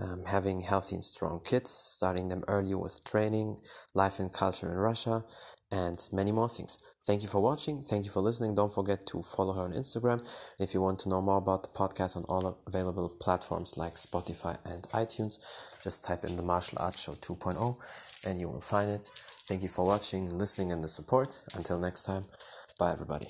um, 0.00 0.24
having 0.26 0.60
healthy 0.60 0.96
and 0.96 1.04
strong 1.04 1.40
kids, 1.44 1.70
starting 1.70 2.28
them 2.28 2.44
early 2.48 2.74
with 2.74 3.04
training, 3.04 3.56
life 3.94 4.18
and 4.18 4.32
culture 4.32 4.70
in 4.70 4.76
Russia, 4.76 5.24
and 5.70 5.98
many 6.12 6.32
more 6.32 6.48
things. 6.48 6.78
Thank 7.06 7.22
you 7.22 7.28
for 7.28 7.42
watching. 7.42 7.82
Thank 7.82 8.04
you 8.04 8.10
for 8.10 8.20
listening. 8.20 8.54
Don't 8.54 8.72
forget 8.72 9.06
to 9.06 9.22
follow 9.22 9.52
her 9.54 9.62
on 9.62 9.72
Instagram. 9.72 10.26
If 10.60 10.74
you 10.74 10.80
want 10.80 11.00
to 11.00 11.08
know 11.08 11.20
more 11.20 11.38
about 11.38 11.62
the 11.64 11.68
podcast 11.70 12.16
on 12.16 12.24
all 12.28 12.62
available 12.66 13.10
platforms 13.20 13.76
like 13.76 13.94
Spotify 13.94 14.58
and 14.64 14.82
iTunes, 14.88 15.40
just 15.82 16.04
type 16.04 16.24
in 16.24 16.36
the 16.36 16.42
Martial 16.42 16.78
Arts 16.80 17.02
Show 17.02 17.12
2.0 17.12 18.26
and 18.26 18.38
you 18.38 18.48
will 18.48 18.60
find 18.60 18.90
it. 18.90 19.06
Thank 19.48 19.62
you 19.62 19.68
for 19.68 19.86
watching, 19.86 20.28
listening, 20.28 20.72
and 20.72 20.82
the 20.82 20.88
support. 20.88 21.40
Until 21.54 21.78
next 21.78 22.02
time, 22.04 22.24
bye 22.78 22.92
everybody. 22.92 23.28